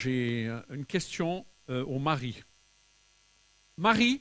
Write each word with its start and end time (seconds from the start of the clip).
J'ai 0.00 0.46
euh, 0.46 0.60
une 0.70 0.86
question 0.86 1.44
euh, 1.70 1.84
au 1.84 1.98
mari. 1.98 2.44
Marie, 3.76 4.20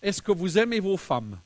est-ce 0.00 0.22
que 0.22 0.32
vous 0.32 0.56
aimez 0.56 0.80
vos 0.80 0.96
femmes? 0.96 1.38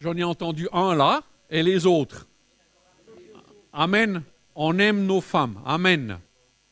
J'en 0.00 0.14
ai 0.14 0.22
entendu 0.22 0.68
un 0.70 0.94
là 0.94 1.22
et 1.48 1.62
les 1.62 1.86
autres. 1.86 2.28
Amen. 3.72 4.22
On 4.54 4.78
aime 4.78 5.06
nos 5.06 5.22
femmes. 5.22 5.62
Amen. 5.64 6.18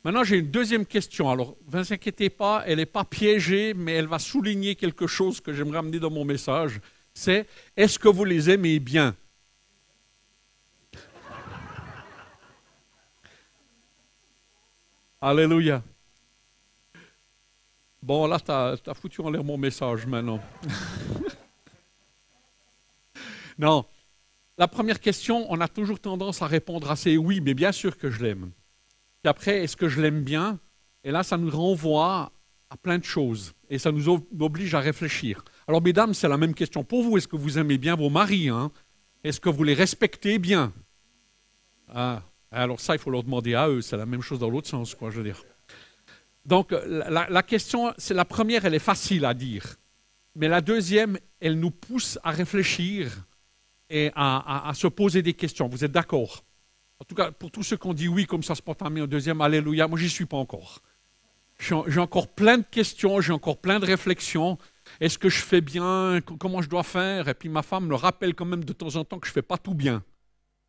Maintenant, 0.04 0.22
j'ai 0.22 0.36
une 0.36 0.50
deuxième 0.50 0.84
question. 0.84 1.30
Alors, 1.30 1.56
ne 1.66 1.78
vous 1.80 1.92
inquiétez 1.94 2.28
pas, 2.28 2.62
elle 2.66 2.76
n'est 2.76 2.84
pas 2.84 3.04
piégée, 3.04 3.72
mais 3.72 3.92
elle 3.92 4.06
va 4.06 4.18
souligner 4.18 4.74
quelque 4.74 5.06
chose 5.06 5.40
que 5.40 5.54
j'aimerais 5.54 5.78
amener 5.78 5.98
dans 5.98 6.10
mon 6.10 6.26
message. 6.26 6.78
C'est 7.14 7.46
est-ce 7.74 7.98
que 7.98 8.08
vous 8.08 8.26
les 8.26 8.50
aimez 8.50 8.80
bien? 8.80 9.16
Alléluia. 15.26 15.82
Bon, 18.02 18.26
là, 18.26 18.38
tu 18.38 18.50
as, 18.50 18.94
foutu 18.94 19.22
en 19.22 19.30
l'air 19.30 19.42
mon 19.42 19.56
message 19.56 20.04
maintenant. 20.04 20.38
non. 23.58 23.86
La 24.58 24.68
première 24.68 25.00
question, 25.00 25.50
on 25.50 25.62
a 25.62 25.68
toujours 25.68 25.98
tendance 25.98 26.42
à 26.42 26.46
répondre 26.46 26.90
assez 26.90 27.16
oui, 27.16 27.40
mais 27.40 27.54
bien 27.54 27.72
sûr 27.72 27.96
que 27.96 28.10
je 28.10 28.22
l'aime. 28.22 28.50
Puis 29.22 29.30
après, 29.30 29.64
est-ce 29.64 29.78
que 29.78 29.88
je 29.88 30.02
l'aime 30.02 30.22
bien? 30.22 30.60
Et 31.04 31.10
là, 31.10 31.22
ça 31.22 31.38
nous 31.38 31.48
renvoie 31.48 32.30
à 32.68 32.76
plein 32.76 32.98
de 32.98 33.04
choses. 33.04 33.54
Et 33.70 33.78
ça 33.78 33.92
nous 33.92 34.10
oblige 34.38 34.74
à 34.74 34.80
réfléchir. 34.80 35.42
Alors, 35.66 35.80
mesdames, 35.80 36.12
c'est 36.12 36.28
la 36.28 36.36
même 36.36 36.52
question 36.52 36.84
pour 36.84 37.02
vous. 37.02 37.16
Est-ce 37.16 37.28
que 37.28 37.36
vous 37.36 37.58
aimez 37.58 37.78
bien 37.78 37.96
vos 37.96 38.10
maris 38.10 38.50
hein? 38.50 38.70
Est-ce 39.24 39.40
que 39.40 39.48
vous 39.48 39.64
les 39.64 39.72
respectez 39.72 40.38
bien? 40.38 40.74
Ah. 41.88 42.20
Alors 42.54 42.80
ça, 42.80 42.94
il 42.94 42.98
faut 42.98 43.10
leur 43.10 43.24
demander 43.24 43.54
à 43.54 43.68
eux. 43.68 43.82
C'est 43.82 43.96
la 43.96 44.06
même 44.06 44.22
chose 44.22 44.38
dans 44.38 44.48
l'autre 44.48 44.68
sens, 44.68 44.94
quoi, 44.94 45.10
je 45.10 45.16
veux 45.18 45.24
dire. 45.24 45.42
Donc 46.46 46.72
la, 46.72 47.42
question, 47.42 47.92
c'est 47.96 48.14
la 48.14 48.24
première, 48.24 48.64
elle 48.64 48.74
est 48.74 48.78
facile 48.78 49.24
à 49.24 49.34
dire. 49.34 49.76
Mais 50.36 50.48
la 50.48 50.60
deuxième, 50.60 51.18
elle 51.40 51.58
nous 51.58 51.70
pousse 51.70 52.18
à 52.22 52.30
réfléchir 52.30 53.10
et 53.88 54.10
à, 54.14 54.72
se 54.74 54.86
poser 54.86 55.22
des 55.22 55.34
questions. 55.34 55.68
Vous 55.68 55.84
êtes 55.84 55.92
d'accord? 55.92 56.44
En 57.00 57.04
tout 57.04 57.14
cas, 57.14 57.32
pour 57.32 57.50
tous 57.50 57.62
ceux 57.62 57.76
qui 57.76 57.86
ont 57.86 57.94
dit 57.94 58.08
oui 58.08 58.26
comme 58.26 58.42
ça 58.42 58.54
spontanément 58.54 59.04
au 59.04 59.06
deuxième, 59.06 59.40
Alléluia, 59.40 59.88
moi 59.88 59.98
j'y 59.98 60.10
suis 60.10 60.26
pas 60.26 60.36
encore. 60.36 60.80
J'ai 61.58 62.00
encore 62.00 62.28
plein 62.28 62.58
de 62.58 62.64
questions, 62.68 63.20
j'ai 63.20 63.32
encore 63.32 63.58
plein 63.58 63.78
de 63.78 63.86
réflexions. 63.86 64.58
Est-ce 65.00 65.18
que 65.18 65.28
je 65.28 65.40
fais 65.40 65.60
bien? 65.60 66.20
Comment 66.38 66.60
je 66.62 66.68
dois 66.68 66.82
faire? 66.82 67.28
Et 67.28 67.34
puis 67.34 67.48
ma 67.48 67.62
femme 67.62 67.86
me 67.86 67.94
rappelle 67.94 68.34
quand 68.34 68.44
même 68.44 68.64
de 68.64 68.72
temps 68.72 68.96
en 68.96 69.04
temps 69.04 69.18
que 69.18 69.26
je 69.26 69.32
ne 69.32 69.34
fais 69.34 69.42
pas 69.42 69.56
tout 69.56 69.74
bien. 69.74 70.02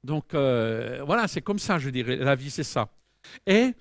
Donc 0.06 0.36
euh, 0.36 1.04
voilà, 1.04 1.28
c'est 1.28 1.42
comme 1.42 1.60
ça, 1.60 1.80
je 1.80 1.90
dirais. 1.90 2.16
La 2.16 2.36
vie, 2.36 2.52
c'est 2.52 2.64
ça. 2.64 2.90
Et 3.48 3.74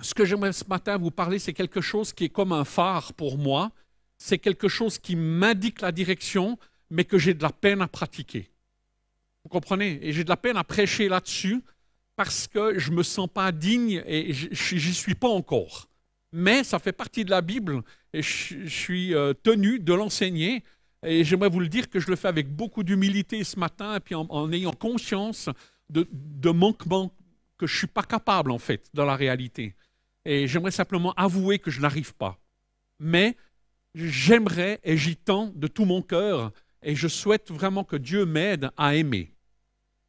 ce 0.00 0.14
que 0.14 0.24
j'aimerais 0.24 0.52
ce 0.52 0.64
matin 0.64 0.96
vous 0.96 1.10
parler, 1.10 1.38
c'est 1.38 1.52
quelque 1.52 1.82
chose 1.82 2.14
qui 2.14 2.24
est 2.24 2.30
comme 2.30 2.52
un 2.52 2.64
phare 2.64 3.12
pour 3.12 3.36
moi. 3.36 3.70
C'est 4.16 4.38
quelque 4.38 4.68
chose 4.68 4.98
qui 4.98 5.16
m'indique 5.16 5.82
la 5.82 5.92
direction, 5.92 6.58
mais 6.88 7.04
que 7.04 7.18
j'ai 7.18 7.34
de 7.34 7.42
la 7.42 7.52
peine 7.52 7.82
à 7.82 7.88
pratiquer. 7.88 8.50
Vous 9.44 9.50
comprenez? 9.50 9.98
Et 10.02 10.12
j'ai 10.12 10.24
de 10.24 10.30
la 10.30 10.38
peine 10.38 10.56
à 10.56 10.64
prêcher 10.64 11.08
là-dessus 11.08 11.62
parce 12.16 12.48
que 12.48 12.78
je 12.78 12.90
ne 12.90 12.96
me 12.96 13.02
sens 13.02 13.28
pas 13.32 13.52
digne 13.52 14.02
et 14.06 14.32
j'y 14.32 14.94
suis 14.94 15.14
pas 15.14 15.28
encore. 15.28 15.88
Mais 16.32 16.64
ça 16.64 16.78
fait 16.78 16.92
partie 16.92 17.26
de 17.26 17.30
la 17.30 17.42
Bible 17.42 17.82
et 18.14 18.22
je, 18.22 18.66
suis 18.66 19.14
euh, 19.14 19.34
tenu 19.34 19.80
de 19.80 19.92
l'enseigner 19.92 20.64
et 21.04 21.24
j'aimerais 21.24 21.48
vous 21.48 21.60
le 21.60 21.68
dire 21.68 21.88
que 21.88 21.98
je 21.98 22.08
le 22.08 22.16
fais 22.16 22.28
avec 22.28 22.54
beaucoup 22.54 22.82
d'humilité 22.82 23.42
ce 23.44 23.58
matin, 23.58 23.96
et 23.96 24.00
puis 24.00 24.14
en, 24.14 24.52
ayant 24.52 24.72
conscience 24.72 25.48
de, 25.88 26.06
de, 26.12 26.50
manquements 26.50 27.14
que 27.56 27.66
je 27.66 27.74
ne 27.74 27.78
suis 27.78 27.86
pas 27.86 28.02
capable, 28.02 28.50
en 28.50 28.58
fait, 28.58 28.86
dans 28.94 29.04
la 29.04 29.16
réalité. 29.16 29.74
Et 30.24 30.46
j'aimerais 30.46 30.70
simplement 30.70 31.12
avouer 31.14 31.58
que 31.58 31.70
je 31.70 31.80
n'arrive 31.80 32.14
pas. 32.14 32.38
Mais 32.98 33.36
j'aimerais, 33.94 34.80
et 34.84 34.96
j'y 34.96 35.16
tends 35.16 35.52
de 35.54 35.66
tout 35.66 35.84
mon 35.84 36.02
cœur, 36.02 36.52
et 36.82 36.94
je 36.94 37.08
souhaite 37.08 37.50
vraiment 37.50 37.84
que 37.84 37.96
Dieu 37.96 38.26
m'aide 38.26 38.70
à 38.76 38.94
aimer. 38.94 39.32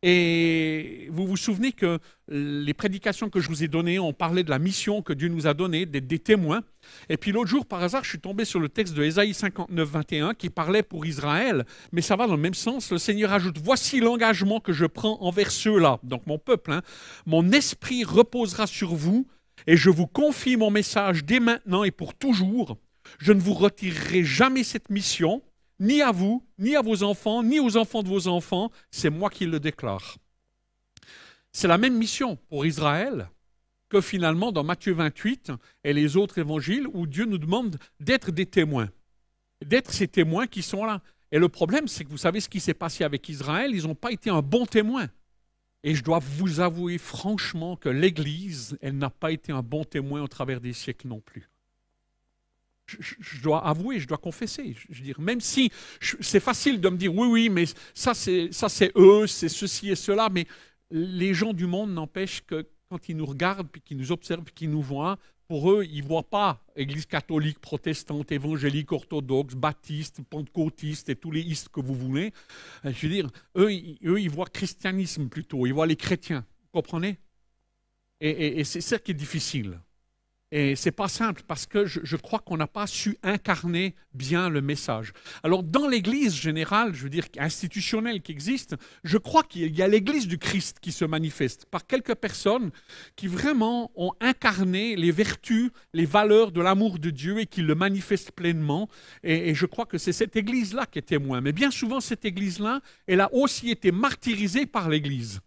Et 0.03 1.07
vous 1.11 1.27
vous 1.27 1.37
souvenez 1.37 1.71
que 1.71 1.99
les 2.27 2.73
prédications 2.73 3.29
que 3.29 3.39
je 3.39 3.47
vous 3.47 3.63
ai 3.63 3.67
données, 3.67 3.99
ont 3.99 4.13
parlé 4.13 4.43
de 4.43 4.49
la 4.49 4.57
mission 4.57 5.01
que 5.01 5.13
Dieu 5.13 5.27
nous 5.27 5.45
a 5.45 5.53
donnée, 5.53 5.85
d'être 5.85 6.07
des 6.07 6.17
témoins. 6.17 6.63
Et 7.09 7.17
puis 7.17 7.31
l'autre 7.31 7.49
jour, 7.49 7.65
par 7.65 7.83
hasard, 7.83 8.03
je 8.03 8.09
suis 8.09 8.19
tombé 8.19 8.45
sur 8.45 8.59
le 8.59 8.69
texte 8.69 8.95
de 8.95 9.03
Ésaïe 9.03 9.33
59, 9.33 9.87
21 9.87 10.33
qui 10.33 10.49
parlait 10.49 10.81
pour 10.81 11.05
Israël, 11.05 11.65
mais 11.91 12.01
ça 12.01 12.15
va 12.15 12.25
dans 12.25 12.35
le 12.35 12.41
même 12.41 12.55
sens. 12.55 12.91
Le 12.91 12.97
Seigneur 12.97 13.31
ajoute 13.31 13.59
Voici 13.63 13.99
l'engagement 13.99 14.59
que 14.59 14.73
je 14.73 14.85
prends 14.85 15.21
envers 15.21 15.51
ceux-là, 15.51 15.99
donc 16.03 16.25
mon 16.25 16.39
peuple. 16.39 16.71
Hein. 16.71 16.81
Mon 17.25 17.51
esprit 17.51 18.03
reposera 18.03 18.65
sur 18.65 18.95
vous 18.95 19.27
et 19.67 19.77
je 19.77 19.89
vous 19.91 20.07
confie 20.07 20.57
mon 20.57 20.71
message 20.71 21.25
dès 21.25 21.39
maintenant 21.39 21.83
et 21.83 21.91
pour 21.91 22.15
toujours. 22.15 22.77
Je 23.19 23.33
ne 23.33 23.39
vous 23.39 23.53
retirerai 23.53 24.23
jamais 24.23 24.63
cette 24.63 24.89
mission 24.89 25.43
ni 25.81 26.03
à 26.03 26.11
vous, 26.11 26.45
ni 26.59 26.75
à 26.75 26.81
vos 26.81 27.01
enfants, 27.01 27.43
ni 27.43 27.59
aux 27.59 27.75
enfants 27.75 28.03
de 28.03 28.07
vos 28.07 28.27
enfants, 28.27 28.71
c'est 28.91 29.09
moi 29.09 29.31
qui 29.31 29.47
le 29.47 29.59
déclare. 29.59 30.17
C'est 31.51 31.67
la 31.67 31.79
même 31.79 31.97
mission 31.97 32.37
pour 32.47 32.65
Israël 32.65 33.29
que 33.89 33.99
finalement 33.99 34.51
dans 34.51 34.63
Matthieu 34.63 34.93
28 34.93 35.51
et 35.83 35.91
les 35.91 36.15
autres 36.15 36.37
évangiles 36.37 36.87
où 36.93 37.07
Dieu 37.07 37.25
nous 37.25 37.39
demande 37.39 37.77
d'être 37.99 38.31
des 38.31 38.45
témoins, 38.45 38.89
d'être 39.65 39.91
ces 39.91 40.07
témoins 40.07 40.47
qui 40.47 40.61
sont 40.61 40.85
là. 40.85 41.01
Et 41.31 41.39
le 41.39 41.49
problème, 41.49 41.87
c'est 41.87 42.05
que 42.05 42.09
vous 42.09 42.17
savez 42.17 42.41
ce 42.41 42.47
qui 42.47 42.59
s'est 42.59 42.75
passé 42.75 43.03
avec 43.03 43.27
Israël, 43.27 43.71
ils 43.73 43.87
n'ont 43.87 43.95
pas 43.95 44.11
été 44.11 44.29
un 44.29 44.41
bon 44.41 44.65
témoin. 44.65 45.07
Et 45.83 45.95
je 45.95 46.03
dois 46.03 46.19
vous 46.19 46.59
avouer 46.59 46.99
franchement 46.99 47.75
que 47.75 47.89
l'Église, 47.89 48.77
elle 48.81 48.99
n'a 48.99 49.09
pas 49.09 49.31
été 49.31 49.51
un 49.51 49.63
bon 49.63 49.83
témoin 49.83 50.21
au 50.21 50.27
travers 50.27 50.61
des 50.61 50.73
siècles 50.73 51.07
non 51.07 51.21
plus 51.21 51.50
je, 52.87 53.41
dois 53.41 53.65
avouer, 53.65 53.99
je 53.99 54.07
dois 54.07 54.17
confesser. 54.17 54.75
Je, 54.89 55.01
dire, 55.01 55.19
même 55.19 55.41
si 55.41 55.71
c'est 56.19 56.39
facile 56.39 56.81
de 56.81 56.89
me 56.89 56.97
dire 56.97 57.13
oui, 57.13 57.27
oui, 57.27 57.49
mais 57.49 57.65
ça 57.93 58.13
c'est 58.13 58.91
eux, 58.95 59.27
c'est 59.27 59.49
ceci 59.49 59.89
et 59.89 59.95
cela, 59.95 60.29
mais 60.29 60.45
les 60.89 61.33
gens 61.33 61.53
du 61.53 61.67
monde 61.67 61.93
n'empêchent 61.93 62.41
que 62.45 62.67
quand 62.89 63.07
ils 63.07 63.15
nous 63.15 63.25
regardent, 63.25 63.69
puis 63.69 63.81
qu'ils 63.81 63.97
nous 63.97 64.11
observent, 64.11 64.43
puis 64.43 64.53
qu'ils 64.53 64.69
nous 64.69 64.81
voient, 64.81 65.17
pour 65.47 65.71
eux, 65.71 65.85
ils 65.89 66.03
ne 66.03 66.07
voient 66.07 66.29
pas 66.29 66.63
Église 66.75 67.05
catholique, 67.05 67.59
protestante, 67.59 68.31
évangélique, 68.31 68.91
orthodoxe, 68.91 69.53
baptiste, 69.53 70.21
pentecôtiste 70.29 71.09
et 71.09 71.15
tous 71.15 71.31
les 71.31 71.41
istes 71.41 71.69
que 71.69 71.81
vous 71.81 71.93
voulez. 71.93 72.31
Euh, 72.85 72.93
je 72.93 73.07
dire, 73.07 73.29
eux, 73.57 73.69
eux, 74.05 74.21
ils 74.21 74.29
voient 74.29 74.45
christianisme 74.45 75.27
plutôt, 75.27 75.65
ils 75.65 75.73
voient 75.73 75.87
les 75.87 75.97
chrétiens. 75.97 76.45
Vous 76.63 76.81
comprenez? 76.81 77.17
Et 78.23 78.63
c'est 78.65 78.81
ça 78.81 78.99
qui 78.99 79.11
est 79.11 79.15
difficile. 79.15 79.79
Et 80.53 80.75
c'est 80.75 80.91
pas 80.91 81.07
simple 81.07 81.43
parce 81.47 81.65
que 81.65 81.85
je, 81.85 82.15
crois 82.17 82.39
qu'on 82.39 82.57
n'a 82.57 82.67
pas 82.67 82.85
su 82.85 83.17
incarner 83.23 83.95
bien 84.13 84.49
le 84.49 84.61
message. 84.61 85.13
Alors, 85.43 85.63
dans 85.63 85.87
l'Église 85.87 86.35
générale, 86.35 86.93
je 86.93 87.03
veux 87.03 87.09
dire 87.09 87.25
institutionnelle 87.37 88.21
qui 88.21 88.33
existe, 88.33 88.75
je 89.05 89.17
crois 89.17 89.43
qu'il 89.43 89.73
y 89.73 89.81
a 89.81 89.87
l'Église 89.87 90.27
du 90.27 90.37
Christ 90.37 90.79
qui 90.81 90.91
se 90.91 91.05
manifeste 91.05 91.65
par 91.67 91.87
quelques 91.87 92.15
personnes 92.15 92.71
qui 93.15 93.27
vraiment 93.27 93.91
ont 93.95 94.11
incarné 94.19 94.97
les 94.97 95.11
vertus, 95.11 95.71
les 95.93 96.05
valeurs 96.05 96.51
de 96.51 96.59
l'amour 96.59 96.99
de 96.99 97.11
Dieu 97.11 97.39
et 97.39 97.45
qui 97.45 97.61
le 97.61 97.75
manifestent 97.75 98.31
pleinement. 98.31 98.89
Et, 99.23 99.49
et 99.49 99.55
je 99.55 99.65
crois 99.65 99.85
que 99.85 99.97
c'est 99.97 100.11
cette 100.11 100.35
Église-là 100.35 100.85
qui 100.85 100.99
est 100.99 101.03
témoin. 101.03 101.39
Mais 101.39 101.53
bien 101.53 101.71
souvent, 101.71 102.01
cette 102.01 102.25
Église-là, 102.25 102.81
elle 103.07 103.21
a 103.21 103.33
aussi 103.33 103.69
été 103.69 103.93
martyrisée 103.93 104.65
par 104.65 104.89
l'Église 104.89 105.39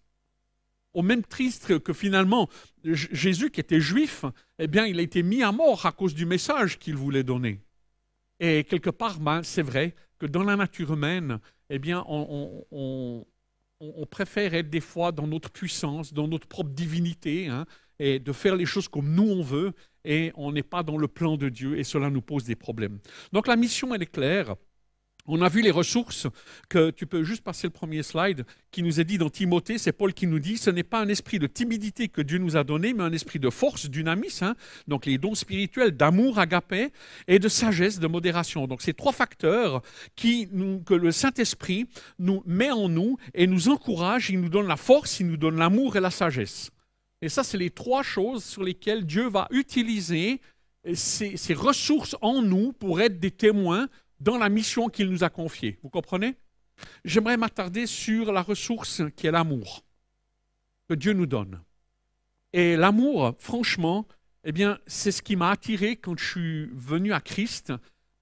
au 0.94 1.03
même 1.03 1.22
triste 1.22 1.78
que 1.81 1.93
finalement 1.93 2.49
Jésus, 2.84 3.50
qui 3.50 3.60
était 3.60 3.81
juif, 3.81 4.25
eh 4.59 4.66
bien, 4.66 4.87
il 4.87 4.99
a 4.99 5.03
été 5.03 5.22
mis 5.22 5.43
à 5.43 5.53
mort 5.53 5.87
à 5.87 5.93
cause 5.93 6.15
du 6.15 6.27
message 6.27 6.78
qu'il 6.78 6.97
voulait 6.97 7.22
donner. 7.22 7.60
Et 8.41 8.65
quelque 8.65 8.91
part, 8.91 9.19
ben, 9.21 9.43
c'est 9.43 9.62
vrai 9.62 9.94
que 10.19 10.27
dans 10.27 10.43
la 10.43 10.56
nature 10.56 10.93
humaine, 10.93 11.38
eh 11.71 11.78
bien, 11.78 12.05
on, 12.09 13.27
préfère 14.10 14.55
être 14.55 14.71
des 14.71 14.81
fois 14.81 15.12
dans 15.12 15.27
notre 15.27 15.50
puissance, 15.50 16.12
dans 16.12 16.28
notre 16.28 16.47
propre 16.47 16.71
divinité, 16.71 17.49
hein, 17.49 17.66
et 17.99 18.19
de 18.19 18.32
faire 18.32 18.56
les 18.56 18.67
choses 18.67 18.88
comme 18.88 19.14
nous 19.14 19.29
on 19.29 19.43
veut, 19.43 19.73
et 20.05 20.32
on 20.35 20.52
n'est 20.52 20.62
pas 20.62 20.82
dans 20.82 20.99
le 20.99 21.08
plan 21.08 21.37
de 21.37 21.49
Dieu, 21.49 21.79
et 21.79 21.85
cela 21.85 22.11
nous 22.11 22.23
pose 22.23 22.44
des 22.44 22.56
problèmes. 22.56 22.99
Donc 23.32 23.47
la 23.47 23.56
mission, 23.56 23.94
elle 23.94 24.02
est 24.02 24.06
claire. 24.06 24.56
On 25.26 25.41
a 25.41 25.49
vu 25.49 25.62
les 25.62 25.71
ressources 25.71 26.26
que 26.69 26.91
tu 26.91 27.06
peux 27.06 27.25
juste 27.25 27.43
passer 27.43 27.67
le 27.67 27.73
premier 27.73 28.03
slide 28.03 28.44
qui 28.71 28.82
nous 28.82 29.00
est 29.00 29.05
dit 29.05 29.17
dans 29.17 29.31
Timothée, 29.31 29.79
c'est 29.79 29.93
Paul 29.93 30.12
qui 30.12 30.26
nous 30.26 30.38
dit 30.38 30.59
ce 30.59 30.69
n'est 30.69 30.82
pas 30.82 31.00
un 31.00 31.09
esprit 31.09 31.38
de 31.38 31.47
timidité 31.47 32.09
que 32.09 32.21
Dieu 32.21 32.37
nous 32.37 32.59
a 32.59 32.65
donné, 32.65 32.93
mais 32.93 33.05
un 33.05 33.12
esprit 33.12 33.38
de 33.38 33.49
force, 33.49 33.88
dynamis, 33.88 34.41
hein, 34.43 34.55
donc 34.87 35.06
les 35.06 35.17
dons 35.17 35.35
spirituels 35.35 35.93
d'amour, 35.93 36.38
agapé, 36.38 36.91
et 37.26 37.38
de 37.38 37.49
sagesse, 37.49 38.00
de 38.00 38.06
modération. 38.06 38.67
Donc 38.67 38.82
ces 38.82 38.93
trois 38.93 39.12
facteurs 39.12 39.81
qui 40.15 40.50
que 40.85 40.94
le 40.94 41.11
Saint-Esprit 41.11 41.87
nous 42.19 42.43
met 42.44 42.71
en 42.71 42.91
nous 42.91 43.17
et 43.32 43.47
nous 43.47 43.71
encourage, 43.71 44.29
il 44.29 44.43
nous 44.43 44.50
donne 44.50 44.67
la 44.69 44.76
force, 44.76 45.21
il 45.21 45.29
nous 45.29 45.38
donne 45.38 45.56
l'amour 45.56 45.97
et 45.97 46.00
la 46.00 46.11
sagesse. 46.11 46.71
Et 47.23 47.31
ça, 47.31 47.43
c'est 47.43 47.56
les 47.56 47.71
trois 47.71 48.03
choses 48.03 48.44
sur 48.44 48.62
lesquelles 48.62 49.06
Dieu 49.06 49.31
va 49.31 49.49
utiliser 49.50 50.43
ces 50.93 51.55
ressources 51.55 52.15
en 52.21 52.43
nous 52.43 52.75
pour 52.75 53.00
être 53.00 53.19
des 53.19 53.31
témoins 53.31 53.88
dans 54.25 54.38
la 54.38 54.49
mission 54.49 54.88
qu'il 54.88 55.11
nous 55.11 55.23
a 55.23 55.29
confiée. 55.29 55.79
Vous 55.82 55.91
comprenez? 55.91 56.35
J'aimerais 57.05 57.37
m'attarder 57.37 57.87
sur 57.87 58.32
la 58.32 58.43
ressource 58.43 59.03
qui 59.17 59.26
est 59.26 59.31
l'amour 59.31 59.85
que 60.88 60.94
Dieu 60.94 61.12
nous 61.12 61.26
donne. 61.26 61.62
Et 62.55 62.76
l'amour, 62.76 63.35
franchement, 63.38 64.09
eh 64.44 64.53
bien, 64.53 64.79
c'est 64.87 65.12
ce 65.12 65.23
qui 65.23 65.37
m'a 65.37 65.50
attiré 65.50 65.97
quand 65.97 66.19
je 66.19 66.25
suis 66.25 66.67
venu 66.73 67.12
à 67.12 67.21
Christ, 67.21 67.73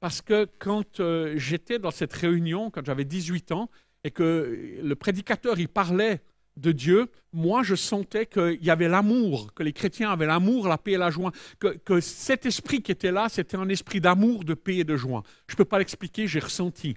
parce 0.00 0.20
que 0.22 0.48
quand 0.58 0.98
euh, 0.98 1.34
j'étais 1.36 1.78
dans 1.78 1.90
cette 1.92 2.12
réunion, 2.12 2.70
quand 2.70 2.84
j'avais 2.84 3.04
18 3.04 3.52
ans, 3.52 3.70
et 4.04 4.10
que 4.10 4.80
le 4.82 4.96
prédicateur, 4.96 5.60
il 5.60 5.68
parlait 5.68 6.20
de 6.56 6.72
Dieu, 6.72 7.10
moi 7.32 7.62
je 7.62 7.74
sentais 7.74 8.26
qu'il 8.26 8.62
y 8.62 8.70
avait 8.70 8.88
l'amour, 8.88 9.52
que 9.54 9.62
les 9.62 9.72
chrétiens 9.72 10.10
avaient 10.10 10.26
l'amour, 10.26 10.68
la 10.68 10.78
paix 10.78 10.92
et 10.92 10.98
la 10.98 11.10
joie, 11.10 11.32
que, 11.58 12.00
cet 12.00 12.46
esprit 12.46 12.82
qui 12.82 12.92
était 12.92 13.12
là, 13.12 13.28
c'était 13.28 13.56
un 13.56 13.68
esprit 13.68 14.00
d'amour, 14.00 14.44
de 14.44 14.54
paix 14.54 14.76
et 14.76 14.84
de 14.84 14.96
joie. 14.96 15.22
Je 15.48 15.54
ne 15.54 15.56
peux 15.56 15.64
pas 15.64 15.78
l'expliquer, 15.78 16.26
j'ai 16.26 16.40
ressenti. 16.40 16.96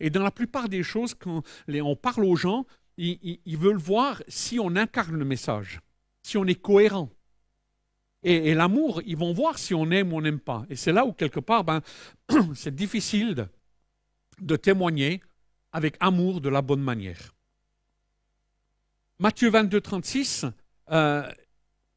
Et 0.00 0.10
dans 0.10 0.22
la 0.22 0.32
plupart 0.32 0.68
des 0.68 0.82
choses, 0.82 1.14
quand 1.14 1.42
on 1.68 1.96
parle 1.96 2.24
aux 2.24 2.36
gens, 2.36 2.66
ils, 2.96 3.56
veulent 3.58 3.76
voir 3.76 4.22
si 4.26 4.58
on 4.58 4.74
incarne 4.74 5.16
le 5.16 5.24
message, 5.24 5.80
si 6.22 6.36
on 6.36 6.46
est 6.46 6.60
cohérent. 6.60 7.10
Et, 8.22 8.54
l'amour, 8.54 9.02
ils 9.06 9.16
vont 9.16 9.32
voir 9.32 9.56
si 9.56 9.72
on 9.72 9.88
aime 9.92 10.12
ou 10.12 10.16
on 10.16 10.20
n'aime 10.20 10.40
pas. 10.40 10.66
Et 10.68 10.74
c'est 10.74 10.92
là 10.92 11.04
où, 11.04 11.12
quelque 11.12 11.38
part, 11.38 11.62
ben, 11.62 11.80
c'est 12.54 12.74
difficile 12.74 13.48
de 14.40 14.56
témoigner 14.56 15.20
avec 15.70 15.96
amour 16.00 16.40
de 16.40 16.48
la 16.48 16.62
bonne 16.62 16.82
manière. 16.82 17.35
Matthieu 19.18 19.48
22, 19.48 19.80
36, 19.80 20.44
euh, 20.90 21.26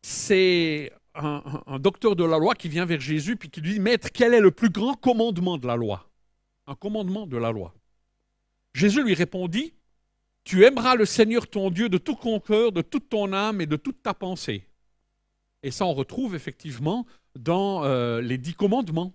c'est 0.01 0.89
un, 1.13 1.77
docteur 1.77 2.15
de 2.15 2.23
la 2.23 2.37
loi 2.37 2.55
qui 2.55 2.69
vient 2.69 2.85
vers 2.85 3.01
Jésus 3.01 3.35
puis 3.35 3.49
qui 3.49 3.59
lui 3.59 3.73
dit 3.73 3.79
Maître, 3.81 4.07
quel 4.13 4.33
est 4.33 4.39
le 4.39 4.51
plus 4.51 4.69
grand 4.69 4.93
commandement 4.93 5.57
de 5.57 5.67
la 5.67 5.75
loi? 5.75 6.09
Un 6.65 6.75
commandement 6.75 7.27
de 7.27 7.35
la 7.35 7.51
loi. 7.51 7.73
Jésus 8.73 9.03
lui 9.03 9.15
répondit 9.15 9.73
Tu 10.45 10.63
aimeras 10.63 10.95
le 10.95 11.03
Seigneur 11.03 11.45
ton 11.45 11.71
Dieu 11.71 11.89
de 11.89 11.97
tout 11.97 12.15
ton 12.15 12.39
cœur, 12.39 12.71
de 12.71 12.81
toute 12.81 13.09
ton 13.09 13.33
âme 13.33 13.59
et 13.59 13.65
de 13.65 13.75
toute 13.75 14.01
ta 14.01 14.13
pensée. 14.13 14.65
Et 15.61 15.71
ça, 15.71 15.85
on 15.85 15.93
retrouve 15.93 16.35
effectivement 16.35 17.05
dans 17.37 17.83
euh, 17.83 18.21
les 18.21 18.37
dix 18.37 18.53
commandements. 18.53 19.13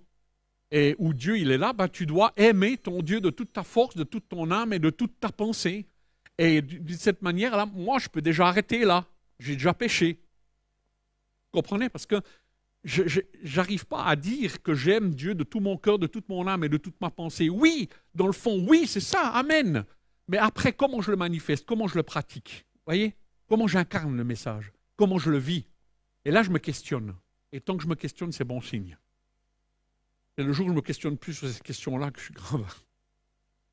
Et 0.70 0.94
où 0.98 1.14
Dieu, 1.14 1.38
il 1.38 1.50
est 1.50 1.58
là, 1.58 1.72
ben, 1.72 1.88
tu 1.88 2.04
dois 2.04 2.34
aimer 2.36 2.76
ton 2.76 3.00
Dieu 3.00 3.22
de 3.22 3.30
toute 3.30 3.54
ta 3.54 3.62
force, 3.62 3.96
de 3.96 4.04
toute 4.04 4.28
ton 4.28 4.50
âme 4.50 4.74
et 4.74 4.78
de 4.78 4.90
toute 4.90 5.18
ta 5.20 5.30
pensée. 5.30 5.86
Et 6.38 6.62
de 6.62 6.92
cette 6.94 7.22
manière-là, 7.22 7.66
moi, 7.66 7.98
je 7.98 8.08
peux 8.08 8.22
déjà 8.22 8.46
arrêter 8.48 8.84
là. 8.84 9.06
J'ai 9.38 9.54
déjà 9.54 9.74
péché. 9.74 10.20
Vous 11.44 11.60
comprenez? 11.60 11.88
Parce 11.88 12.06
que 12.06 12.20
je 12.84 13.20
n'arrive 13.56 13.86
pas 13.86 14.04
à 14.04 14.16
dire 14.16 14.62
que 14.62 14.74
j'aime 14.74 15.14
Dieu 15.14 15.34
de 15.34 15.44
tout 15.44 15.60
mon 15.60 15.76
cœur, 15.76 15.98
de 15.98 16.06
toute 16.06 16.28
mon 16.28 16.46
âme 16.46 16.64
et 16.64 16.68
de 16.68 16.76
toute 16.76 17.00
ma 17.00 17.10
pensée. 17.10 17.48
Oui, 17.48 17.88
dans 18.14 18.26
le 18.26 18.32
fond, 18.32 18.66
oui, 18.68 18.86
c'est 18.86 19.00
ça, 19.00 19.28
Amen. 19.28 19.84
Mais 20.28 20.38
après, 20.38 20.72
comment 20.72 21.00
je 21.00 21.10
le 21.10 21.16
manifeste? 21.16 21.66
Comment 21.66 21.86
je 21.86 21.96
le 21.96 22.02
pratique? 22.02 22.66
Voyez? 22.86 23.14
Comment 23.48 23.66
j'incarne 23.66 24.16
le 24.16 24.24
message? 24.24 24.72
Comment 24.96 25.18
je 25.18 25.30
le 25.30 25.38
vis? 25.38 25.66
Et 26.24 26.30
là, 26.30 26.42
je 26.42 26.50
me 26.50 26.58
questionne. 26.58 27.14
Et 27.52 27.60
tant 27.60 27.76
que 27.76 27.82
je 27.82 27.88
me 27.88 27.94
questionne, 27.94 28.32
c'est 28.32 28.44
bon 28.44 28.60
signe. 28.60 28.96
C'est 30.36 30.44
le 30.44 30.52
jour 30.52 30.66
où 30.66 30.70
je 30.70 30.74
me 30.74 30.80
questionne 30.80 31.16
plus 31.16 31.34
sur 31.34 31.48
ces 31.48 31.60
questions-là 31.60 32.10
que 32.10 32.18
je 32.18 32.24
suis 32.24 32.34
grave. 32.34 32.64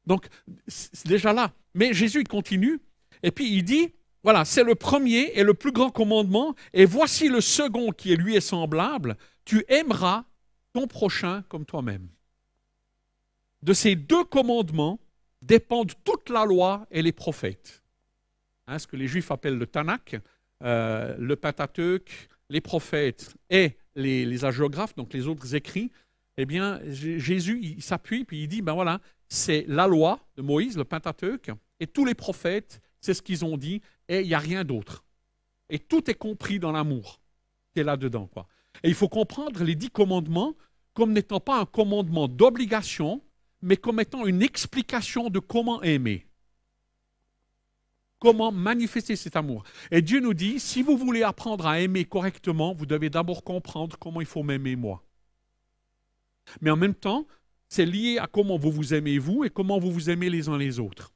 Donc, 0.05 0.27
c'est 0.67 1.07
déjà 1.07 1.33
là. 1.33 1.53
Mais 1.73 1.93
Jésus, 1.93 2.21
il 2.21 2.27
continue, 2.27 2.79
et 3.23 3.31
puis 3.31 3.51
il 3.51 3.63
dit, 3.63 3.93
voilà, 4.23 4.45
c'est 4.45 4.63
le 4.63 4.75
premier 4.75 5.31
et 5.33 5.43
le 5.43 5.53
plus 5.53 5.71
grand 5.71 5.89
commandement, 5.89 6.55
et 6.73 6.85
voici 6.85 7.27
le 7.29 7.41
second 7.41 7.91
qui 7.91 8.15
lui 8.15 8.35
est 8.35 8.41
semblable, 8.41 9.17
tu 9.45 9.65
aimeras 9.67 10.25
ton 10.73 10.87
prochain 10.87 11.43
comme 11.49 11.65
toi-même. 11.65 12.07
De 13.63 13.73
ces 13.73 13.95
deux 13.95 14.23
commandements 14.23 14.99
dépendent 15.41 15.93
toute 16.03 16.29
la 16.29 16.45
loi 16.45 16.87
et 16.91 17.01
les 17.01 17.11
prophètes. 17.11 17.83
Hein, 18.67 18.79
ce 18.79 18.87
que 18.87 18.95
les 18.95 19.07
Juifs 19.07 19.31
appellent 19.31 19.57
le 19.57 19.67
Tanakh, 19.67 20.15
euh, 20.63 21.15
le 21.17 21.35
Pentateuch, 21.35 22.29
les 22.49 22.61
prophètes 22.61 23.33
et 23.49 23.77
les, 23.95 24.25
les 24.25 24.45
agiographes, 24.45 24.95
donc 24.95 25.13
les 25.13 25.27
autres 25.27 25.55
écrits, 25.55 25.91
eh 26.37 26.45
bien, 26.45 26.79
Jésus, 26.85 27.59
il 27.61 27.81
s'appuie, 27.81 28.23
puis 28.23 28.43
il 28.43 28.47
dit, 28.47 28.61
ben 28.61 28.73
voilà, 28.73 29.01
c'est 29.31 29.63
la 29.69 29.87
loi 29.87 30.19
de 30.35 30.41
Moïse, 30.41 30.75
le 30.75 30.83
Pentateuque, 30.83 31.51
et 31.79 31.87
tous 31.87 32.03
les 32.03 32.15
prophètes, 32.15 32.81
c'est 32.99 33.13
ce 33.13 33.21
qu'ils 33.21 33.45
ont 33.45 33.55
dit, 33.55 33.81
et 34.09 34.19
il 34.19 34.27
n'y 34.27 34.33
a 34.33 34.39
rien 34.39 34.65
d'autre. 34.65 35.05
Et 35.69 35.79
tout 35.79 36.11
est 36.11 36.15
compris 36.15 36.59
dans 36.59 36.73
l'amour 36.73 37.21
qui 37.71 37.79
est 37.79 37.85
là-dedans. 37.85 38.27
Quoi. 38.27 38.45
Et 38.83 38.89
il 38.89 38.93
faut 38.93 39.07
comprendre 39.07 39.63
les 39.63 39.75
dix 39.75 39.89
commandements 39.89 40.53
comme 40.93 41.13
n'étant 41.13 41.39
pas 41.39 41.61
un 41.61 41.65
commandement 41.65 42.27
d'obligation, 42.27 43.23
mais 43.61 43.77
comme 43.77 44.01
étant 44.01 44.25
une 44.25 44.41
explication 44.41 45.29
de 45.29 45.39
comment 45.39 45.81
aimer. 45.81 46.27
Comment 48.19 48.51
manifester 48.51 49.15
cet 49.15 49.37
amour. 49.37 49.63
Et 49.91 50.01
Dieu 50.01 50.19
nous 50.19 50.33
dit, 50.33 50.59
si 50.59 50.81
vous 50.81 50.97
voulez 50.97 51.23
apprendre 51.23 51.67
à 51.67 51.79
aimer 51.79 52.03
correctement, 52.03 52.73
vous 52.73 52.85
devez 52.85 53.09
d'abord 53.09 53.45
comprendre 53.45 53.97
comment 53.97 54.19
il 54.19 54.27
faut 54.27 54.43
m'aimer 54.43 54.75
moi. 54.75 55.01
Mais 56.59 56.69
en 56.69 56.75
même 56.75 56.95
temps, 56.95 57.25
c'est 57.71 57.85
lié 57.85 58.17
à 58.19 58.27
comment 58.27 58.57
vous 58.57 58.69
vous 58.69 58.93
aimez 58.93 59.17
vous 59.17 59.45
et 59.45 59.49
comment 59.49 59.79
vous 59.79 59.91
vous 59.91 60.09
aimez 60.09 60.29
les 60.29 60.49
uns 60.49 60.57
les 60.57 60.77
autres. 60.77 61.13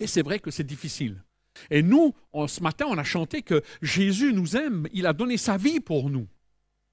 Et 0.00 0.08
c'est 0.08 0.22
vrai 0.22 0.40
que 0.40 0.50
c'est 0.50 0.66
difficile. 0.66 1.22
Et 1.70 1.82
nous, 1.82 2.14
ce 2.48 2.60
matin, 2.62 2.86
on 2.88 2.98
a 2.98 3.04
chanté 3.04 3.42
que 3.42 3.62
Jésus 3.80 4.32
nous 4.32 4.56
aime, 4.56 4.88
il 4.92 5.06
a 5.06 5.12
donné 5.12 5.36
sa 5.36 5.56
vie 5.56 5.78
pour 5.78 6.10
nous. 6.10 6.26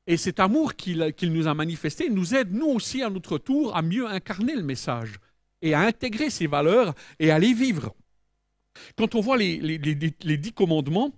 Et 0.06 0.18
cet 0.18 0.40
amour 0.40 0.76
qu'il 0.76 1.34
nous 1.34 1.48
a 1.48 1.54
manifesté 1.56 2.12
nous 2.12 2.36
aide, 2.36 2.54
nous 2.54 2.68
aussi, 2.68 3.02
à 3.02 3.10
notre 3.10 3.40
tour, 3.40 3.76
à 3.76 3.82
mieux 3.82 4.08
incarner 4.08 4.56
le 4.56 4.64
message 4.64 5.16
et 5.64 5.74
à 5.74 5.82
intégrer 5.82 6.30
ces 6.30 6.46
valeurs 6.46 6.94
et 7.18 7.32
à 7.32 7.40
les 7.40 7.54
vivre. 7.54 7.96
Quand 8.96 9.16
on 9.16 9.22
voit 9.22 9.38
les 9.38 10.38
dix 10.38 10.54
commandements, 10.54 11.12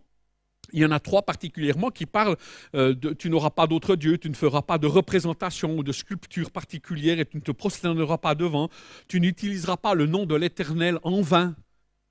il 0.74 0.82
y 0.82 0.86
en 0.86 0.92
a 0.92 1.00
trois 1.00 1.22
particulièrement 1.22 1.90
qui 1.90 2.06
parlent 2.06 2.38
euh, 2.76 2.94
de 2.94 3.14
tu 3.14 3.30
n'auras 3.30 3.50
pas 3.50 3.68
d'autre 3.68 3.96
Dieu, 3.96 4.18
tu 4.18 4.30
ne 4.30 4.36
feras 4.36 4.62
pas 4.62 4.78
de 4.78 4.88
représentation 4.88 5.78
ou 5.78 5.84
de 5.84 5.92
sculpture 5.92 6.52
particulière 6.52 7.20
et 7.20 7.26
tu 7.26 7.38
ne 7.38 7.42
te 7.42 7.52
prosterneras 7.52 8.18
pas 8.18 8.36
devant, 8.36 8.70
tu 9.08 9.20
n'utiliseras 9.20 9.78
pas 9.78 9.94
le 9.94 10.06
nom 10.06 10.26
de 10.26 10.36
l'Éternel 10.36 11.00
en 11.04 11.22
vain. 11.22 11.56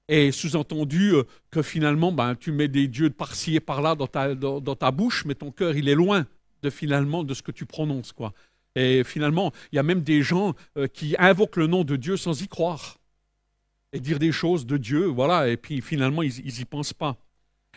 Et 0.09 0.33
sous-entendu 0.33 1.15
euh, 1.15 1.23
que 1.53 1.63
finalement, 1.63 2.11
ben, 2.11 2.35
tu 2.35 2.51
mets 2.51 2.67
des 2.67 2.89
dieux 2.89 3.11
par-ci 3.11 3.55
et 3.55 3.61
par-là 3.61 3.95
dans 3.95 4.09
ta, 4.09 4.35
dans, 4.35 4.61
ta 4.61 4.91
bouche, 4.91 5.25
mais 5.25 5.37
ton 5.37 5.53
cœur, 5.53 5.77
il 5.77 5.89
est 5.89 5.95
loin 5.95 6.27
de 6.63 6.71
finalement 6.71 7.23
de 7.23 7.33
ce 7.33 7.43
que 7.43 7.53
tu 7.53 7.65
prononces. 7.65 8.13
quoi. 8.13 8.33
Et 8.75 9.05
finalement, 9.05 9.53
il 9.71 9.77
y 9.77 9.79
a 9.79 9.85
même 9.85 10.03
des 10.03 10.23
gens 10.23 10.55
euh, 10.77 10.89
qui 10.89 11.15
invoquent 11.19 11.57
le 11.57 11.69
nom 11.69 11.85
de 11.85 11.95
Dieu 11.95 12.17
sans 12.17 12.43
y 12.43 12.49
croire. 12.49 12.99
Et 13.93 14.01
dire 14.01 14.19
des 14.19 14.33
choses 14.33 14.67
de 14.67 14.77
Dieu, 14.77 15.07
voilà, 15.07 15.49
et 15.49 15.57
puis 15.57 15.81
finalement, 15.81 16.23
ils 16.23 16.45
n'y 16.45 16.65
pensent 16.65 16.93
pas. 16.93 17.17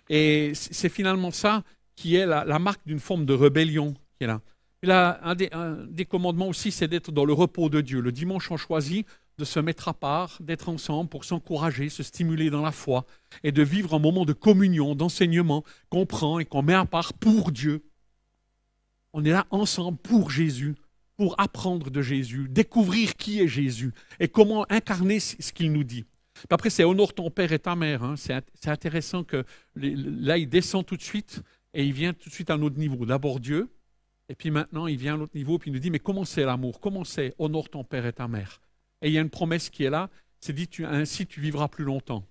Et 0.10 0.52
c'est 0.54 0.90
finalement 0.90 1.32
ça 1.32 1.64
qui 1.96 2.16
est 2.16 2.26
la, 2.26 2.60
marque 2.60 2.82
d'une 2.86 3.00
forme 3.00 3.26
de 3.26 3.34
rébellion 3.34 3.94
qui 4.18 4.24
est 4.24 4.28
là. 4.28 4.42
Et 4.82 4.88
là, 4.88 5.20
un 5.24 5.36
des, 5.36 6.06
commandements 6.06 6.50
aussi, 6.50 6.72
c'est 6.72 6.88
d'être 6.88 7.12
dans 7.12 7.26
le 7.26 7.34
repos 7.34 7.70
de 7.70 7.80
Dieu. 7.80 8.02
Le 8.02 8.12
dimanche, 8.12 8.52
on 8.52 8.58
choisit 8.58 9.08
de 9.38 9.46
se 9.46 9.60
mettre 9.60 9.88
à 9.88 9.94
part, 9.94 10.38
d'être 10.42 10.70
ensemble 10.70 11.10
pour 11.10 11.24
s'encourager, 11.24 11.90
se 11.90 12.04
stimuler 12.04 12.50
dans 12.50 12.62
la 12.62 12.72
foi 12.72 13.06
et 13.44 13.52
de 13.52 13.64
vivre 13.64 13.96
un 13.96 14.00
moment 14.00 14.26
de 14.26 14.34
communion, 14.34 14.94
d'enseignement 14.94 15.64
qu'on 15.90 16.06
prend 16.06 16.40
et 16.40 16.46
qu'on 16.46 16.62
met 16.62 16.74
à 16.74 16.86
part 16.86 17.14
pour 17.14 17.52
Dieu. 17.52 17.84
On 19.14 19.24
est 19.26 19.32
là 19.32 19.48
ensemble 19.50 19.98
pour 19.98 20.30
Jésus, 20.30 20.76
pour 21.18 21.40
apprendre 21.40 21.90
de 21.90 22.02
Jésus, 22.02 22.48
découvrir 22.50 23.16
qui 23.16 23.40
est 23.40 23.48
Jésus 23.48 23.94
et 24.20 24.28
comment 24.28 24.66
incarner 24.70 25.20
ce 25.20 25.52
qu'il 25.52 25.72
nous 25.72 25.84
dit 25.84 26.06
après, 26.50 26.70
c'est 26.70 26.84
honore 26.84 27.14
ton 27.14 27.30
père 27.30 27.52
et 27.52 27.60
ta 27.60 27.76
mère. 27.76 28.04
Hein. 28.04 28.16
C'est 28.16 28.68
intéressant 28.68 29.24
que 29.24 29.46
là, 29.76 30.38
il 30.38 30.50
descend 30.50 30.86
tout 30.86 30.98
de 30.98 31.02
suite 31.02 31.42
et 31.74 31.86
il 31.86 31.94
vient 31.94 32.14
tout 32.14 32.30
de 32.30 32.34
suite 32.34 32.50
à 32.50 32.56
un 32.56 32.62
autre 32.62 32.78
niveau. 32.78 33.06
D'abord 33.06 33.40
Dieu, 33.40 33.70
et 34.30 34.36
puis 34.36 34.52
maintenant, 34.52 34.88
il 34.88 34.98
vient 34.98 35.14
à 35.14 35.18
un 35.18 35.22
autre 35.22 35.36
niveau, 35.36 35.58
puis 35.58 35.70
il 35.70 35.74
nous 35.74 35.80
dit, 35.80 35.92
mais 35.92 36.00
comment 36.00 36.26
c'est 36.26 36.46
l'amour? 36.46 36.80
Comment 36.80 37.04
c'est 37.04 37.34
honore 37.40 37.70
ton 37.70 37.84
père 37.84 38.06
et 38.06 38.14
ta 38.14 38.28
mère? 38.28 38.62
Et 39.02 39.08
il 39.08 39.14
y 39.14 39.18
a 39.18 39.22
une 39.22 39.30
promesse 39.30 39.70
qui 39.70 39.84
est 39.84 39.90
là, 39.90 40.10
c'est 40.40 40.54
dit, 40.54 40.70
ainsi 40.84 41.28
tu 41.28 41.42
vivras 41.42 41.68
plus 41.68 41.84
longtemps. 41.84 42.26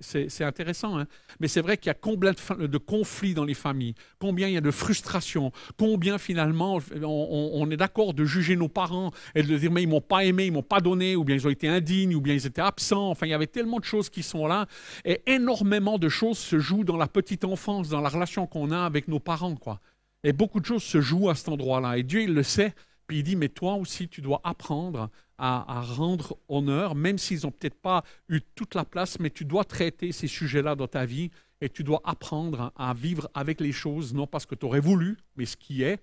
C'est 0.00 0.44
intéressant, 0.44 0.98
hein. 0.98 1.06
mais 1.40 1.48
c'est 1.48 1.60
vrai 1.60 1.76
qu'il 1.76 1.88
y 1.88 1.90
a 1.90 1.94
combien 1.94 2.32
de, 2.32 2.78
conflits 2.78 3.34
dans 3.34 3.44
les 3.44 3.54
familles, 3.54 3.94
combien 4.18 4.48
il 4.48 4.54
y 4.54 4.56
a 4.56 4.60
de 4.60 4.70
frustrations, 4.70 5.52
combien 5.78 6.18
finalement 6.18 6.78
on, 7.02 7.70
est 7.70 7.76
d'accord 7.76 8.14
de 8.14 8.24
juger 8.24 8.56
nos 8.56 8.68
parents 8.68 9.10
et 9.34 9.42
de 9.42 9.58
dire 9.58 9.70
mais 9.70 9.82
ils 9.82 9.88
m'ont 9.88 10.00
pas 10.00 10.24
aimé, 10.24 10.46
ils 10.46 10.52
m'ont 10.52 10.62
pas 10.62 10.80
donné, 10.80 11.16
ou 11.16 11.24
bien 11.24 11.36
ils 11.36 11.46
ont 11.46 11.50
été 11.50 11.68
indignes, 11.68 12.14
ou 12.14 12.20
bien 12.20 12.34
ils 12.34 12.46
étaient 12.46 12.60
absents. 12.60 13.10
Enfin, 13.10 13.26
il 13.26 13.30
y 13.30 13.34
avait 13.34 13.46
tellement 13.46 13.78
de 13.78 13.84
choses 13.84 14.08
qui 14.08 14.22
sont 14.22 14.46
là, 14.46 14.66
et 15.04 15.22
énormément 15.26 15.98
de 15.98 16.08
choses 16.08 16.38
se 16.38 16.58
jouent 16.58 16.84
dans 16.84 16.96
la 16.96 17.08
petite 17.08 17.44
enfance, 17.44 17.88
dans 17.88 18.00
la 18.00 18.08
relation 18.08 18.46
qu'on 18.46 18.70
a 18.70 18.80
avec 18.84 19.08
nos 19.08 19.20
parents, 19.20 19.56
quoi. 19.56 19.80
Et 20.24 20.32
beaucoup 20.32 20.60
de 20.60 20.66
choses 20.66 20.84
se 20.84 21.00
jouent 21.00 21.30
à 21.30 21.34
cet 21.34 21.48
endroit-là, 21.48 21.98
et 21.98 22.02
Dieu 22.02 22.22
il 22.22 22.34
le 22.34 22.44
sait, 22.44 22.74
puis 23.06 23.18
il 23.18 23.22
dit 23.22 23.36
mais 23.36 23.48
toi 23.48 23.74
aussi 23.74 24.08
tu 24.08 24.20
dois 24.20 24.40
apprendre 24.44 25.10
à, 25.38 25.80
rendre 25.80 26.38
honneur, 26.48 26.94
même 26.94 27.18
s'ils 27.18 27.40
n'ont 27.42 27.50
peut-être 27.50 27.80
pas 27.80 28.04
eu 28.28 28.40
toute 28.54 28.76
la 28.76 28.84
place, 28.84 29.18
mais 29.18 29.28
tu 29.28 29.44
dois 29.44 29.64
traiter 29.64 30.12
ces 30.12 30.28
sujets-là 30.28 30.76
dans 30.76 30.86
ta 30.86 31.04
vie 31.04 31.32
et 31.60 31.68
tu 31.68 31.82
dois 31.82 32.00
apprendre 32.04 32.72
à 32.76 32.94
vivre 32.94 33.28
avec 33.34 33.60
les 33.60 33.72
choses, 33.72 34.14
non 34.14 34.28
parce 34.28 34.46
que 34.46 34.54
tu 34.54 34.66
aurais 34.66 34.78
voulu, 34.78 35.18
mais 35.34 35.44
ce 35.44 35.56
qui 35.56 35.82
est, 35.82 36.00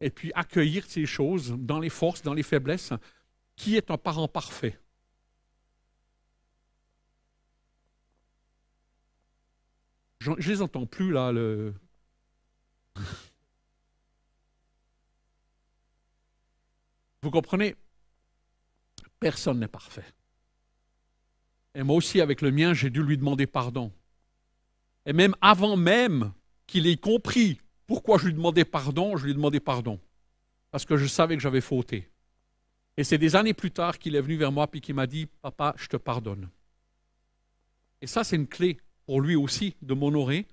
et 0.00 0.10
puis 0.10 0.32
accueillir 0.34 0.84
ces 0.84 1.06
choses 1.06 1.54
dans 1.58 1.78
les 1.78 1.88
forces, 1.88 2.22
dans 2.22 2.34
les 2.34 2.42
faiblesses. 2.42 2.92
Qui 3.54 3.76
est 3.76 3.90
un 3.90 3.98
parent 3.98 4.28
parfait? 4.28 4.78
Je 10.18 10.30
ne 10.30 10.36
les 10.36 10.62
entends 10.62 10.86
plus 10.86 11.12
là. 11.12 11.32
Le... 11.32 11.74
Vous 17.22 17.30
comprenez? 17.30 17.76
Personne 19.20 19.60
n'est 19.60 19.68
parfait. 19.68 20.04
Et 21.74 21.82
moi 21.82 21.96
aussi, 21.96 22.20
avec 22.20 22.42
le 22.42 22.50
mien, 22.50 22.74
j'ai 22.74 22.90
dû 22.90 23.02
lui 23.02 23.16
demander 23.16 23.46
pardon. 23.46 23.92
Et 25.06 25.12
même 25.12 25.34
avant 25.40 25.76
même 25.76 26.32
qu'il 26.66 26.86
ait 26.86 26.96
compris 26.96 27.60
pourquoi 27.86 28.18
je 28.18 28.26
lui 28.26 28.34
demandais 28.34 28.64
pardon, 28.64 29.16
je 29.16 29.24
lui 29.24 29.30
ai 29.32 29.34
demandé 29.34 29.60
pardon. 29.60 30.00
Parce 30.70 30.84
que 30.84 30.96
je 30.96 31.06
savais 31.06 31.36
que 31.36 31.42
j'avais 31.42 31.60
fauté. 31.60 32.10
Et 32.96 33.04
c'est 33.04 33.18
des 33.18 33.36
années 33.36 33.54
plus 33.54 33.70
tard 33.70 33.98
qu'il 33.98 34.16
est 34.16 34.20
venu 34.20 34.36
vers 34.36 34.52
moi 34.52 34.68
et 34.72 34.80
qu'il 34.80 34.94
m'a 34.94 35.06
dit, 35.06 35.26
papa, 35.40 35.74
je 35.76 35.86
te 35.86 35.96
pardonne. 35.96 36.48
Et 38.00 38.06
ça, 38.06 38.24
c'est 38.24 38.36
une 38.36 38.48
clé 38.48 38.78
pour 39.06 39.20
lui 39.20 39.36
aussi 39.36 39.76
de 39.80 39.94
m'honorer. 39.94 40.46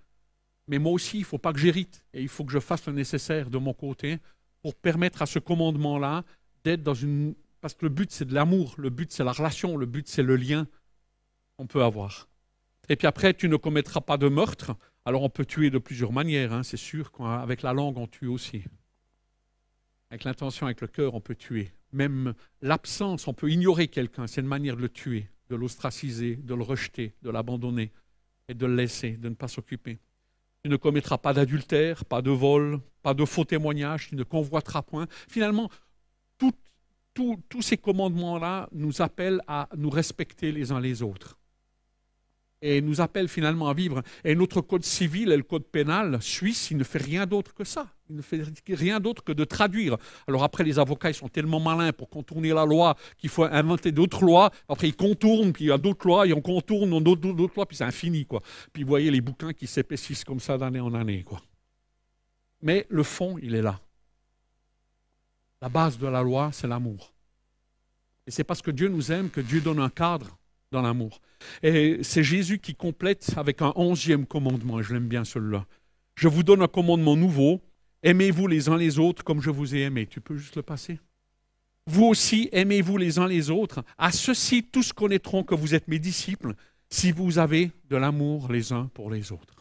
Mais 0.68 0.78
moi 0.78 0.92
aussi, 0.92 1.18
il 1.18 1.22
ne 1.22 1.26
faut 1.26 1.38
pas 1.38 1.52
que 1.52 1.60
j'hérite. 1.60 2.04
Et 2.14 2.22
il 2.22 2.30
faut 2.30 2.46
que 2.46 2.52
je 2.52 2.60
fasse 2.60 2.86
le 2.86 2.94
nécessaire 2.94 3.50
de 3.50 3.58
mon 3.58 3.74
côté 3.74 4.20
pour 4.62 4.76
permettre 4.76 5.22
à 5.22 5.26
ce 5.26 5.40
commandement-là 5.40 6.24
d'être 6.64 6.84
dans 6.84 6.94
une... 6.94 7.36
Parce 7.62 7.74
que 7.74 7.86
le 7.86 7.90
but, 7.90 8.12
c'est 8.12 8.26
de 8.26 8.34
l'amour. 8.34 8.76
Le 8.78 8.90
but, 8.90 9.12
c'est 9.12 9.24
la 9.24 9.32
relation. 9.32 9.78
Le 9.78 9.86
but, 9.86 10.08
c'est 10.08 10.24
le 10.24 10.36
lien 10.36 10.68
qu'on 11.58 11.68
peut 11.68 11.84
avoir. 11.84 12.30
Et 12.88 12.96
puis 12.96 13.06
après, 13.06 13.34
tu 13.34 13.50
ne 13.50 13.56
commettras 13.56 14.02
pas 14.02 14.18
de 14.18 14.28
meurtre. 14.28 14.76
Alors 15.06 15.24
on 15.24 15.30
peut 15.30 15.46
tuer 15.46 15.70
de 15.70 15.78
plusieurs 15.78 16.12
manières, 16.12 16.54
hein, 16.54 16.64
c'est 16.64 16.78
sûr. 16.78 17.12
Avec 17.20 17.62
la 17.62 17.74
langue, 17.74 17.98
on 17.98 18.08
tue 18.08 18.28
aussi. 18.28 18.64
Avec 20.10 20.24
l'intention, 20.24 20.66
avec 20.66 20.82
le 20.82 20.88
cœur, 20.88 21.14
on 21.14 21.22
peut 21.22 21.36
tuer. 21.36 21.72
Même 21.94 22.34
l'absence, 22.62 23.28
on 23.28 23.34
peut 23.34 23.50
ignorer 23.50 23.88
quelqu'un. 23.88 24.28
C'est 24.28 24.42
une 24.42 24.48
manière 24.48 24.76
de 24.76 24.82
le 24.82 24.90
tuer, 24.90 25.30
de 25.50 25.56
l'ostraciser, 25.56 26.36
de 26.36 26.54
le 26.56 26.64
rejeter, 26.64 27.14
de 27.22 27.30
l'abandonner 27.30 27.92
et 28.48 28.54
de 28.54 28.66
le 28.66 28.76
laisser, 28.76 29.12
de 29.12 29.30
ne 29.30 29.36
pas 29.36 29.48
s'occuper. 29.48 30.00
Tu 30.64 30.70
ne 30.70 30.76
commettras 30.76 31.18
pas 31.18 31.34
d'adultère, 31.34 32.06
pas 32.06 32.22
de 32.22 32.32
vol, 32.32 32.80
pas 33.02 33.14
de 33.14 33.24
faux 33.24 33.46
témoignages, 33.46 34.10
tu 34.10 34.16
ne 34.16 34.24
convoiteras 34.24 34.82
point. 34.82 35.08
Finalement, 35.28 35.70
tous 37.14 37.62
ces 37.62 37.78
commandements-là 37.78 38.70
nous 38.72 39.02
appellent 39.02 39.42
à 39.48 39.68
nous 39.76 39.90
respecter 39.90 40.52
les 40.52 40.72
uns 40.72 40.80
les 40.80 41.02
autres 41.02 41.40
et 42.62 42.82
nous 42.82 43.02
appelle 43.02 43.28
finalement 43.28 43.70
à 43.70 43.74
vivre. 43.74 44.02
Et 44.24 44.36
notre 44.36 44.62
code 44.62 44.84
civil 44.84 45.32
et 45.32 45.38
le 45.38 45.44
code 45.44 45.66
pénal 45.66 46.22
suisse, 46.22 46.72
il 46.72 46.78
ne 46.78 46.84
fait 46.84 47.02
rien 47.02 47.26
d'autre 47.26 47.54
que 47.54 47.64
ça. 47.64 47.88
Il 48.10 48.18
ne 48.18 48.22
fait 48.22 48.44
rien 48.70 49.00
d'autre 49.00 49.24
que 49.24 49.32
de 49.32 49.44
traduire. 49.44 49.98
Alors 50.28 50.44
après, 50.44 50.64
les 50.64 50.80
avocats, 50.80 51.10
ils 51.10 51.16
sont 51.16 51.30
tellement 51.30 51.60
malins 51.60 51.94
pour 51.94 52.10
contourner 52.10 52.50
la 52.50 52.66
loi 52.66 52.96
qu'il 53.18 53.30
faut 53.30 53.44
inventer 53.44 53.92
d'autres 53.92 54.24
lois. 54.24 54.52
Après, 54.68 54.88
ils 54.88 54.96
contournent, 54.96 55.54
puis 55.54 55.66
il 55.66 55.68
y 55.68 55.72
a 55.72 55.78
d'autres 55.78 56.08
lois, 56.08 56.28
et 56.28 56.34
on 56.34 56.42
contourne 56.42 57.02
d'autres, 57.02 57.56
lois, 57.56 57.66
puis 57.66 57.78
c'est 57.78 57.84
infini. 57.84 58.26
Quoi. 58.26 58.42
Puis 58.74 58.84
vous 58.84 58.90
voyez 58.90 59.12
les 59.12 59.22
bouquins 59.22 59.54
qui 59.54 59.68
s'épaississent 59.68 60.24
comme 60.24 60.40
ça 60.40 60.58
d'année 60.58 60.80
en 60.80 60.94
année. 60.94 61.24
Quoi. 61.24 61.42
Mais 62.62 62.86
le 62.90 63.04
fond, 63.04 63.38
il 63.42 63.56
est 63.56 63.62
là. 63.62 63.80
La 65.62 65.70
base 65.70 65.98
de 65.98 66.08
la 66.08 66.24
loi, 66.24 66.52
c'est 66.54 66.68
l'amour. 66.68 67.14
Et 68.26 68.32
c'est 68.32 68.44
parce 68.44 68.62
que 68.62 68.72
Dieu 68.72 68.88
nous 68.88 69.12
aime 69.12 69.30
que 69.30 69.42
Dieu 69.42 69.60
donne 69.60 69.80
un 69.80 69.90
cadre 69.90 70.38
dans 70.72 70.82
l'amour. 70.82 71.20
Et 71.64 72.00
c'est 72.04 72.24
Jésus 72.24 72.60
qui 72.60 72.76
complète 72.76 73.34
avec 73.38 73.62
un 73.62 73.74
onzième 73.76 74.26
commandement, 74.26 74.82
je 74.82 74.94
l'aime 74.94 75.08
bien 75.08 75.26
celui-là. 75.26 75.66
Je 76.16 76.28
vous 76.28 76.44
donne 76.44 76.62
un 76.62 76.68
commandement 76.68 77.16
nouveau, 77.16 77.62
aimez-vous 78.04 78.48
les 78.48 78.70
uns 78.70 78.78
les 78.78 79.00
autres 79.00 79.24
comme 79.24 79.42
je 79.42 79.50
vous 79.50 79.76
ai 79.76 79.82
aimé. 79.82 80.06
Tu 80.06 80.22
peux 80.22 80.38
juste 80.38 80.56
le 80.56 80.62
passer 80.62 81.00
Vous 81.88 82.06
aussi, 82.06 82.50
aimez-vous 82.52 82.98
les 82.98 83.20
uns 83.20 83.28
les 83.28 83.50
autres. 83.50 83.84
À 83.98 84.12
ceci, 84.12 84.64
tous 84.64 84.94
connaîtront 84.94 85.44
que 85.44 85.56
vous 85.56 85.74
êtes 85.74 85.88
mes 85.88 86.00
disciples 86.00 86.54
si 86.90 87.12
vous 87.12 87.38
avez 87.38 87.72
de 87.90 87.98
l'amour 87.98 88.52
les 88.52 88.72
uns 88.72 88.90
pour 88.94 89.12
les 89.12 89.32
autres. 89.32 89.56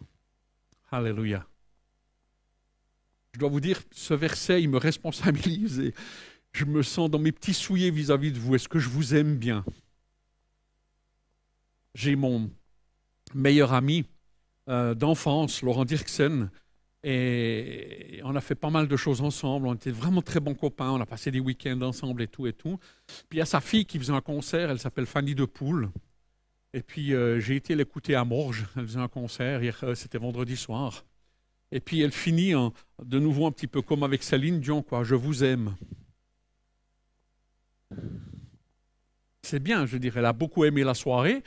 Alléluia. 0.90 1.46
Je 3.38 3.40
dois 3.40 3.50
vous 3.50 3.60
dire, 3.60 3.80
ce 3.92 4.14
verset, 4.14 4.64
il 4.64 4.68
me 4.68 4.78
responsabilise 4.78 5.78
et 5.78 5.94
je 6.50 6.64
me 6.64 6.82
sens 6.82 7.08
dans 7.08 7.20
mes 7.20 7.30
petits 7.30 7.54
souliers 7.54 7.92
vis-à-vis 7.92 8.32
de 8.32 8.38
vous. 8.40 8.56
Est-ce 8.56 8.68
que 8.68 8.80
je 8.80 8.88
vous 8.88 9.14
aime 9.14 9.36
bien? 9.36 9.64
J'ai 11.94 12.16
mon 12.16 12.50
meilleur 13.34 13.74
ami 13.74 14.06
euh, 14.68 14.92
d'enfance, 14.94 15.62
Laurent 15.62 15.84
Dirksen, 15.84 16.50
et 17.04 18.20
on 18.24 18.34
a 18.34 18.40
fait 18.40 18.56
pas 18.56 18.70
mal 18.70 18.88
de 18.88 18.96
choses 18.96 19.20
ensemble. 19.20 19.68
On 19.68 19.74
était 19.74 19.92
vraiment 19.92 20.20
très 20.20 20.40
bons 20.40 20.56
copains. 20.56 20.90
On 20.90 21.00
a 21.00 21.06
passé 21.06 21.30
des 21.30 21.38
week-ends 21.38 21.80
ensemble 21.82 22.22
et 22.22 22.26
tout 22.26 22.48
et 22.48 22.52
tout. 22.52 22.80
Puis 23.28 23.36
il 23.36 23.38
y 23.38 23.42
a 23.42 23.46
sa 23.46 23.60
fille 23.60 23.86
qui 23.86 24.00
faisait 24.00 24.12
un 24.12 24.20
concert. 24.20 24.68
Elle 24.68 24.80
s'appelle 24.80 25.06
Fanny 25.06 25.36
de 25.36 25.44
Poule. 25.44 25.90
Et 26.74 26.82
puis 26.82 27.14
euh, 27.14 27.38
j'ai 27.38 27.54
été 27.54 27.76
l'écouter 27.76 28.16
à 28.16 28.24
Morges. 28.24 28.66
Elle 28.74 28.88
faisait 28.88 28.98
un 28.98 29.06
concert. 29.06 29.60
Euh, 29.84 29.94
c'était 29.94 30.18
vendredi 30.18 30.56
soir. 30.56 31.04
Et 31.70 31.80
puis 31.80 32.00
elle 32.00 32.12
finit 32.12 32.52
de 33.02 33.18
nouveau 33.18 33.46
un 33.46 33.52
petit 33.52 33.66
peu 33.66 33.82
comme 33.82 34.02
avec 34.02 34.22
Céline 34.22 34.60
Dion, 34.60 34.82
quoi. 34.82 35.04
Je 35.04 35.14
vous 35.14 35.44
aime. 35.44 35.74
C'est 39.42 39.62
bien, 39.62 39.86
je 39.86 39.96
dirais. 39.96 40.20
Elle 40.20 40.26
a 40.26 40.32
beaucoup 40.32 40.64
aimé 40.64 40.84
la 40.84 40.94
soirée 40.94 41.42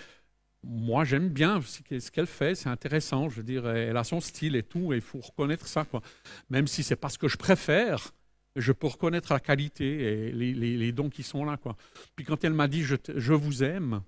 moi, 0.64 1.06
j'aime 1.06 1.30
bien 1.30 1.60
ce 1.62 2.12
qu'elle 2.12 2.28
fait, 2.28 2.56
c'est 2.56 2.70
intéressant. 2.70 3.30
Je 3.30 3.38
veux 3.38 3.44
dire, 3.44 3.68
elle 3.68 3.98
a 3.98 4.04
son 4.04 4.20
style 4.22 4.56
et 4.56 4.64
tout, 4.64 4.94
et 4.94 4.98
il 4.98 5.02
faut 5.02 5.20
reconnaître 5.20 5.68
ça. 5.68 5.86
Quoi. 5.86 6.02
Même 6.50 6.68
si 6.68 6.84
c'est 6.84 6.96
pas 6.96 7.10
ce 7.10 7.18
que 7.18 7.28
je 7.28 7.38
préfère, 7.38 8.14
je 8.56 8.72
peux 8.72 8.88
reconnaître 8.88 9.34
la 9.34 9.40
qualité 9.40 10.30
et 10.30 10.32
les, 10.32 10.92
dons 10.92 11.10
qui 11.10 11.24
sont 11.24 11.46
là. 11.46 11.58
Quoi. 11.58 11.76
Puis 12.16 12.26
quand 12.26 12.44
elle 12.44 12.54
m'a 12.54 12.68
dit 12.68 12.84
je, 12.84 13.34
vous 13.34 13.64
aime, 13.64 14.02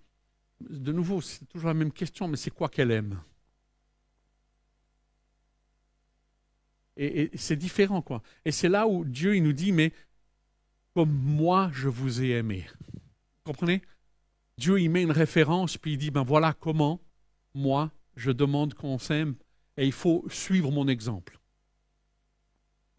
de 0.61 0.91
nouveau, 0.91 1.21
c'est 1.21 1.45
toujours 1.45 1.69
la 1.69 1.73
même 1.73 1.91
question, 1.91 2.27
mais 2.27 2.37
c'est 2.37 2.51
quoi 2.51 2.69
qu'elle 2.69 2.91
aime? 2.91 3.19
Et, 6.97 7.23
et 7.23 7.31
c'est 7.37 7.55
différent, 7.55 8.01
quoi. 8.01 8.21
Et 8.45 8.51
c'est 8.51 8.69
là 8.69 8.87
où 8.87 9.05
Dieu, 9.05 9.35
il 9.35 9.43
nous 9.43 9.53
dit, 9.53 9.71
mais 9.71 9.91
comme 10.93 11.11
moi, 11.11 11.69
je 11.73 11.89
vous 11.89 12.21
ai 12.21 12.31
aimé. 12.31 12.65
Vous 12.93 13.51
comprenez? 13.51 13.81
Dieu 14.57 14.79
y 14.79 14.87
met 14.87 15.01
une 15.01 15.11
référence, 15.11 15.77
puis 15.77 15.93
il 15.93 15.97
dit, 15.97 16.11
ben 16.11 16.23
voilà 16.23 16.53
comment 16.53 17.01
moi, 17.55 17.91
je 18.15 18.31
demande 18.31 18.73
qu'on 18.73 18.99
s'aime, 18.99 19.35
et 19.77 19.85
il 19.85 19.91
faut 19.91 20.25
suivre 20.29 20.71
mon 20.71 20.87
exemple. 20.87 21.39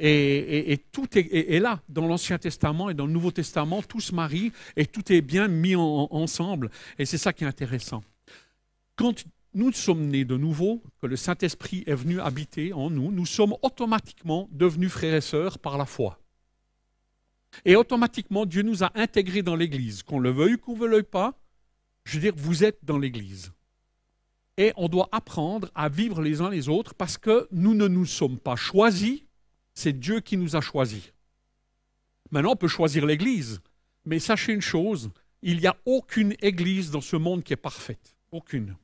Et, 0.00 0.84
tout 0.90 1.06
est, 1.16 1.60
là, 1.60 1.80
dans 1.88 2.08
l'Ancien 2.08 2.36
Testament 2.36 2.90
et 2.90 2.94
dans 2.94 3.06
le 3.06 3.12
Nouveau 3.12 3.30
Testament, 3.30 3.80
tout 3.80 4.00
se 4.00 4.12
marie 4.12 4.52
et 4.76 4.86
tout 4.86 5.12
est 5.12 5.20
bien 5.20 5.46
mis 5.46 5.76
ensemble. 5.76 6.70
Et 6.98 7.06
c'est 7.06 7.16
ça 7.16 7.32
qui 7.32 7.44
est 7.44 7.46
intéressant. 7.46 8.02
Quand 8.96 9.24
nous 9.54 9.72
sommes 9.72 10.08
nés 10.08 10.24
de 10.24 10.36
nouveau, 10.36 10.82
que 11.00 11.06
le 11.06 11.16
Saint-Esprit 11.16 11.84
est 11.86 11.94
venu 11.94 12.20
habiter 12.20 12.72
en 12.72 12.90
nous, 12.90 13.10
nous 13.10 13.26
sommes 13.26 13.54
automatiquement 13.62 14.48
devenus 14.50 14.90
frères 14.90 15.14
et 15.14 15.20
sœurs 15.20 15.58
par 15.58 15.78
la 15.78 15.86
foi. 15.86 16.18
Et 17.64 17.76
automatiquement, 17.76 18.46
Dieu 18.46 18.62
nous 18.62 18.82
a 18.82 18.90
intégrés 18.94 19.42
dans 19.42 19.54
l'Église. 19.54 20.02
Qu'on 20.02 20.18
le 20.18 20.30
veuille 20.30 20.54
ou 20.54 20.58
qu'on 20.58 20.76
ne 20.76 20.84
le 20.84 20.90
veuille 20.90 21.02
pas, 21.04 21.38
je 22.04 22.14
veux 22.14 22.20
dire, 22.20 22.34
vous 22.36 22.64
êtes 22.64 22.78
dans 22.82 22.98
l'Église. 22.98 23.52
Et 24.56 24.72
on 24.76 24.88
doit 24.88 25.08
apprendre 25.12 25.70
à 25.74 25.88
vivre 25.88 26.20
les 26.20 26.40
uns 26.40 26.50
les 26.50 26.68
autres 26.68 26.94
parce 26.94 27.18
que 27.18 27.48
nous 27.50 27.74
ne 27.74 27.88
nous 27.88 28.06
sommes 28.06 28.38
pas 28.38 28.56
choisis, 28.56 29.20
c'est 29.72 29.92
Dieu 29.92 30.20
qui 30.20 30.36
nous 30.36 30.56
a 30.56 30.60
choisis. 30.60 31.12
Maintenant, 32.30 32.52
on 32.52 32.56
peut 32.56 32.68
choisir 32.68 33.06
l'Église, 33.06 33.60
mais 34.04 34.18
sachez 34.18 34.52
une 34.52 34.60
chose, 34.60 35.10
il 35.42 35.58
n'y 35.58 35.66
a 35.66 35.76
aucune 35.84 36.34
Église 36.40 36.90
dans 36.90 37.00
ce 37.00 37.16
monde 37.16 37.42
qui 37.42 37.52
est 37.52 37.56
parfaite. 37.56 38.16
Aucune. 38.30 38.76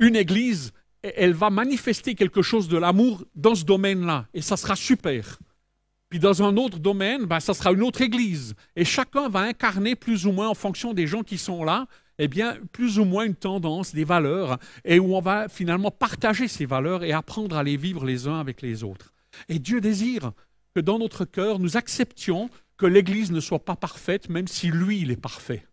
Une 0.00 0.16
Église, 0.16 0.72
elle 1.02 1.34
va 1.34 1.50
manifester 1.50 2.14
quelque 2.14 2.42
chose 2.42 2.68
de 2.68 2.78
l'amour 2.78 3.24
dans 3.34 3.54
ce 3.54 3.64
domaine-là, 3.64 4.26
et 4.34 4.42
ça 4.42 4.56
sera 4.56 4.76
super. 4.76 5.38
Puis 6.08 6.18
dans 6.18 6.42
un 6.42 6.56
autre 6.56 6.78
domaine, 6.78 7.24
ben, 7.24 7.40
ça 7.40 7.54
sera 7.54 7.72
une 7.72 7.82
autre 7.82 8.00
église. 8.00 8.54
Et 8.76 8.84
chacun 8.84 9.28
va 9.28 9.40
incarner 9.40 9.96
plus 9.96 10.26
ou 10.26 10.32
moins, 10.32 10.48
en 10.48 10.54
fonction 10.54 10.94
des 10.94 11.06
gens 11.06 11.22
qui 11.22 11.38
sont 11.38 11.64
là, 11.64 11.86
eh 12.18 12.28
bien, 12.28 12.56
plus 12.72 12.98
ou 12.98 13.04
moins 13.04 13.24
une 13.24 13.34
tendance, 13.34 13.92
des 13.92 14.04
valeurs, 14.04 14.58
et 14.84 15.00
où 15.00 15.16
on 15.16 15.20
va 15.20 15.48
finalement 15.48 15.90
partager 15.90 16.46
ces 16.46 16.66
valeurs 16.66 17.02
et 17.02 17.12
apprendre 17.12 17.56
à 17.56 17.64
les 17.64 17.76
vivre 17.76 18.04
les 18.04 18.28
uns 18.28 18.38
avec 18.38 18.62
les 18.62 18.84
autres. 18.84 19.12
Et 19.48 19.58
Dieu 19.58 19.80
désire 19.80 20.32
que 20.74 20.80
dans 20.80 20.98
notre 20.98 21.24
cœur, 21.24 21.58
nous 21.58 21.76
acceptions 21.76 22.48
que 22.76 22.86
l'Église 22.86 23.32
ne 23.32 23.40
soit 23.40 23.64
pas 23.64 23.76
parfaite, 23.76 24.28
même 24.28 24.48
si 24.48 24.68
lui, 24.68 25.00
il 25.00 25.10
est 25.10 25.20
parfait. 25.20 25.66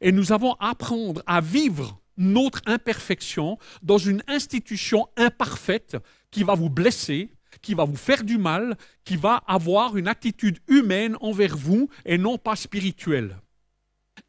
Et 0.00 0.12
nous 0.12 0.32
avons 0.32 0.54
à 0.54 0.70
apprendre 0.70 1.22
à 1.26 1.40
vivre 1.40 2.01
notre 2.16 2.60
imperfection 2.66 3.58
dans 3.82 3.98
une 3.98 4.22
institution 4.26 5.08
imparfaite 5.16 5.96
qui 6.30 6.42
va 6.42 6.54
vous 6.54 6.70
blesser, 6.70 7.32
qui 7.60 7.74
va 7.74 7.84
vous 7.84 7.96
faire 7.96 8.24
du 8.24 8.38
mal, 8.38 8.76
qui 9.04 9.16
va 9.16 9.42
avoir 9.46 9.96
une 9.96 10.08
attitude 10.08 10.58
humaine 10.68 11.16
envers 11.20 11.56
vous 11.56 11.88
et 12.04 12.18
non 12.18 12.38
pas 12.38 12.56
spirituelle. 12.56 13.38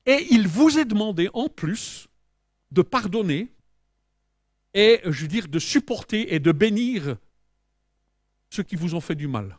Et 0.06 0.28
il 0.32 0.48
vous 0.48 0.78
est 0.78 0.86
demandé 0.86 1.30
en 1.34 1.50
plus 1.50 2.08
de 2.72 2.82
pardonner 2.82 3.52
et, 4.74 5.00
je 5.06 5.22
veux 5.22 5.28
dire, 5.28 5.48
de 5.48 5.60
supporter 5.60 6.34
et 6.34 6.40
de 6.40 6.52
bénir 6.52 7.18
ceux 8.50 8.64
qui 8.64 8.76
vous 8.76 8.96
ont 8.96 9.02
fait 9.02 9.16
du 9.16 9.28
mal. 9.28 9.58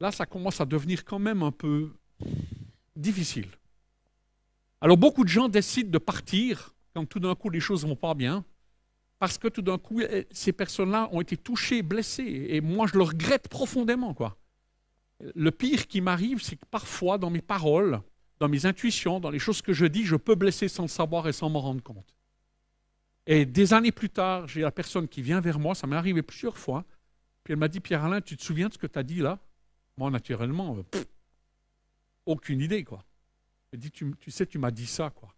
Là, 0.00 0.12
ça 0.12 0.26
commence 0.26 0.60
à 0.60 0.64
devenir 0.64 1.04
quand 1.04 1.18
même 1.18 1.42
un 1.42 1.52
peu 1.52 1.92
difficile. 2.96 3.48
Alors 4.84 4.98
beaucoup 4.98 5.24
de 5.24 5.30
gens 5.30 5.48
décident 5.48 5.88
de 5.88 5.96
partir 5.96 6.74
quand 6.92 7.06
tout 7.06 7.18
d'un 7.18 7.34
coup 7.34 7.48
les 7.48 7.58
choses 7.58 7.84
ne 7.84 7.88
vont 7.88 7.96
pas 7.96 8.12
bien, 8.12 8.44
parce 9.18 9.38
que 9.38 9.48
tout 9.48 9.62
d'un 9.62 9.78
coup, 9.78 10.02
eh, 10.02 10.26
ces 10.30 10.52
personnes-là 10.52 11.08
ont 11.10 11.22
été 11.22 11.38
touchées, 11.38 11.80
blessées, 11.80 12.48
et 12.50 12.60
moi 12.60 12.86
je 12.86 12.98
le 12.98 13.02
regrette 13.02 13.48
profondément. 13.48 14.12
quoi. 14.12 14.36
Le 15.34 15.50
pire 15.50 15.86
qui 15.86 16.02
m'arrive, 16.02 16.42
c'est 16.42 16.56
que 16.56 16.66
parfois, 16.70 17.16
dans 17.16 17.30
mes 17.30 17.40
paroles, 17.40 18.02
dans 18.40 18.48
mes 18.50 18.66
intuitions, 18.66 19.20
dans 19.20 19.30
les 19.30 19.38
choses 19.38 19.62
que 19.62 19.72
je 19.72 19.86
dis, 19.86 20.04
je 20.04 20.16
peux 20.16 20.34
blesser 20.34 20.68
sans 20.68 20.82
le 20.82 20.88
savoir 20.88 21.26
et 21.28 21.32
sans 21.32 21.48
m'en 21.48 21.62
rendre 21.62 21.82
compte. 21.82 22.14
Et 23.26 23.46
des 23.46 23.72
années 23.72 23.90
plus 23.90 24.10
tard, 24.10 24.46
j'ai 24.48 24.60
la 24.60 24.70
personne 24.70 25.08
qui 25.08 25.22
vient 25.22 25.40
vers 25.40 25.58
moi, 25.58 25.74
ça 25.74 25.86
m'est 25.86 25.96
arrivé 25.96 26.20
plusieurs 26.20 26.58
fois, 26.58 26.84
puis 27.42 27.54
elle 27.54 27.58
m'a 27.58 27.68
dit, 27.68 27.80
Pierre-Alain, 27.80 28.20
tu 28.20 28.36
te 28.36 28.44
souviens 28.44 28.68
de 28.68 28.74
ce 28.74 28.78
que 28.78 28.86
tu 28.86 28.98
as 28.98 29.02
dit 29.02 29.20
là? 29.20 29.38
Moi, 29.96 30.10
naturellement, 30.10 30.76
euh, 30.76 31.04
aucune 32.26 32.60
idée, 32.60 32.84
quoi. 32.84 33.02
Elle 33.74 33.80
dit, 33.80 33.90
tu, 33.90 34.14
sais, 34.28 34.46
tu 34.46 34.56
m'as 34.56 34.70
dit 34.70 34.86
ça, 34.86 35.10
quoi. 35.10 35.34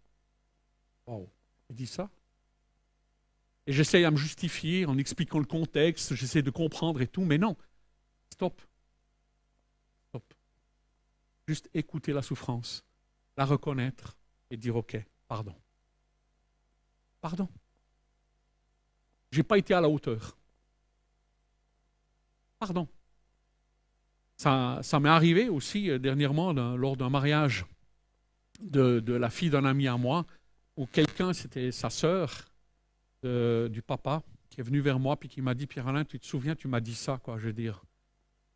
Wow, 1.07 1.27
il 1.71 1.75
dit 1.75 1.87
ça 1.87 2.07
Et 3.65 3.73
j'essaye 3.73 4.05
à 4.05 4.11
me 4.11 4.15
justifier 4.15 4.85
en 4.85 4.95
expliquant 4.99 5.39
le 5.39 5.45
contexte, 5.45 6.13
j'essaie 6.13 6.43
de 6.43 6.51
comprendre 6.51 7.01
et 7.01 7.07
tout, 7.07 7.25
mais 7.25 7.39
non. 7.39 7.57
Stop. 8.31 8.61
Stop. 10.09 10.35
Juste 11.47 11.67
écouter 11.73 12.13
la 12.13 12.21
souffrance, 12.21 12.85
la 13.37 13.45
reconnaître 13.45 14.15
et 14.51 14.57
dire, 14.57 14.75
OK, 14.75 14.95
pardon. 15.27 15.55
Pardon. 17.19 17.49
Je 19.31 19.39
n'ai 19.39 19.43
pas 19.43 19.57
été 19.57 19.73
à 19.73 19.81
la 19.81 19.89
hauteur. 19.89 20.37
Pardon. 22.59 22.87
Ça, 24.35 24.79
ça 24.83 24.99
m'est 24.99 25.09
arrivé 25.09 25.49
aussi 25.49 25.89
euh, 25.89 25.97
dernièrement 25.97 26.53
lors 26.53 26.97
d'un 26.97 27.09
mariage 27.09 27.65
de, 28.59 29.13
la 29.13 29.29
fille 29.29 29.49
d'un 29.49 29.65
ami 29.65 29.87
à 29.87 29.97
moi, 29.97 30.25
où 30.75 30.85
quelqu'un, 30.85 31.33
c'était 31.33 31.71
sa 31.71 31.89
sœur 31.89 32.45
du 33.23 33.81
papa, 33.81 34.23
qui 34.49 34.61
est 34.61 34.63
venu 34.63 34.79
vers 34.79 34.99
moi 34.99 35.17
puis 35.17 35.29
qui 35.29 35.41
m'a 35.41 35.53
dit 35.53 35.67
Pierre-Alain, 35.67 36.05
tu 36.05 36.19
te 36.19 36.25
souviens, 36.25 36.55
tu 36.55 36.67
m'as 36.67 36.79
dit 36.79 36.95
ça, 36.95 37.19
quoi, 37.21 37.37
je 37.37 37.47
veux 37.47 37.53
dire. 37.53 37.83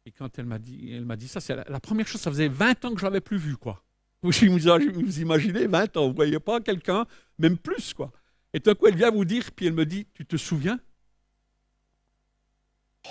Et 0.06 0.12
quand 0.12 0.40
elle 0.40 0.46
m'a 0.46 0.58
dit, 0.58 0.92
elle 0.94 1.06
m'a 1.06 1.16
dit 1.16 1.28
ça, 1.28 1.40
c'est 1.40 1.56
la, 1.56 1.80
première 1.80 2.08
chose, 2.08 2.22
ça 2.22 2.32
faisait 2.32 2.48
20 2.48 2.86
ans 2.86 2.94
que 2.94 3.00
je 3.00 3.06
l'avais 3.06 3.22
plus 3.22 3.38
vu, 3.38 3.58
quoi. 3.58 3.84
Vous, 4.24 4.32
vous 4.32 5.20
imaginez 5.20 5.66
20 5.66 5.98
ans, 5.98 6.04
vous 6.04 6.10
ne 6.10 6.16
voyez 6.16 6.40
pas 6.40 6.62
quelqu'un, 6.62 7.06
même 7.40 7.58
plus, 7.58 7.94
quoi. 7.94 8.12
Et 8.54 8.62
à 8.68 8.76
coup, 8.76 8.88
elle 8.88 8.96
vient 8.96 9.10
vous 9.10 9.26
dire, 9.26 9.52
puis 9.52 9.66
elle 9.66 9.74
me 9.74 9.86
dit, 9.86 10.06
tu 10.14 10.26
te 10.26 10.38
souviens? 10.38 10.80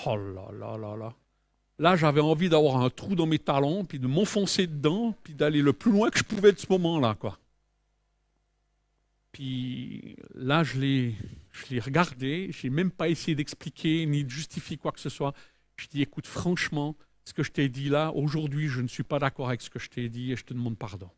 Oh 0.07 0.17
là 0.17 0.51
là 0.53 0.77
là 0.77 0.97
là. 0.97 1.15
Là, 1.81 1.97
j'avais 1.97 2.21
envie 2.21 2.51
d'avoir 2.51 2.77
un 2.77 2.91
trou 2.91 3.15
dans 3.15 3.25
mes 3.25 3.39
talons, 3.39 3.87
puis 3.87 3.99
de 3.99 4.07
m'enfoncer 4.07 4.67
dedans, 4.67 5.17
puis 5.25 5.33
d'aller 5.33 5.63
le 5.63 5.73
plus 5.73 5.91
loin 5.91 6.11
que 6.11 6.19
je 6.19 6.25
pouvais 6.25 6.53
de 6.53 6.59
ce 6.59 6.67
moment-là, 6.69 7.15
quoi. 7.15 7.39
Puis 9.33 10.15
là, 10.35 10.63
je 10.63 10.79
l'ai, 10.79 11.15
je 11.53 11.69
l'ai 11.71 11.81
regardé, 11.81 12.51
je 12.53 12.67
n'ai 12.67 12.71
même 12.71 12.91
pas 12.91 13.09
essayé 13.09 13.35
d'expliquer 13.35 14.05
ni 14.05 14.25
de 14.25 14.29
justifier 14.29 14.77
quoi 14.77 14.93
que 14.93 15.01
ce 15.01 15.09
soit. 15.09 15.33
Je 15.77 15.87
dis, 15.87 16.03
écoute, 16.03 16.27
franchement, 16.27 16.97
ce 17.25 17.33
que 17.33 17.43
je 17.43 17.51
t'ai 17.51 17.71
dit 17.71 17.89
là, 17.89 18.13
aujourd'hui, 18.15 18.69
je 18.69 18.83
ne 18.83 18.89
suis 18.89 19.03
pas 19.03 19.19
d'accord 19.19 19.49
avec 19.49 19.63
ce 19.63 19.71
que 19.71 19.79
je 19.79 19.89
t'ai 19.89 20.11
dit 20.11 20.33
et 20.33 20.37
je 20.37 20.45
te 20.45 20.53
demande 20.53 20.77
pardon. 20.77 21.09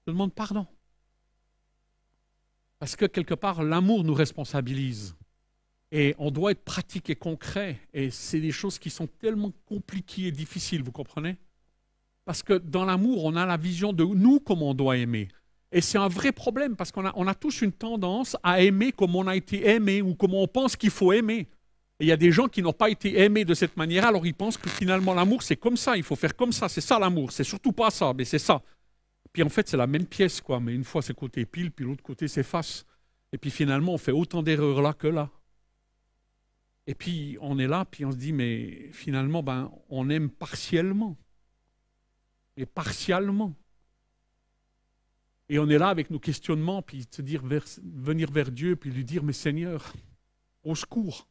Je 0.00 0.06
te 0.06 0.10
demande 0.10 0.34
pardon. 0.34 0.66
Parce 2.80 2.96
que 2.96 3.04
quelque 3.04 3.34
part, 3.34 3.62
l'amour 3.62 4.02
nous 4.02 4.14
responsabilise. 4.14 5.14
Et 5.92 6.14
on 6.18 6.30
doit 6.30 6.52
être 6.52 6.64
pratique 6.64 7.10
et 7.10 7.16
concret. 7.16 7.78
Et 7.92 8.10
c'est 8.10 8.40
des 8.40 8.52
choses 8.52 8.78
qui 8.78 8.90
sont 8.90 9.06
tellement 9.06 9.52
compliquées 9.66 10.26
et 10.28 10.32
difficiles, 10.32 10.82
vous 10.82 10.92
comprenez? 10.92 11.36
Parce 12.24 12.42
que 12.42 12.54
dans 12.54 12.84
l'amour, 12.84 13.24
on 13.24 13.34
a 13.34 13.44
la 13.46 13.56
vision 13.56 13.92
de 13.92 14.04
nous 14.04 14.40
comme 14.40 14.62
on 14.62 14.74
doit 14.74 14.96
aimer. 14.96 15.28
Et 15.72 15.80
c'est 15.80 15.98
un 15.98 16.08
vrai 16.08 16.32
problème 16.32 16.76
parce 16.76 16.92
qu'on 16.92 17.06
a, 17.06 17.12
on 17.16 17.26
a 17.26 17.34
tous 17.34 17.62
une 17.62 17.72
tendance 17.72 18.36
à 18.42 18.60
aimer 18.62 18.92
comme 18.92 19.16
on 19.16 19.26
a 19.26 19.36
été 19.36 19.68
aimé 19.68 20.02
ou 20.02 20.14
comme 20.14 20.34
on 20.34 20.46
pense 20.46 20.76
qu'il 20.76 20.90
faut 20.90 21.12
aimer. 21.12 21.48
Et 21.98 22.04
il 22.04 22.06
y 22.06 22.12
a 22.12 22.16
des 22.16 22.32
gens 22.32 22.48
qui 22.48 22.62
n'ont 22.62 22.72
pas 22.72 22.90
été 22.90 23.20
aimés 23.20 23.44
de 23.44 23.54
cette 23.54 23.76
manière, 23.76 24.06
alors 24.06 24.26
ils 24.26 24.34
pensent 24.34 24.56
que 24.56 24.70
finalement 24.70 25.12
l'amour 25.12 25.42
c'est 25.42 25.56
comme 25.56 25.76
ça, 25.76 25.96
il 25.96 26.02
faut 26.02 26.16
faire 26.16 26.34
comme 26.34 26.50
ça, 26.50 26.68
c'est 26.68 26.80
ça 26.80 26.98
l'amour, 26.98 27.30
c'est 27.30 27.44
surtout 27.44 27.72
pas 27.72 27.90
ça, 27.90 28.12
mais 28.16 28.24
c'est 28.24 28.38
ça. 28.38 28.62
Puis 29.32 29.42
en 29.42 29.48
fait, 29.48 29.68
c'est 29.68 29.76
la 29.76 29.86
même 29.86 30.06
pièce, 30.06 30.40
quoi. 30.40 30.60
Mais 30.60 30.74
une 30.74 30.84
fois, 30.84 31.02
c'est 31.02 31.14
côté 31.14 31.44
pile, 31.44 31.70
puis 31.70 31.84
l'autre 31.84 32.02
côté, 32.02 32.28
c'est 32.28 32.42
face. 32.42 32.84
Et 33.32 33.38
puis 33.38 33.50
finalement, 33.50 33.94
on 33.94 33.98
fait 33.98 34.12
autant 34.12 34.42
d'erreurs 34.42 34.82
là 34.82 34.92
que 34.92 35.06
là. 35.06 35.30
Et 36.86 36.94
puis 36.94 37.36
on 37.40 37.58
est 37.58 37.66
là, 37.66 37.84
puis 37.84 38.04
on 38.04 38.10
se 38.10 38.16
dit, 38.16 38.32
mais 38.32 38.90
finalement, 38.92 39.42
ben, 39.42 39.70
on 39.88 40.08
aime 40.10 40.30
partiellement. 40.30 41.16
Et 42.56 42.66
partiellement. 42.66 43.54
Et 45.48 45.58
on 45.58 45.68
est 45.68 45.78
là 45.78 45.88
avec 45.88 46.10
nos 46.10 46.18
questionnements, 46.18 46.82
puis 46.82 47.06
se 47.10 47.22
dire, 47.22 47.42
venir 47.44 48.30
vers 48.30 48.50
Dieu, 48.50 48.76
puis 48.76 48.90
lui 48.90 49.04
dire, 49.04 49.22
mais 49.22 49.32
Seigneur, 49.32 49.92
au 50.62 50.74
secours. 50.74 51.26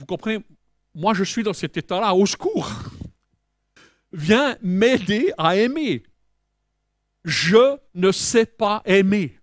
Vous 0.00 0.06
comprenez? 0.06 0.44
Moi, 0.94 1.14
je 1.14 1.24
suis 1.24 1.42
dans 1.42 1.52
cet 1.52 1.76
état-là, 1.76 2.14
au 2.14 2.26
secours 2.26 2.70
viens 4.14 4.56
m'aider 4.62 5.32
à 5.36 5.56
aimer. 5.56 6.04
Je 7.24 7.78
ne 7.94 8.12
sais 8.12 8.46
pas 8.46 8.80
aimer. 8.84 9.38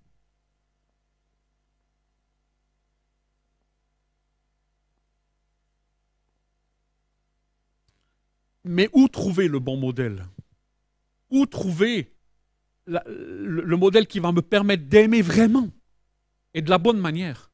Mais 8.63 8.89
où 8.93 9.08
trouver 9.08 9.47
le 9.47 9.60
bon 9.60 9.78
modèle? 9.78 10.26
Où 11.30 11.45
trouver 11.45 12.12
le, 12.86 13.76
modèle 13.76 14.08
qui 14.08 14.19
va 14.19 14.32
me 14.32 14.41
permettre 14.41 14.84
d'aimer 14.84 15.21
vraiment 15.21 15.69
et 16.54 16.62
de 16.62 16.69
la 16.69 16.78
bonne 16.78 17.00
manière? 17.00 17.52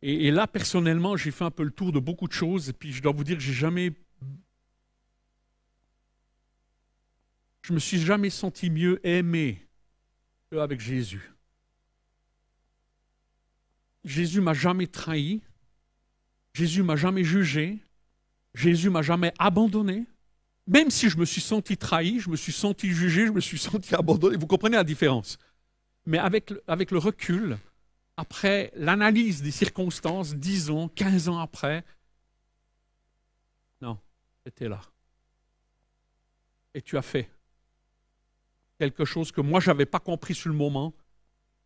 Et, 0.00 0.30
là, 0.30 0.46
personnellement, 0.46 1.16
j'ai 1.16 1.32
fait 1.32 1.44
un 1.44 1.50
peu 1.50 1.64
le 1.64 1.72
tour 1.72 1.90
de 1.90 1.98
beaucoup 1.98 2.28
de 2.28 2.32
choses 2.32 2.68
et 2.68 2.72
puis 2.72 2.92
je 2.92 3.02
dois 3.02 3.12
vous 3.12 3.24
dire 3.24 3.36
que 3.36 3.42
j'ai 3.42 3.52
jamais 3.52 3.92
Je 7.68 7.74
me 7.74 7.78
suis 7.78 8.00
jamais 8.00 8.30
senti 8.30 8.70
mieux 8.70 8.98
aimé 9.06 9.62
qu'avec 10.50 10.80
Jésus. 10.80 11.30
Jésus 14.04 14.40
m'a 14.40 14.54
jamais 14.54 14.86
trahi. 14.86 15.42
Jésus 16.54 16.82
m'a 16.82 16.96
jamais 16.96 17.24
jugé. 17.24 17.76
Jésus 18.54 18.88
m'a 18.88 19.02
jamais 19.02 19.34
abandonné. 19.38 20.06
Même 20.68 20.90
si 20.90 21.08
je 21.08 21.16
me 21.16 21.24
suis 21.24 21.40
senti 21.40 21.78
trahi, 21.78 22.20
je 22.20 22.28
me 22.28 22.36
suis 22.36 22.52
senti 22.52 22.90
jugé, 22.90 23.26
je 23.26 23.32
me 23.32 23.40
suis 23.40 23.58
senti 23.58 23.94
abandonné. 23.94 24.36
Vous 24.36 24.46
comprenez 24.46 24.76
la 24.76 24.84
différence 24.84 25.38
Mais 26.04 26.18
avec 26.18 26.50
le, 26.50 26.62
avec 26.66 26.90
le 26.90 26.98
recul, 26.98 27.58
après 28.18 28.70
l'analyse 28.74 29.42
des 29.42 29.50
circonstances, 29.50 30.34
10 30.34 30.70
ans, 30.70 30.88
15 30.88 31.30
ans 31.30 31.38
après, 31.38 31.84
non, 33.80 33.98
c'était 34.44 34.68
là. 34.68 34.82
Et 36.74 36.82
tu 36.82 36.98
as 36.98 37.02
fait 37.02 37.30
quelque 38.78 39.06
chose 39.06 39.32
que 39.32 39.40
moi, 39.40 39.60
je 39.60 39.70
n'avais 39.70 39.86
pas 39.86 40.00
compris 40.00 40.34
sur 40.34 40.50
le 40.50 40.56
moment, 40.56 40.92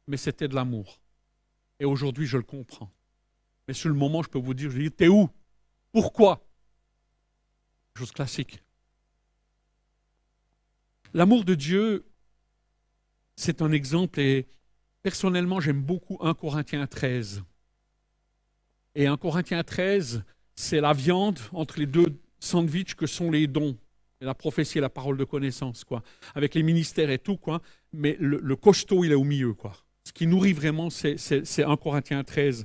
mais 0.07 0.17
c'était 0.17 0.47
de 0.47 0.55
l'amour. 0.55 1.01
Et 1.81 1.85
aujourd'hui, 1.85 2.27
je 2.27 2.37
le 2.37 2.45
comprends. 2.45 2.91
Mais 3.67 3.75
sur 3.75 3.89
le 3.89 3.97
moment, 3.97 4.23
je 4.23 4.29
peux 4.29 4.39
vous 4.39 4.55
dire, 4.55 4.71
je 4.71 4.79
dis, 4.79 4.91
t'es 4.93 5.09
où? 5.09 5.29
Pourquoi 5.91 6.47
Chose 7.97 8.13
classique. 8.13 8.63
L'amour 11.15 11.45
de 11.45 11.55
Dieu, 11.55 12.05
c'est 13.37 13.63
un 13.63 13.73
exemple 13.73 14.21
et 14.21 14.47
personnellement, 15.03 15.61
j'aime 15.61 15.83
beaucoup 15.83 16.19
1 16.21 16.35
Corinthiens 16.35 16.87
13. 16.87 17.43
Et 18.95 19.07
1 19.07 19.17
Corinthiens 19.17 19.65
13, 19.65 20.23
c'est 20.55 20.81
la 20.81 20.93
viande 20.93 21.39
entre 21.53 21.79
les 21.79 21.87
deux 21.87 22.21
sandwichs 22.39 22.95
que 22.95 23.07
sont 23.07 23.31
les 23.31 23.47
dons 23.47 23.77
la 24.23 24.35
prophétie 24.35 24.79
et 24.79 24.81
la 24.81 24.89
parole 24.89 25.17
de 25.17 25.25
connaissance, 25.25 25.85
quoi, 25.85 26.03
avec 26.35 26.55
les 26.55 26.63
ministères 26.63 27.11
et 27.11 27.19
tout, 27.19 27.37
quoi. 27.37 27.61
Mais 27.93 28.17
le, 28.21 28.57
costaud, 28.57 29.05
il 29.05 29.13
est 29.13 29.17
au 29.17 29.25
milieu, 29.25 29.55
quoi. 29.55 29.73
Ce 30.05 30.13
qui 30.13 30.27
nourrit 30.27 30.53
vraiment, 30.53 30.91
c'est 30.91 31.17
1 31.63 31.77
Corinthiens 31.77 32.25
13. 32.25 32.65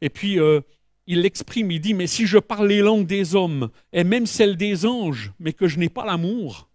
Et 0.00 0.10
puis, 0.10 0.38
euh, 0.38 0.60
il 1.06 1.22
l'exprime, 1.22 1.70
il 1.70 1.80
dit, 1.80 1.94
mais 1.94 2.06
si 2.06 2.26
je 2.26 2.38
parle 2.38 2.68
les 2.68 2.80
langues 2.80 3.06
des 3.06 3.34
hommes, 3.34 3.70
et 3.92 4.04
même 4.04 4.26
celles 4.26 4.56
des 4.56 4.86
anges, 4.86 5.32
mais 5.38 5.52
que 5.52 5.68
je 5.68 5.78
n'ai 5.78 5.88
pas 5.88 6.04
l'amour, 6.04 6.67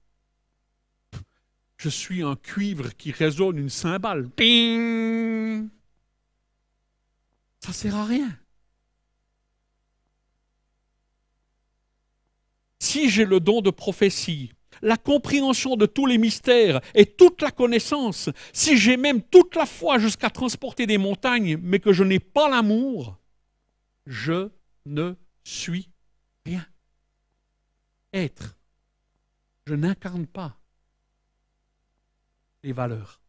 je 1.83 1.89
suis 1.89 2.23
un 2.23 2.37
cuivre 2.37 2.95
qui 2.95 3.11
résonne 3.11 3.57
une 3.57 3.69
cymbale. 3.69 4.29
Ping 4.29 5.67
Ça 7.59 7.73
sert 7.73 7.95
à 7.95 8.05
rien. 8.05 8.37
si 12.79 13.09
j'ai 13.09 13.25
le 13.25 13.39
don 13.39 13.61
de 13.61 13.71
prophétie, 13.71 14.51
la 14.81 14.97
compréhension 14.97 15.77
de 15.77 15.85
tous 15.85 16.05
les 16.05 16.17
mystères 16.17 16.79
et 16.93 17.05
toute 17.05 17.41
la 17.41 17.49
connaissance, 17.49 18.29
si 18.51 18.77
j'ai 18.77 18.97
même 18.97 19.21
toute 19.21 19.55
la 19.55 19.65
foi 19.65 19.97
jusqu'à 19.99 20.29
transporter 20.29 20.85
des 20.85 20.97
montagnes, 20.97 21.57
mais 21.63 21.79
que 21.79 21.93
je 21.93 22.03
n'ai 22.03 22.19
pas 22.19 22.49
l'amour, 22.49 23.17
je 24.05 24.49
ne 24.85 25.15
suis 25.43 25.89
rien. 26.45 26.65
Être 28.13 28.57
je 29.65 29.75
n'incarne 29.75 30.27
pas 30.27 30.57
les 32.63 32.73
valeurs. 32.73 33.21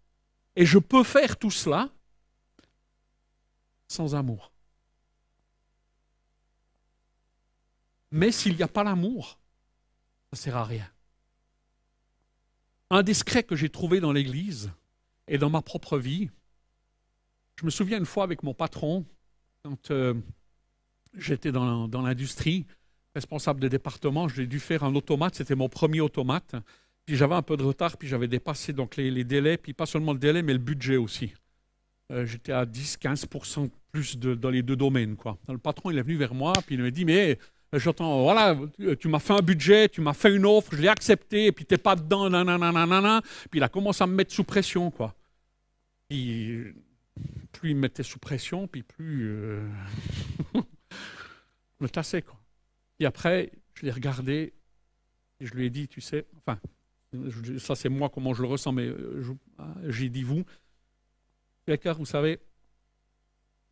Et 0.57 0.65
je 0.65 0.79
peux 0.79 1.05
faire 1.05 1.37
tout 1.37 1.51
cela 1.51 1.91
sans 3.89 4.15
amour. 4.15 4.53
Mais 8.11 8.31
s'il 8.31 8.57
n'y 8.57 8.63
a 8.63 8.69
pas 8.69 8.85
l'amour, 8.85 9.41
ça 10.25 10.29
ne 10.33 10.37
sert 10.37 10.57
à 10.57 10.65
rien. 10.65 10.89
Un 12.91 13.03
des 13.03 13.15
secrets 13.15 13.43
que 13.43 13.57
j'ai 13.57 13.69
trouvé 13.69 13.99
dans 13.99 14.13
l'Église 14.13 14.71
et 15.27 15.37
dans 15.37 15.51
ma 15.51 15.63
propre 15.63 15.99
vie, 15.99 16.31
je 17.57 17.65
me 17.65 17.71
souviens 17.71 17.99
une 17.99 18.07
fois 18.07 18.25
avec 18.25 18.43
mon 18.43 18.55
patron, 18.55 19.05
quand 19.65 19.91
euh, 19.91 20.15
j'étais 21.15 21.53
dans, 21.53 21.89
l'industrie, 21.89 22.67
responsable 23.15 23.61
de 23.61 23.69
département, 23.69 24.29
j'ai 24.29 24.47
dû 24.47 24.61
faire 24.61 24.85
un 24.85 24.95
automate, 24.95 25.37
c'était 25.37 25.55
mon 25.55 25.69
premier 25.69 26.01
automate. 26.01 26.55
Puis 27.07 27.17
j'avais 27.17 27.35
un 27.35 27.43
peu 27.43 27.57
de 27.57 27.63
retard, 27.63 27.97
puis 27.97 28.09
j'avais 28.09 28.29
dépassé 28.29 28.73
donc 28.73 28.97
les, 28.97 29.25
délais, 29.25 29.59
puis 29.59 29.73
pas 29.73 29.87
seulement 29.87 30.13
le 30.13 30.19
délai, 30.19 30.43
mais 30.43 30.55
le 30.55 30.59
budget 30.59 30.97
aussi. 30.97 31.35
Euh, 32.13 32.25
j'étais 32.25 32.53
à 32.53 32.65
10-15% 32.65 33.71
plus 33.93 34.17
dans 34.19 34.51
les 34.51 34.63
deux 34.63 34.77
domaines. 34.77 35.17
Quoi. 35.17 35.39
le 35.49 35.59
patron, 35.59 35.91
il 35.91 35.99
est 35.99 36.03
venu 36.03 36.17
vers 36.17 36.35
moi, 36.35 36.53
puis 36.67 36.77
il 36.77 36.83
m'a 36.83 36.91
dit, 36.91 37.05
mais 37.05 37.39
euh, 37.75 37.79
j'entends, 37.79 38.23
voilà, 38.23 38.57
tu 38.99 39.09
m'as 39.09 39.19
fait 39.19 39.35
un 39.35 39.43
budget, 39.43 39.89
tu 39.89 40.01
m'as 40.01 40.15
fait 40.15 40.35
une 40.35 40.47
offre, 40.47 40.75
je 40.75 40.81
l'ai 40.81 40.89
accepté, 40.89 41.47
et 41.47 41.53
puis 41.53 41.67
t'es 41.67 41.79
pas 41.79 41.95
dedans, 41.97 42.31
nanana. 42.31 43.21
Puis 43.51 43.61
il 43.61 43.63
a 43.63 43.69
commencé 43.69 44.03
à 44.03 44.07
me 44.07 44.15
mettre 44.15 44.33
sous 44.33 44.45
pression, 44.45 44.91
quoi. 44.91 45.15
Puis 46.09 46.75
plus 47.53 47.71
il 47.71 47.77
me 47.77 47.83
mettait 47.83 48.03
sous 48.03 48.19
pression, 48.19 48.67
puis 48.67 48.83
plus 48.83 49.29
euh, 49.29 49.69
je 50.55 50.61
me 51.81 51.89
tassais, 51.89 52.23
quoi. 52.23 52.39
Et 52.99 53.07
après, 53.07 53.53
je 53.75 53.87
l'ai 53.87 53.93
regardé 53.93 54.55
et 55.41 55.47
je 55.47 55.55
lui 55.55 55.67
ai 55.67 55.71
dit, 55.71 55.89
tu 55.89 56.01
sais, 56.01 56.27
enfin, 56.39 56.59
ça 57.59 57.75
c'est 57.75 57.89
moi 57.89 58.09
comment 58.09 58.35
je 58.35 58.43
le 58.43 58.49
ressens, 58.49 58.73
mais 58.73 58.87
euh, 58.87 59.35
ah, 59.59 59.75
j'ai 59.89 60.09
dit 60.09 60.23
vous, 60.23 60.45
quelqu'un, 61.67 61.93
vous 61.93 62.07
savez, 62.07 62.39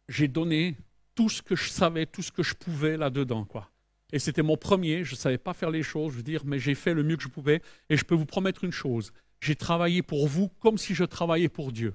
j'ai 0.08 0.28
donné 0.28 0.76
tout 1.14 1.28
ce 1.28 1.42
que 1.42 1.56
je 1.56 1.68
savais, 1.68 2.06
tout 2.06 2.22
ce 2.22 2.32
que 2.32 2.42
je 2.42 2.54
pouvais 2.54 2.96
là-dedans, 2.96 3.44
quoi. 3.44 3.70
Et 4.12 4.18
c'était 4.18 4.42
mon 4.42 4.56
premier, 4.56 5.04
je 5.04 5.12
ne 5.12 5.16
savais 5.16 5.38
pas 5.38 5.54
faire 5.54 5.70
les 5.70 5.82
choses, 5.82 6.12
je 6.12 6.18
veux 6.18 6.22
dire, 6.22 6.44
mais 6.44 6.58
j'ai 6.58 6.74
fait 6.74 6.92
le 6.92 7.02
mieux 7.02 7.16
que 7.16 7.22
je 7.22 7.28
pouvais. 7.28 7.62
Et 7.88 7.96
je 7.96 8.04
peux 8.04 8.14
vous 8.14 8.26
promettre 8.26 8.62
une 8.64 8.72
chose, 8.72 9.12
j'ai 9.40 9.56
travaillé 9.56 10.02
pour 10.02 10.28
vous 10.28 10.48
comme 10.60 10.78
si 10.78 10.94
je 10.94 11.04
travaillais 11.04 11.48
pour 11.48 11.72
Dieu. 11.72 11.94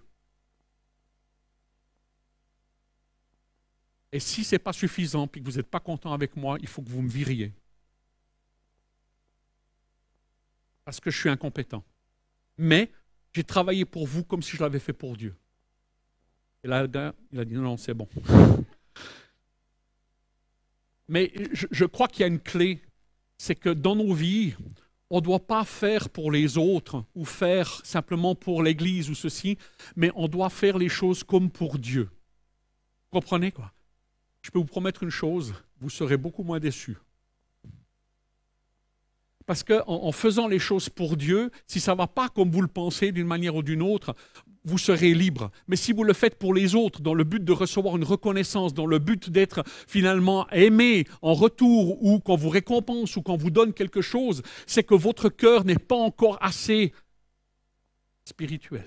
Et 4.11 4.19
si 4.19 4.43
ce 4.43 4.55
n'est 4.55 4.59
pas 4.59 4.73
suffisant, 4.73 5.27
puis 5.27 5.41
que 5.41 5.45
vous 5.45 5.57
n'êtes 5.57 5.67
pas 5.67 5.79
content 5.79 6.13
avec 6.13 6.35
moi, 6.35 6.57
il 6.61 6.67
faut 6.67 6.81
que 6.81 6.89
vous 6.89 7.01
me 7.01 7.09
viriez. 7.09 7.53
Parce 10.87 11.01
que 11.01 11.11
je 11.11 11.19
suis 11.19 11.27
incompétent. 11.27 11.83
Mais 12.57 12.89
j'ai 13.33 13.43
travaillé 13.43 13.83
pour 13.83 14.07
vous 14.07 14.23
comme 14.23 14.41
si 14.41 14.55
je 14.55 14.63
l'avais 14.63 14.79
fait 14.79 14.93
pour 14.93 15.17
Dieu. 15.17 15.35
Et 16.63 16.69
là, 16.69 16.87
il 17.33 17.39
a 17.41 17.43
dit 17.43 17.55
non, 17.55 17.75
c'est 17.75 17.93
bon. 17.93 18.07
Mais 21.09 21.33
je, 21.51 21.83
crois 21.83 22.07
qu'il 22.07 22.21
y 22.21 22.23
a 22.23 22.27
une 22.27 22.39
clé, 22.39 22.81
c'est 23.37 23.55
que 23.55 23.67
dans 23.67 23.97
nos 23.97 24.13
vies, 24.13 24.55
on 25.09 25.17
ne 25.17 25.25
doit 25.25 25.45
pas 25.45 25.65
faire 25.65 26.09
pour 26.09 26.31
les 26.31 26.57
autres 26.57 27.03
ou 27.15 27.25
faire 27.25 27.85
simplement 27.85 28.33
pour 28.33 28.63
l'Église 28.63 29.09
ou 29.09 29.15
ceci, 29.15 29.57
mais 29.97 30.09
on 30.15 30.29
doit 30.29 30.49
faire 30.49 30.77
les 30.77 30.87
choses 30.87 31.21
comme 31.21 31.51
pour 31.51 31.79
Dieu. 31.79 32.03
Vous 33.11 33.19
comprenez 33.19 33.51
quoi? 33.51 33.73
Je 34.41 34.51
peux 34.51 34.59
vous 34.59 34.63
promettre 34.63 35.03
une 35.03 35.09
chose, 35.09 35.53
vous 35.81 35.89
serez 35.89 36.15
beaucoup 36.15 36.43
moins 36.43 36.61
déçus. 36.61 36.95
Parce 39.47 39.63
qu'en 39.63 39.81
en 39.87 40.11
faisant 40.11 40.49
les 40.49 40.59
choses 40.59 40.89
pour 40.89 41.15
Dieu, 41.15 41.51
si 41.67 41.79
ça 41.79 41.93
ne 41.93 41.97
va 41.97 42.07
pas 42.07 42.27
comme 42.27 42.51
vous 42.51 42.61
le 42.61 42.67
pensez 42.67 43.13
d'une 43.13 43.25
manière 43.25 43.55
ou 43.55 43.63
d'une 43.63 43.81
autre, 43.81 44.13
vous 44.65 44.77
serez 44.77 45.13
libre. 45.13 45.51
Mais 45.69 45.77
si 45.77 45.93
vous 45.93 46.03
le 46.03 46.11
faites 46.11 46.37
pour 46.37 46.53
les 46.53 46.75
autres, 46.75 47.01
dans 47.01 47.13
le 47.13 47.23
but 47.23 47.41
de 47.41 47.53
recevoir 47.53 47.95
une 47.95 48.03
reconnaissance, 48.03 48.73
dans 48.73 48.85
le 48.85 48.99
but 48.99 49.29
d'être 49.29 49.63
finalement 49.87 50.49
aimé 50.49 51.07
en 51.21 51.33
retour, 51.33 52.03
ou 52.03 52.19
qu'on 52.19 52.35
vous 52.35 52.49
récompense, 52.49 53.15
ou 53.15 53.21
qu'on 53.21 53.37
vous 53.37 53.49
donne 53.49 53.73
quelque 53.73 54.01
chose, 54.01 54.43
c'est 54.65 54.83
que 54.83 54.95
votre 54.95 55.29
cœur 55.29 55.63
n'est 55.63 55.79
pas 55.79 55.95
encore 55.95 56.37
assez 56.41 56.91
spirituel. 58.25 58.85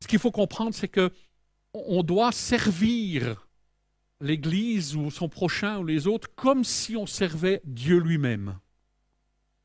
Ce 0.00 0.06
qu'il 0.06 0.20
faut 0.20 0.30
comprendre, 0.30 0.74
c'est 0.74 0.86
que 0.86 1.10
on 1.72 2.04
doit 2.04 2.30
servir 2.30 3.47
l'Église 4.20 4.96
ou 4.96 5.10
son 5.10 5.28
prochain 5.28 5.78
ou 5.78 5.84
les 5.84 6.06
autres 6.06 6.28
comme 6.34 6.64
si 6.64 6.96
on 6.96 7.06
servait 7.06 7.60
Dieu 7.64 7.98
lui-même. 7.98 8.58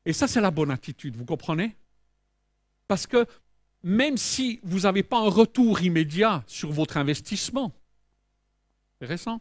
Et 0.06 0.12
ça, 0.12 0.28
c'est 0.28 0.40
la 0.40 0.50
bonne 0.50 0.70
attitude, 0.70 1.16
vous 1.16 1.24
comprenez? 1.24 1.76
Parce 2.86 3.06
que 3.06 3.26
même 3.82 4.16
si 4.16 4.60
vous 4.62 4.80
n'avez 4.80 5.02
pas 5.02 5.18
un 5.18 5.28
retour 5.28 5.82
immédiat 5.82 6.44
sur 6.46 6.70
votre 6.72 6.96
investissement, 6.96 7.74
intéressant, 8.96 9.40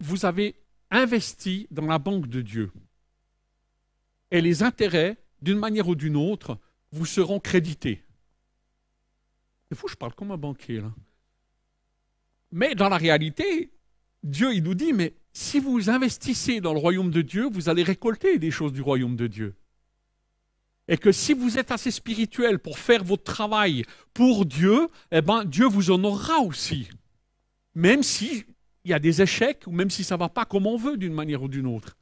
vous 0.00 0.24
avez 0.24 0.56
investi 0.90 1.66
dans 1.70 1.86
la 1.86 1.98
banque 1.98 2.28
de 2.28 2.42
Dieu. 2.42 2.72
Et 4.30 4.40
les 4.40 4.62
intérêts, 4.62 5.16
d'une 5.42 5.58
manière 5.58 5.88
ou 5.88 5.94
d'une 5.94 6.16
autre, 6.16 6.58
vous 6.92 7.06
seront 7.06 7.40
crédités. 7.40 8.04
C'est 9.68 9.76
fou, 9.76 9.88
je 9.88 9.96
parle 9.96 10.14
comme 10.14 10.30
un 10.30 10.36
banquier 10.36 10.80
là. 10.80 10.92
Mais 12.54 12.76
dans 12.76 12.88
la 12.88 12.98
réalité, 12.98 13.72
Dieu, 14.22 14.54
nous 14.60 14.76
dit, 14.76 14.92
mais 14.92 15.16
si 15.32 15.58
vous 15.58 15.90
investissez 15.90 16.60
dans 16.60 16.72
le 16.72 16.78
royaume 16.78 17.10
de 17.10 17.20
Dieu, 17.20 17.48
vous 17.50 17.68
allez 17.68 17.82
récolter 17.82 18.38
des 18.38 18.52
choses 18.52 18.72
du 18.72 18.80
royaume 18.80 19.16
de 19.16 19.26
Dieu. 19.26 19.56
Et 20.86 20.96
que 20.96 21.10
si 21.10 21.34
vous 21.34 21.58
êtes 21.58 21.72
assez 21.72 21.90
spirituel 21.90 22.60
pour 22.60 22.78
faire 22.78 23.02
votre 23.02 23.24
travail 23.24 23.82
pour 24.12 24.46
Dieu, 24.46 24.86
eh 25.10 25.20
ben, 25.20 25.44
Dieu 25.44 25.66
vous 25.66 25.90
aura 25.90 26.38
aussi. 26.42 26.88
Même 27.74 28.04
s'il 28.04 28.44
y 28.84 28.92
a 28.92 29.00
des 29.00 29.20
échecs, 29.20 29.64
ou 29.66 29.72
même 29.72 29.90
si 29.90 30.04
ça 30.04 30.14
ne 30.14 30.20
va 30.20 30.28
pas 30.28 30.44
comme 30.44 30.68
on 30.68 30.76
veut 30.76 30.96
d'une 30.96 31.12
manière 31.12 31.42
ou 31.42 31.48
d'une 31.48 31.66
autre. 31.66 31.96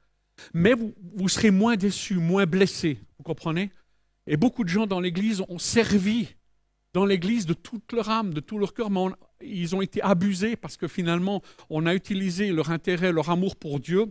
Mais 0.52 0.74
vous 0.74 1.28
serez 1.30 1.50
moins 1.50 1.76
déçus, 1.76 2.16
moins 2.16 2.44
blessés. 2.44 2.98
Vous 3.16 3.24
comprenez? 3.24 3.70
Et 4.26 4.36
beaucoup 4.36 4.64
de 4.64 4.68
gens 4.68 4.86
dans 4.86 5.00
l'Église 5.00 5.42
ont 5.48 5.58
servi 5.58 6.28
dans 6.92 7.04
l'Église 7.04 7.46
de 7.46 7.54
toute 7.54 7.92
leur 7.92 8.10
âme, 8.10 8.34
de 8.34 8.40
tout 8.40 8.58
leur 8.58 8.74
cœur, 8.74 8.90
mais 8.90 9.00
ils 9.40 9.74
ont 9.74 9.82
été 9.82 10.02
abusés 10.02 10.56
parce 10.56 10.76
que 10.76 10.88
finalement, 10.88 11.42
on 11.70 11.86
a 11.86 11.94
utilisé 11.94 12.52
leur 12.52 12.70
intérêt, 12.70 13.12
leur 13.12 13.30
amour 13.30 13.56
pour 13.56 13.80
Dieu 13.80 14.06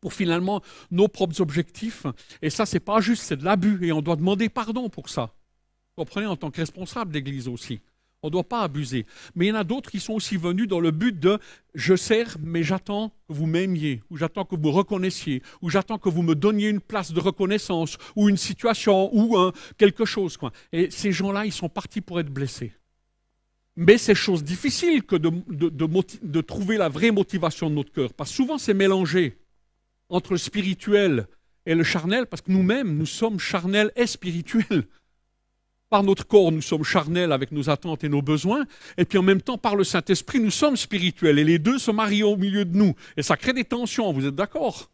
pour 0.00 0.12
finalement 0.12 0.60
nos 0.90 1.08
propres 1.08 1.40
objectifs. 1.40 2.06
Et 2.42 2.50
ça, 2.50 2.66
c'est 2.66 2.80
pas 2.80 3.00
juste, 3.00 3.22
c'est 3.22 3.36
de 3.36 3.44
l'abus 3.44 3.86
et 3.86 3.92
on 3.92 4.02
doit 4.02 4.16
demander 4.16 4.48
pardon 4.48 4.88
pour 4.88 5.08
ça. 5.08 5.34
Vous 5.96 6.04
comprenez, 6.04 6.26
en 6.26 6.36
tant 6.36 6.50
que 6.50 6.60
responsable 6.60 7.12
d'Église 7.12 7.48
aussi. 7.48 7.80
On 8.24 8.28
ne 8.28 8.32
doit 8.32 8.48
pas 8.48 8.62
abuser. 8.62 9.04
Mais 9.34 9.44
il 9.44 9.48
y 9.50 9.52
en 9.52 9.56
a 9.56 9.64
d'autres 9.64 9.90
qui 9.90 10.00
sont 10.00 10.14
aussi 10.14 10.38
venus 10.38 10.66
dans 10.66 10.80
le 10.80 10.92
but 10.92 11.20
de 11.20 11.38
je 11.74 11.94
sers, 11.94 12.38
mais 12.42 12.62
j'attends 12.62 13.10
que 13.28 13.34
vous 13.34 13.44
m'aimiez, 13.44 14.02
ou 14.08 14.16
j'attends 14.16 14.46
que 14.46 14.56
vous 14.56 14.62
me 14.62 14.70
reconnaissiez, 14.70 15.42
ou 15.60 15.68
j'attends 15.68 15.98
que 15.98 16.08
vous 16.08 16.22
me 16.22 16.34
donniez 16.34 16.70
une 16.70 16.80
place 16.80 17.12
de 17.12 17.20
reconnaissance, 17.20 17.98
ou 18.16 18.30
une 18.30 18.38
situation, 18.38 19.14
ou 19.14 19.36
quelque 19.76 20.06
chose. 20.06 20.38
Quoi. 20.38 20.52
Et 20.72 20.90
ces 20.90 21.12
gens-là, 21.12 21.44
ils 21.44 21.52
sont 21.52 21.68
partis 21.68 22.00
pour 22.00 22.18
être 22.18 22.30
blessés. 22.30 22.72
Mais 23.76 23.98
c'est 23.98 24.14
chose 24.14 24.42
difficile 24.42 25.02
que 25.02 25.16
de, 25.16 25.30
de, 25.50 26.40
trouver 26.40 26.78
la 26.78 26.88
vraie 26.88 27.10
motivation 27.10 27.68
de 27.68 27.74
notre 27.74 27.92
cœur. 27.92 28.14
Parce 28.14 28.30
que 28.30 28.36
souvent, 28.36 28.56
c'est 28.56 28.72
mélangé 28.72 29.36
entre 30.08 30.32
le 30.32 30.38
spirituel 30.38 31.26
et 31.66 31.74
le 31.74 31.84
charnel, 31.84 32.26
parce 32.26 32.40
que 32.40 32.52
nous-mêmes, 32.52 32.96
nous 32.96 33.04
sommes 33.04 33.38
charnels 33.38 33.92
et 33.96 34.06
spirituels. 34.06 34.86
Par 35.94 36.02
notre 36.02 36.26
corps, 36.26 36.50
nous 36.50 36.60
sommes 36.60 36.82
charnels 36.82 37.30
avec 37.30 37.52
nos 37.52 37.70
attentes 37.70 38.02
et 38.02 38.08
nos 38.08 38.20
besoins, 38.20 38.66
et 38.98 39.04
puis 39.04 39.16
en 39.16 39.22
même 39.22 39.40
temps, 39.40 39.58
par 39.58 39.76
le 39.76 39.84
Saint-Esprit, 39.84 40.40
nous 40.40 40.50
sommes 40.50 40.76
spirituels, 40.76 41.38
et 41.38 41.44
les 41.44 41.60
deux 41.60 41.78
se 41.78 41.92
marient 41.92 42.24
au 42.24 42.36
milieu 42.36 42.64
de 42.64 42.76
nous. 42.76 42.96
Et 43.16 43.22
ça 43.22 43.36
crée 43.36 43.52
des 43.52 43.62
tensions, 43.62 44.12
vous 44.12 44.26
êtes 44.26 44.34
d'accord? 44.34 44.90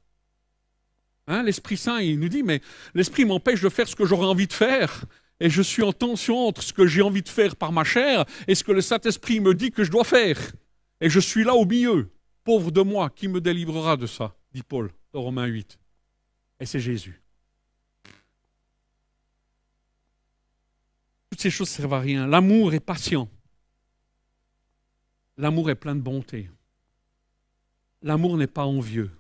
Hein, 1.27 1.43
L'Esprit 1.43 1.79
Saint, 1.79 2.01
il 2.01 2.21
nous 2.21 2.29
dit, 2.29 2.43
mais 2.43 2.61
l'Esprit 2.93 3.25
m'empêche 3.25 3.63
de 3.63 3.71
faire 3.71 3.89
ce 3.89 3.97
que 3.97 4.05
j'aurais 4.05 4.27
envie 4.27 4.47
de 4.47 4.53
faire, 4.53 5.07
et 5.41 5.49
je 5.49 5.63
suis 5.63 5.83
en 5.83 5.95
tension 5.95 6.49
entre 6.49 6.63
ce 6.63 6.75
que 6.75 6.87
j'ai 6.87 7.01
envie 7.01 7.23
de 7.23 7.31
faire 7.31 7.57
par 7.57 7.73
ma 7.73 7.83
chair 7.83 8.27
et 8.47 8.55
ce 8.55 8.63
que 8.63 8.73
le 8.73 8.83
Saint-Esprit 8.83 9.41
me 9.41 9.55
dit 9.55 9.71
que 9.71 9.85
je 9.85 9.91
dois 9.91 10.05
faire. 10.05 10.39
Et 11.01 11.09
je 11.09 11.19
suis 11.19 11.45
là 11.45 11.55
au 11.55 11.65
milieu. 11.65 12.11
Pauvre 12.45 12.71
de 12.71 12.83
moi, 12.83 13.09
qui 13.09 13.27
me 13.27 13.41
délivrera 13.41 13.97
de 13.97 14.05
ça? 14.05 14.37
dit 14.53 14.63
Paul 14.63 14.91
dans 15.15 15.23
Romains 15.23 15.47
8. 15.47 15.79
Et 16.61 16.67
c'est 16.67 16.79
Jésus. 16.79 17.19
Toutes 21.31 21.40
ces 21.40 21.51
choses 21.51 21.71
ne 21.71 21.75
servent 21.75 21.95
à 21.95 22.01
rien. 22.01 22.27
L'amour 22.27 22.75
est 22.75 22.81
patient. 22.81 23.29
L'amour 25.37 25.71
est 25.71 25.77
plein 25.77 25.95
de 25.95 26.01
bonté. 26.01 26.51
L'amour 28.03 28.37
n'est 28.37 28.47
pas 28.47 28.66
envieux. 28.66 29.11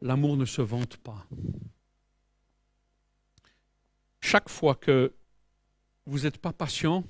L'amour 0.00 0.36
ne 0.36 0.44
se 0.44 0.62
vante 0.62 0.96
pas. 0.96 1.26
Chaque 4.20 4.48
fois 4.48 4.74
que 4.74 5.12
vous 6.06 6.20
n'êtes 6.20 6.38
pas 6.38 6.52
patient 6.52 7.04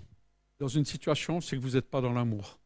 dans 0.59 0.69
une 0.69 0.85
situation, 0.85 1.41
c'est 1.41 1.57
que 1.57 1.63
vous 1.63 1.71
n'êtes 1.71 1.89
pas 1.89 2.01
dans 2.01 2.13
l'amour. 2.13 2.59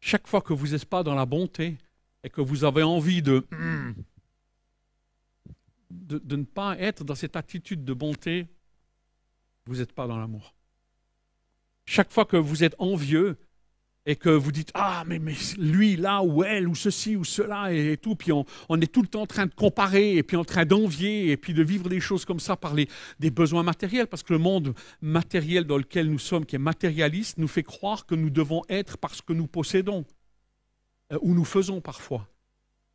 Chaque 0.00 0.26
fois 0.26 0.40
que 0.40 0.52
vous 0.52 0.68
n'êtes 0.68 0.84
pas 0.84 1.02
dans 1.02 1.14
la 1.14 1.26
bonté 1.26 1.78
et 2.22 2.30
que 2.30 2.40
vous 2.40 2.64
avez 2.64 2.82
envie 2.82 3.22
de, 3.22 3.46
de, 5.90 6.36
ne 6.36 6.44
pas 6.44 6.78
être 6.78 7.04
dans 7.04 7.14
cette 7.14 7.36
attitude 7.36 7.84
de 7.84 7.92
bonté, 7.92 8.46
vous 9.68 9.76
n'êtes 9.76 9.92
pas 9.92 10.06
dans 10.06 10.16
l'amour. 10.16 10.54
Chaque 11.84 12.10
fois 12.10 12.24
que 12.24 12.36
vous 12.36 12.64
êtes 12.64 12.74
envieux 12.78 13.36
et 14.06 14.16
que 14.16 14.30
vous 14.30 14.50
dites 14.50 14.70
Ah, 14.72 15.04
mais, 15.06 15.18
mais 15.18 15.34
lui, 15.58 15.96
là, 15.96 16.22
ou 16.22 16.42
elle, 16.42 16.66
ou 16.66 16.74
ceci, 16.74 17.16
ou 17.16 17.24
cela, 17.24 17.72
et, 17.72 17.98
tout, 17.98 18.16
puis 18.16 18.32
on, 18.32 18.44
est 18.80 18.92
tout 18.92 19.02
le 19.02 19.08
temps 19.08 19.22
en 19.22 19.26
train 19.26 19.44
de 19.44 19.54
comparer, 19.54 20.16
et 20.16 20.22
puis 20.22 20.36
en 20.38 20.44
train 20.44 20.64
d'envier, 20.64 21.30
et 21.30 21.36
puis 21.36 21.52
de 21.52 21.62
vivre 21.62 21.90
des 21.90 22.00
choses 22.00 22.24
comme 22.24 22.40
ça 22.40 22.56
par 22.56 22.74
les, 22.74 22.88
des 23.20 23.30
besoins 23.30 23.62
matériels, 23.62 24.06
parce 24.06 24.22
que 24.22 24.32
le 24.32 24.38
monde 24.38 24.74
matériel 25.02 25.64
dans 25.64 25.76
lequel 25.76 26.10
nous 26.10 26.18
sommes, 26.18 26.46
qui 26.46 26.56
est 26.56 26.58
matérialiste, 26.58 27.36
nous 27.36 27.48
fait 27.48 27.62
croire 27.62 28.06
que 28.06 28.14
nous 28.14 28.30
devons 28.30 28.62
être 28.70 28.96
parce 28.96 29.20
que 29.20 29.34
nous 29.34 29.46
possédons, 29.46 30.06
euh, 31.12 31.18
ou 31.20 31.34
nous 31.34 31.44
faisons 31.44 31.82
parfois. 31.82 32.26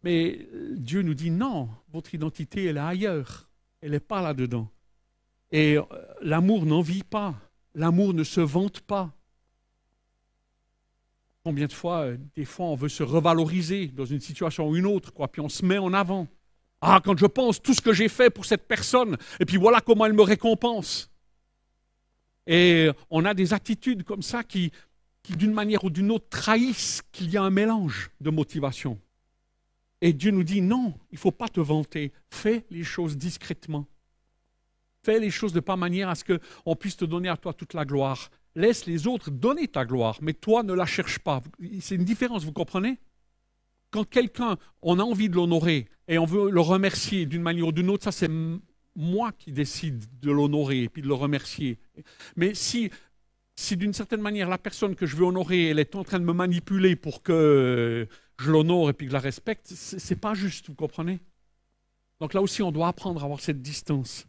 Mais 0.01 0.47
euh, 0.53 0.73
Dieu 0.75 1.03
nous 1.03 1.13
dit 1.13 1.29
non, 1.29 1.69
votre 1.91 2.15
identité, 2.15 2.65
elle 2.65 2.77
est 2.77 2.79
ailleurs. 2.79 3.47
Elle 3.81 3.91
n'est 3.91 3.99
pas 3.99 4.21
là-dedans. 4.21 4.69
Et 5.53 5.77
euh, 5.77 5.83
l'amour 6.21 6.65
n'en 6.65 6.81
vit 6.81 7.03
pas. 7.03 7.35
L'amour 7.75 8.13
ne 8.15 8.23
se 8.23 8.41
vante 8.41 8.81
pas. 8.81 9.13
Combien 11.43 11.67
de 11.67 11.73
fois, 11.73 12.05
euh, 12.05 12.17
des 12.35 12.43
fois, 12.43 12.65
on 12.65 12.75
veut 12.75 12.89
se 12.89 13.03
revaloriser 13.03 13.87
dans 13.87 14.05
une 14.05 14.19
situation 14.19 14.67
ou 14.67 14.75
une 14.75 14.87
autre, 14.87 15.13
quoi, 15.13 15.27
puis 15.27 15.41
on 15.41 15.49
se 15.49 15.63
met 15.63 15.77
en 15.77 15.93
avant. 15.93 16.27
Ah, 16.81 17.01
quand 17.05 17.17
je 17.17 17.27
pense 17.27 17.61
tout 17.61 17.75
ce 17.75 17.81
que 17.81 17.93
j'ai 17.93 18.09
fait 18.09 18.31
pour 18.31 18.45
cette 18.45 18.67
personne, 18.67 19.15
et 19.39 19.45
puis 19.45 19.57
voilà 19.57 19.79
comment 19.79 20.05
elle 20.07 20.13
me 20.13 20.23
récompense. 20.23 21.11
Et 22.47 22.89
on 23.11 23.23
a 23.23 23.35
des 23.35 23.53
attitudes 23.53 24.03
comme 24.03 24.23
ça 24.23 24.43
qui, 24.43 24.71
qui 25.21 25.37
d'une 25.37 25.53
manière 25.53 25.83
ou 25.83 25.91
d'une 25.91 26.11
autre, 26.11 26.27
trahissent 26.29 27.03
qu'il 27.11 27.29
y 27.29 27.37
a 27.37 27.43
un 27.43 27.51
mélange 27.51 28.09
de 28.21 28.31
motivation. 28.31 28.99
Et 30.01 30.13
Dieu 30.13 30.31
nous 30.31 30.43
dit, 30.43 30.61
non, 30.61 30.95
il 31.11 31.15
ne 31.15 31.19
faut 31.19 31.31
pas 31.31 31.47
te 31.47 31.59
vanter, 31.59 32.11
fais 32.31 32.65
les 32.71 32.83
choses 32.83 33.17
discrètement. 33.17 33.85
Fais 35.05 35.19
les 35.19 35.29
choses 35.29 35.51
de 35.51 35.59
pas 35.59 35.75
manière 35.75 36.09
à 36.09 36.15
ce 36.15 36.23
qu'on 36.23 36.75
puisse 36.75 36.95
te 36.95 37.05
donner 37.05 37.27
à 37.27 37.35
toi 37.35 37.53
toute 37.53 37.73
la 37.73 37.83
gloire. 37.83 38.29
Laisse 38.55 38.85
les 38.85 39.07
autres 39.07 39.31
donner 39.31 39.67
ta 39.67 39.83
gloire, 39.83 40.17
mais 40.21 40.33
toi 40.33 40.63
ne 40.63 40.73
la 40.73 40.85
cherche 40.85 41.19
pas. 41.19 41.41
C'est 41.81 41.95
une 41.95 42.05
différence, 42.05 42.45
vous 42.45 42.53
comprenez? 42.53 42.99
Quand 43.91 44.07
quelqu'un, 44.07 44.57
on 44.81 44.99
a 44.99 45.03
envie 45.03 45.27
de 45.27 45.35
l'honorer 45.35 45.87
et 46.07 46.17
on 46.17 46.25
veut 46.25 46.49
le 46.49 46.61
remercier 46.61 47.25
d'une 47.25 47.41
manière 47.41 47.67
ou 47.67 47.71
d'une 47.71 47.89
autre, 47.89 48.03
ça 48.03 48.11
c'est 48.11 48.29
moi 48.95 49.31
qui 49.33 49.51
décide 49.51 50.05
de 50.21 50.31
l'honorer 50.31 50.83
et 50.83 50.89
puis 50.89 51.01
de 51.01 51.07
le 51.07 51.13
remercier. 51.15 51.79
Mais 52.35 52.53
si, 52.53 52.89
si 53.55 53.75
d'une 53.75 53.93
certaine 53.93 54.21
manière 54.21 54.49
la 54.49 54.57
personne 54.57 54.95
que 54.95 55.05
je 55.05 55.15
veux 55.15 55.25
honorer, 55.25 55.69
elle 55.69 55.79
est 55.79 55.95
en 55.95 56.03
train 56.03 56.19
de 56.19 56.25
me 56.25 56.33
manipuler 56.33 56.95
pour 56.95 57.23
que 57.23 58.07
je 58.39 58.51
l'honore 58.51 58.89
et 58.89 58.93
puis 58.93 59.07
que 59.07 59.11
je 59.11 59.13
la 59.13 59.19
respecte, 59.19 59.67
c'est 59.67 60.15
pas 60.15 60.33
juste, 60.33 60.67
vous 60.69 60.75
comprenez? 60.75 61.19
Donc 62.21 62.33
là 62.33 62.41
aussi, 62.41 62.61
on 62.61 62.71
doit 62.71 62.87
apprendre 62.87 63.21
à 63.21 63.25
avoir 63.25 63.41
cette 63.41 63.61
distance. 63.61 64.27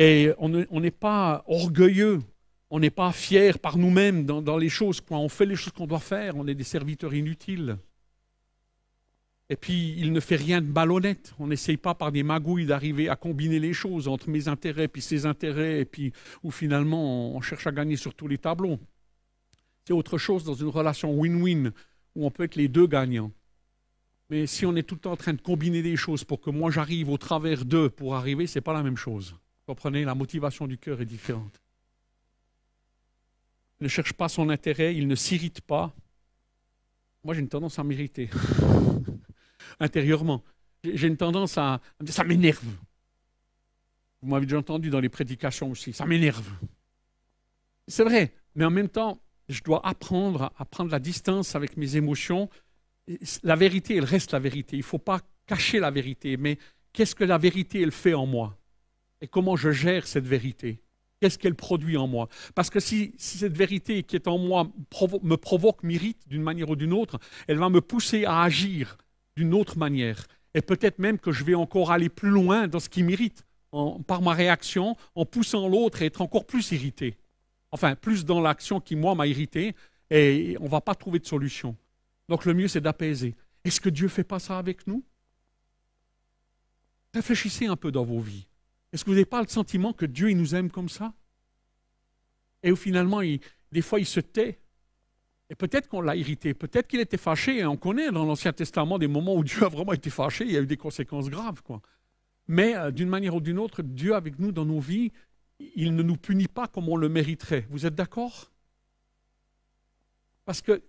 Et 0.00 0.30
on 0.38 0.48
n'est 0.48 0.90
pas 0.92 1.42
orgueilleux, 1.48 2.20
on 2.70 2.78
n'est 2.78 2.88
pas 2.88 3.10
fier 3.10 3.58
par 3.58 3.76
nous-mêmes 3.76 4.24
dans, 4.24 4.56
les 4.56 4.68
choses. 4.68 5.00
Quand 5.00 5.18
on 5.18 5.28
fait 5.28 5.44
les 5.44 5.56
choses 5.56 5.72
qu'on 5.72 5.88
doit 5.88 5.98
faire, 5.98 6.36
on 6.36 6.46
est 6.46 6.54
des 6.54 6.62
serviteurs 6.62 7.14
inutiles. 7.14 7.78
Et 9.50 9.56
puis, 9.56 9.96
il 9.98 10.12
ne 10.12 10.20
fait 10.20 10.36
rien 10.36 10.60
de 10.60 10.70
malhonnête. 10.70 11.34
On 11.40 11.48
n'essaye 11.48 11.78
pas 11.78 11.94
par 11.94 12.12
des 12.12 12.22
magouilles 12.22 12.66
d'arriver 12.66 13.08
à 13.08 13.16
combiner 13.16 13.58
les 13.58 13.72
choses 13.72 14.06
entre 14.06 14.30
mes 14.30 14.46
intérêts 14.46 14.88
et 14.94 15.00
ses 15.00 15.26
intérêts, 15.26 15.84
puis 15.84 16.12
où 16.44 16.52
finalement 16.52 17.34
on 17.34 17.40
cherche 17.40 17.66
à 17.66 17.72
gagner 17.72 17.96
sur 17.96 18.14
tous 18.14 18.28
les 18.28 18.38
tableaux. 18.38 18.78
C'est 19.84 19.94
autre 19.94 20.16
chose 20.16 20.44
dans 20.44 20.54
une 20.54 20.68
relation 20.68 21.12
win-win 21.12 21.72
où 22.14 22.24
on 22.24 22.30
peut 22.30 22.44
être 22.44 22.54
les 22.54 22.68
deux 22.68 22.86
gagnants. 22.86 23.32
Mais 24.30 24.46
si 24.46 24.64
on 24.64 24.76
est 24.76 24.84
tout 24.84 24.94
le 24.94 25.00
temps 25.00 25.12
en 25.12 25.16
train 25.16 25.32
de 25.32 25.40
combiner 25.40 25.82
des 25.82 25.96
choses 25.96 26.22
pour 26.22 26.40
que 26.40 26.50
moi 26.50 26.70
j'arrive 26.70 27.08
au 27.08 27.18
travers 27.18 27.64
d'eux 27.64 27.90
pour 27.90 28.14
arriver, 28.14 28.46
ce 28.46 28.58
n'est 28.58 28.62
pas 28.62 28.74
la 28.74 28.84
même 28.84 28.96
chose. 28.96 29.34
Comprenez 29.68 30.06
La 30.06 30.14
motivation 30.14 30.66
du 30.66 30.78
cœur 30.78 30.98
est 31.02 31.04
différente. 31.04 31.60
Il 33.80 33.84
ne 33.84 33.88
cherche 33.88 34.14
pas 34.14 34.30
son 34.30 34.48
intérêt, 34.48 34.96
il 34.96 35.06
ne 35.06 35.14
s'irrite 35.14 35.60
pas. 35.60 35.94
Moi 37.22 37.34
j'ai 37.34 37.40
une 37.40 37.50
tendance 37.50 37.78
à 37.78 37.84
m'irriter 37.84 38.30
intérieurement. 39.80 40.42
J'ai 40.82 41.06
une 41.06 41.18
tendance 41.18 41.58
à, 41.58 41.82
me 42.00 42.06
dire 42.06 42.14
ça 42.14 42.24
m'énerve. 42.24 42.64
Vous 44.22 44.30
m'avez 44.30 44.46
déjà 44.46 44.56
entendu 44.56 44.88
dans 44.88 45.00
les 45.00 45.10
prédications 45.10 45.70
aussi, 45.70 45.92
ça 45.92 46.06
m'énerve. 46.06 46.50
C'est 47.86 48.04
vrai, 48.04 48.32
mais 48.54 48.64
en 48.64 48.70
même 48.70 48.88
temps, 48.88 49.20
je 49.50 49.62
dois 49.62 49.86
apprendre 49.86 50.50
à 50.56 50.64
prendre 50.64 50.90
la 50.90 50.98
distance 50.98 51.54
avec 51.54 51.76
mes 51.76 51.96
émotions 51.96 52.48
la 53.42 53.56
vérité, 53.56 53.96
elle 53.96 54.04
reste 54.04 54.32
la 54.32 54.38
vérité. 54.38 54.76
Il 54.76 54.80
ne 54.80 54.84
faut 54.84 54.98
pas 54.98 55.20
cacher 55.46 55.78
la 55.78 55.90
vérité, 55.90 56.38
mais 56.38 56.58
qu'est-ce 56.94 57.14
que 57.14 57.24
la 57.24 57.36
vérité, 57.36 57.82
elle 57.82 57.92
fait 57.92 58.14
en 58.14 58.24
moi? 58.24 58.57
Et 59.20 59.28
comment 59.28 59.56
je 59.56 59.70
gère 59.70 60.06
cette 60.06 60.26
vérité? 60.26 60.80
Qu'est-ce 61.20 61.38
qu'elle 61.38 61.56
produit 61.56 61.96
en 61.96 62.06
moi? 62.06 62.28
Parce 62.54 62.70
que 62.70 62.78
si, 62.78 63.12
cette 63.18 63.56
vérité 63.56 64.04
qui 64.04 64.14
est 64.14 64.28
en 64.28 64.38
moi 64.38 64.70
me 65.22 65.36
provoque, 65.36 65.82
m'irrite 65.82 66.28
d'une 66.28 66.42
manière 66.42 66.70
ou 66.70 66.76
d'une 66.76 66.92
autre, 66.92 67.18
elle 67.48 67.58
va 67.58 67.68
me 67.68 67.80
pousser 67.80 68.24
à 68.24 68.42
agir 68.42 68.96
d'une 69.36 69.52
autre 69.54 69.78
manière. 69.78 70.26
Et 70.54 70.62
peut-être 70.62 70.98
même 70.98 71.18
que 71.18 71.32
je 71.32 71.44
vais 71.44 71.54
encore 71.54 71.90
aller 71.90 72.08
plus 72.08 72.30
loin 72.30 72.68
dans 72.68 72.80
ce 72.80 72.88
qui 72.88 73.02
m'irrite, 73.02 73.44
par 74.06 74.22
ma 74.22 74.32
réaction, 74.32 74.96
en 75.14 75.26
poussant 75.26 75.68
l'autre 75.68 76.02
à 76.02 76.06
être 76.06 76.22
encore 76.22 76.46
plus 76.46 76.72
irrité. 76.72 77.18
Enfin, 77.70 77.96
plus 77.96 78.24
dans 78.24 78.40
l'action 78.40 78.80
qui, 78.80 78.96
moi, 78.96 79.14
m'a 79.14 79.26
irrité, 79.26 79.74
et 80.10 80.56
on 80.60 80.64
ne 80.64 80.70
va 80.70 80.80
pas 80.80 80.94
trouver 80.94 81.18
de 81.18 81.26
solution. 81.26 81.76
Donc 82.28 82.46
le 82.46 82.54
mieux, 82.54 82.68
c'est 82.68 82.80
d'apaiser. 82.80 83.34
Est-ce 83.64 83.80
que 83.80 83.90
Dieu 83.90 84.06
ne 84.06 84.10
fait 84.10 84.24
pas 84.24 84.38
ça 84.38 84.56
avec 84.56 84.86
nous? 84.86 85.04
Réfléchissez 87.12 87.66
un 87.66 87.76
peu 87.76 87.92
dans 87.92 88.04
vos 88.04 88.20
vies. 88.20 88.47
Est-ce 88.92 89.04
que 89.04 89.10
vous 89.10 89.14
n'avez 89.14 89.26
pas 89.26 89.42
le 89.42 89.48
sentiment 89.48 89.92
que 89.92 90.06
Dieu 90.06 90.30
il 90.30 90.36
nous 90.36 90.54
aime 90.54 90.70
comme 90.70 90.88
ça? 90.88 91.12
Et 92.62 92.72
où 92.72 92.76
finalement, 92.76 93.20
des 93.20 93.82
fois, 93.82 94.00
il 94.00 94.06
se 94.06 94.20
tait. 94.20 94.58
Et 95.50 95.54
peut-être 95.54 95.88
qu'on 95.88 96.00
l'a 96.00 96.16
irrité, 96.16 96.52
peut-être 96.54 96.88
qu'il 96.88 97.00
était 97.00 97.16
fâché. 97.16 97.58
Et 97.58 97.64
on 97.64 97.76
connaît 97.76 98.10
dans 98.10 98.24
l'Ancien 98.24 98.52
Testament 98.52 98.98
des 98.98 99.06
moments 99.06 99.34
où 99.34 99.44
Dieu 99.44 99.64
a 99.64 99.68
vraiment 99.68 99.92
été 99.92 100.10
fâché, 100.10 100.44
il 100.44 100.52
y 100.52 100.56
a 100.56 100.60
eu 100.60 100.66
des 100.66 100.76
conséquences 100.76 101.30
graves. 101.30 101.62
Quoi. 101.62 101.80
Mais 102.48 102.76
euh, 102.76 102.90
d'une 102.90 103.08
manière 103.08 103.34
ou 103.34 103.40
d'une 103.40 103.58
autre, 103.58 103.82
Dieu 103.82 104.14
avec 104.14 104.38
nous 104.38 104.52
dans 104.52 104.64
nos 104.64 104.80
vies, 104.80 105.12
il 105.74 105.94
ne 105.94 106.02
nous 106.02 106.16
punit 106.16 106.48
pas 106.48 106.66
comme 106.66 106.88
on 106.88 106.96
le 106.96 107.08
mériterait. 107.08 107.66
Vous 107.70 107.86
êtes 107.86 107.94
d'accord? 107.94 108.50
Parce 110.44 110.60
que 110.60 110.82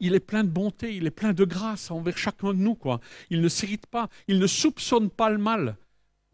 il 0.00 0.14
est 0.14 0.20
plein 0.20 0.44
de 0.44 0.48
bonté, 0.48 0.96
il 0.96 1.06
est 1.06 1.10
plein 1.10 1.32
de 1.32 1.44
grâce 1.44 1.90
envers 1.90 2.18
chacun 2.18 2.48
de 2.48 2.58
nous. 2.58 2.74
Quoi. 2.74 3.00
Il 3.30 3.40
ne 3.40 3.48
s'irrite 3.48 3.86
pas, 3.86 4.08
il 4.28 4.38
ne 4.38 4.46
soupçonne 4.46 5.08
pas 5.08 5.30
le 5.30 5.38
mal. 5.38 5.76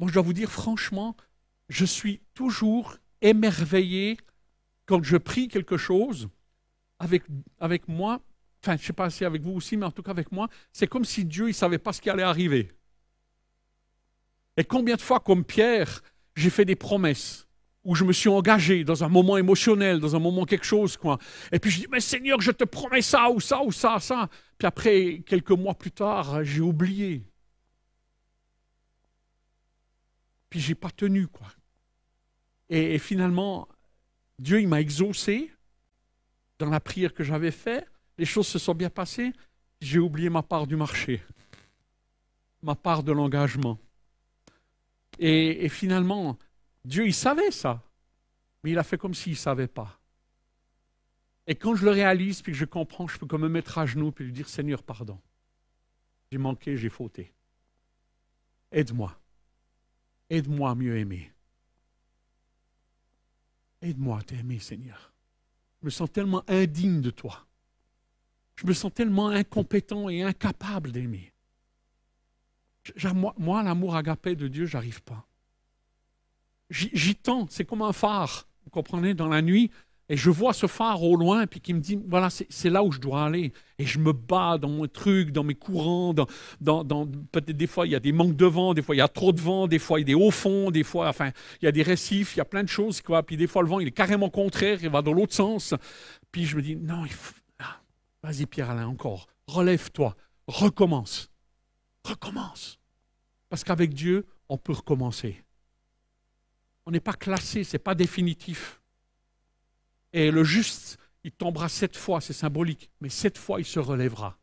Moi, 0.00 0.08
je 0.08 0.14
dois 0.14 0.22
vous 0.22 0.32
dire 0.32 0.50
franchement, 0.50 1.14
je 1.68 1.84
suis 1.84 2.20
toujours 2.32 2.96
émerveillé 3.20 4.16
quand 4.86 5.04
je 5.04 5.18
prie 5.18 5.48
quelque 5.48 5.76
chose 5.76 6.30
avec, 6.98 7.22
avec 7.58 7.86
moi. 7.86 8.22
Enfin, 8.62 8.76
je 8.76 8.82
ne 8.82 8.86
sais 8.86 8.92
pas 8.94 9.10
si 9.10 9.26
avec 9.26 9.42
vous 9.42 9.52
aussi, 9.52 9.76
mais 9.76 9.84
en 9.84 9.90
tout 9.90 10.02
cas 10.02 10.10
avec 10.12 10.32
moi, 10.32 10.48
c'est 10.72 10.86
comme 10.86 11.04
si 11.04 11.26
Dieu 11.26 11.48
ne 11.48 11.52
savait 11.52 11.78
pas 11.78 11.92
ce 11.92 12.00
qui 12.00 12.08
allait 12.08 12.22
arriver. 12.22 12.72
Et 14.56 14.64
combien 14.64 14.96
de 14.96 15.02
fois, 15.02 15.20
comme 15.20 15.44
Pierre, 15.44 16.02
j'ai 16.34 16.50
fait 16.50 16.64
des 16.64 16.76
promesses 16.76 17.46
où 17.84 17.94
je 17.94 18.04
me 18.04 18.12
suis 18.12 18.30
engagé 18.30 18.84
dans 18.84 19.04
un 19.04 19.08
moment 19.08 19.36
émotionnel, 19.36 20.00
dans 20.00 20.16
un 20.16 20.18
moment 20.18 20.46
quelque 20.46 20.66
chose, 20.66 20.96
quoi. 20.96 21.18
Et 21.52 21.58
puis 21.58 21.70
je 21.70 21.80
dis, 21.80 21.86
mais 21.90 22.00
Seigneur, 22.00 22.40
je 22.40 22.52
te 22.52 22.64
promets 22.64 23.02
ça, 23.02 23.30
ou 23.30 23.38
ça, 23.38 23.62
ou 23.62 23.70
ça, 23.70 23.98
ça. 24.00 24.30
Puis 24.56 24.66
après, 24.66 25.22
quelques 25.26 25.50
mois 25.50 25.74
plus 25.74 25.92
tard, 25.92 26.42
j'ai 26.42 26.60
oublié. 26.60 27.30
Puis 30.50 30.58
j'ai 30.60 30.74
pas 30.74 30.90
tenu, 30.90 31.28
quoi. 31.28 31.46
Et, 32.68 32.98
finalement, 32.98 33.68
Dieu, 34.38 34.60
il 34.60 34.68
m'a 34.68 34.80
exaucé 34.80 35.52
dans 36.58 36.68
la 36.68 36.80
prière 36.80 37.14
que 37.14 37.24
j'avais 37.24 37.50
faite. 37.50 37.90
Les 38.18 38.24
choses 38.24 38.46
se 38.46 38.58
sont 38.58 38.74
bien 38.74 38.90
passées. 38.90 39.32
J'ai 39.80 39.98
oublié 39.98 40.28
ma 40.28 40.42
part 40.42 40.66
du 40.66 40.76
marché, 40.76 41.22
ma 42.62 42.74
part 42.74 43.02
de 43.02 43.12
l'engagement. 43.12 43.78
Et, 45.18 45.68
finalement, 45.68 46.38
Dieu, 46.84 47.06
il 47.06 47.14
savait 47.14 47.50
ça, 47.50 47.82
mais 48.62 48.72
il 48.72 48.78
a 48.78 48.82
fait 48.82 48.98
comme 48.98 49.14
s'il 49.14 49.32
ne 49.32 49.38
savait 49.38 49.68
pas. 49.68 49.98
Et 51.46 51.54
quand 51.54 51.74
je 51.74 51.84
le 51.84 51.90
réalise, 51.90 52.42
puis 52.42 52.52
que 52.52 52.58
je 52.58 52.64
comprends, 52.64 53.08
je 53.08 53.18
peux 53.18 53.26
comme 53.26 53.42
me 53.42 53.48
mettre 53.48 53.78
à 53.78 53.86
genoux, 53.86 54.12
puis 54.12 54.24
lui 54.24 54.32
dire, 54.32 54.48
Seigneur, 54.48 54.82
pardon. 54.82 55.18
J'ai 56.30 56.38
manqué, 56.38 56.76
j'ai 56.76 56.88
fauté. 56.88 57.32
Aide-moi. 58.70 59.19
Aide-moi 60.31 60.71
à 60.71 60.75
mieux 60.75 60.97
aimer. 60.97 61.33
Aide-moi 63.83 64.19
à 64.19 64.23
t'aimer, 64.23 64.59
Seigneur. 64.59 65.12
Je 65.81 65.87
me 65.87 65.90
sens 65.90 66.11
tellement 66.11 66.45
indigne 66.49 67.01
de 67.01 67.11
toi. 67.11 67.47
Je 68.57 68.66
me 68.66 68.73
sens 68.73 68.93
tellement 68.93 69.29
incompétent 69.29 70.09
et 70.09 70.23
incapable 70.23 70.93
d'aimer. 70.93 71.33
Moi, 73.37 73.62
l'amour 73.62 73.97
agapé 73.97 74.37
de 74.37 74.49
Dieu, 74.49 74.66
j'arrive 74.66 75.03
pas 75.03 75.27
j'y 76.71 77.16
tends, 77.16 77.47
c'est 77.51 77.64
comme 77.64 77.83
un 77.83 77.93
phare, 77.93 78.49
vous 78.64 78.71
comprenez, 78.71 79.14
dans 79.14 79.29
la 79.29 79.43
nuit. 79.43 79.71
Et 80.12 80.16
je 80.16 80.29
vois 80.29 80.53
ce 80.53 80.66
phare 80.66 81.05
au 81.05 81.14
loin, 81.14 81.46
puis 81.46 81.61
qui 81.61 81.73
me 81.73 81.79
dit, 81.79 81.96
voilà, 82.09 82.31
c'est 82.31 82.68
là 82.68 82.83
où 82.83 82.90
je 82.90 82.99
dois 82.99 83.27
aller. 83.27 83.53
Et 83.79 83.87
je 83.87 84.01
me 84.01 84.12
bats 84.12 84.59
dans 84.59 84.68
mon 84.68 84.88
truc, 84.88 85.31
dans 85.31 85.44
mes 85.44 85.55
courants, 85.55 86.12
dans, 86.12 86.27
peut-être 87.31 87.57
des 87.57 87.68
fois 87.68 87.87
il 87.87 87.92
y 87.92 87.94
a 87.94 88.01
des 88.01 88.11
manques 88.11 88.35
de 88.35 88.44
vent, 88.44 88.75
des 88.75 88.83
fois 88.83 88.96
il 88.96 88.99
y 88.99 89.03
a 89.03 89.07
trop 89.07 89.33
de 89.33 89.40
vent, 89.40 89.68
des 89.68 89.79
fois 89.79 90.01
il 90.01 90.03
y 90.03 90.07
a 90.07 90.07
des 90.07 90.14
hauts 90.14 90.33
fonds, 90.33 90.73
des 90.73 90.83
fois, 90.83 91.09
enfin, 91.09 91.31
il 91.62 91.66
y 91.66 91.68
a 91.68 91.73
des 91.73 91.85
récifs, 91.85 92.35
il 92.35 92.38
y 92.38 92.40
a 92.40 92.44
plein 92.44 92.64
de 92.64 92.68
choses, 92.68 93.01
quoi. 93.01 93.23
Puis 93.23 93.37
des 93.37 93.46
fois 93.46 93.62
le 93.62 93.68
vent, 93.68 93.79
il 93.79 93.87
est 93.87 93.92
carrément 93.92 94.31
contraire, 94.31 94.81
il 94.83 94.90
va 94.90 95.01
dans 95.01 95.12
l'autre 95.12 95.33
sens. 95.33 95.75
Puis 96.33 96.44
je 96.44 96.57
me 96.57 96.62
dis, 96.62 96.75
non, 96.75 97.05
faut... 97.07 97.37
Ah, 97.61 97.81
vas-y 98.25 98.46
Pierre-Alain, 98.46 98.88
encore, 98.88 99.29
relève-toi, 99.46 100.16
recommence, 100.49 101.31
recommence. 102.05 102.81
Parce 103.49 103.62
qu'avec 103.62 103.94
Dieu, 103.94 104.27
on 104.49 104.59
peut 104.59 104.73
recommencer. 104.73 105.44
On 106.85 106.90
n'est 106.90 106.99
pas 106.99 107.12
classé, 107.12 107.62
ce 107.62 107.77
n'est 107.77 107.79
pas 107.79 107.94
définitif. 107.94 108.80
Et 110.12 110.31
le 110.31 110.44
juste, 110.44 110.99
il 111.25 111.33
tombera 111.33 111.68
sept 111.68 111.96
fois, 111.96 112.20
c'est 112.20 112.33
symbolique, 112.33 112.90
mais 113.01 113.09
sept 113.09 113.38
fois 113.38 113.61
il 113.61 113.64
se 113.64 113.79
relèvera. 113.79 114.38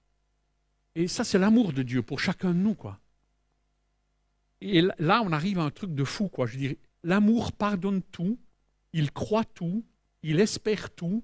Et 0.95 1.08
ça, 1.08 1.23
c'est 1.23 1.38
l'amour 1.38 1.73
de 1.73 1.84
Dieu 1.84 2.01
pour 2.01 2.19
chacun 2.19 2.49
de 2.49 2.60
nous, 2.60 2.73
quoi. 2.73 2.99
Et 4.62 4.82
là, 4.97 5.21
on 5.23 5.32
arrive 5.32 5.60
à 5.60 5.63
un 5.63 5.69
truc 5.69 5.93
de 5.93 6.03
fou, 6.03 6.27
quoi. 6.27 6.47
Je 6.47 6.73
l'amour 7.03 7.51
pardonne 7.51 8.01
tout, 8.01 8.39
il 8.93 9.12
croit 9.12 9.45
tout, 9.45 9.86
il 10.23 10.39
espère 10.39 10.89
tout, 10.89 11.23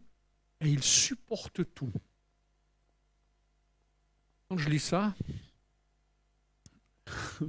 et 0.62 0.70
il 0.70 0.84
supporte 0.84 1.74
tout. 1.74 1.92
Quand 4.48 4.58
je 4.58 4.70
lis 4.70 4.80
ça, 4.80 5.16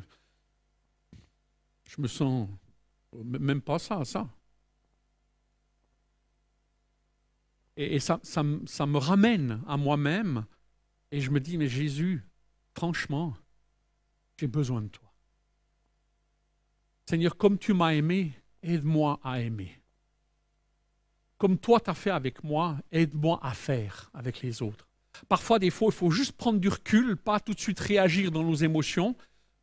je 1.85 2.00
me 2.00 2.09
sens 2.09 2.48
même 3.22 3.61
pas 3.61 3.78
ça, 3.78 4.04
ça. 4.04 4.28
Et, 7.76 7.98
ça, 7.98 8.20
ça, 8.22 8.42
me 8.42 8.98
ramène 8.98 9.62
à 9.66 9.76
moi-même. 9.76 10.44
Et 11.10 11.20
je 11.20 11.30
me 11.30 11.40
dis, 11.40 11.58
mais 11.58 11.68
Jésus, 11.68 12.22
franchement, 12.74 13.34
j'ai 14.38 14.46
besoin 14.46 14.82
de 14.82 14.88
toi. 14.88 15.12
Seigneur, 17.06 17.37
comme 17.37 17.58
tu 17.58 17.74
m'as 17.74 17.94
aimé, 17.94 18.32
aide-moi 18.62 19.20
à 19.22 19.40
aimer. 19.40 19.80
Comme 21.37 21.58
toi 21.58 21.80
t'as 21.80 21.94
fait 21.94 22.10
avec 22.10 22.42
moi, 22.42 22.78
aide-moi 22.90 23.38
à 23.42 23.52
faire 23.52 24.10
avec 24.14 24.40
les 24.40 24.62
autres. 24.62 24.88
Parfois, 25.28 25.58
des 25.58 25.70
fois, 25.70 25.88
il 25.88 25.94
faut 25.94 26.10
juste 26.10 26.32
prendre 26.32 26.58
du 26.58 26.68
recul, 26.68 27.16
pas 27.16 27.40
tout 27.40 27.54
de 27.54 27.60
suite 27.60 27.78
réagir 27.78 28.30
dans 28.30 28.42
nos 28.42 28.54
émotions, 28.54 29.16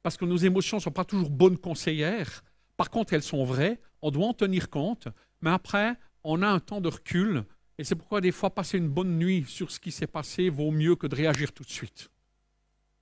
parce 0.03 0.17
que 0.17 0.25
nos 0.25 0.37
émotions 0.37 0.77
ne 0.77 0.81
sont 0.81 0.91
pas 0.91 1.05
toujours 1.05 1.29
bonnes 1.29 1.57
conseillères. 1.57 2.43
Par 2.77 2.89
contre, 2.89 3.13
elles 3.13 3.23
sont 3.23 3.43
vraies, 3.43 3.79
on 4.01 4.11
doit 4.11 4.27
en 4.27 4.33
tenir 4.33 4.69
compte, 4.69 5.07
mais 5.41 5.49
après, 5.49 5.95
on 6.23 6.41
a 6.41 6.47
un 6.47 6.59
temps 6.59 6.81
de 6.81 6.89
recul 6.89 7.45
et 7.81 7.83
c'est 7.83 7.95
pourquoi 7.95 8.21
des 8.21 8.31
fois 8.31 8.51
passer 8.51 8.77
une 8.77 8.89
bonne 8.89 9.17
nuit 9.17 9.43
sur 9.47 9.71
ce 9.71 9.79
qui 9.79 9.91
s'est 9.91 10.05
passé 10.05 10.49
vaut 10.49 10.69
mieux 10.69 10.95
que 10.95 11.07
de 11.07 11.15
réagir 11.15 11.51
tout 11.51 11.63
de 11.63 11.71
suite. 11.71 12.11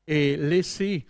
Et 0.08 0.38
laisser 0.38 1.06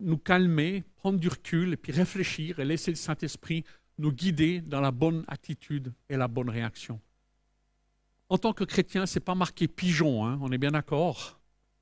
nous 0.00 0.18
calmer, 0.18 0.82
prendre 0.96 1.16
du 1.16 1.28
recul, 1.28 1.74
et 1.74 1.76
puis 1.76 1.92
réfléchir 1.92 2.58
et 2.58 2.64
laisser 2.64 2.90
le 2.90 2.96
Saint-Esprit 2.96 3.62
nous 3.98 4.10
guider 4.10 4.60
dans 4.62 4.80
la 4.80 4.90
bonne 4.90 5.24
attitude 5.28 5.92
et 6.08 6.16
la 6.16 6.26
bonne 6.26 6.50
réaction. 6.50 7.00
En 8.30 8.36
tant 8.36 8.52
que 8.52 8.64
chrétien, 8.64 9.06
ce 9.06 9.20
n'est 9.20 9.24
pas 9.24 9.36
marqué 9.36 9.68
pigeon, 9.68 10.26
hein, 10.26 10.36
on 10.42 10.50
est 10.50 10.58
bien 10.58 10.72
d'accord 10.72 11.38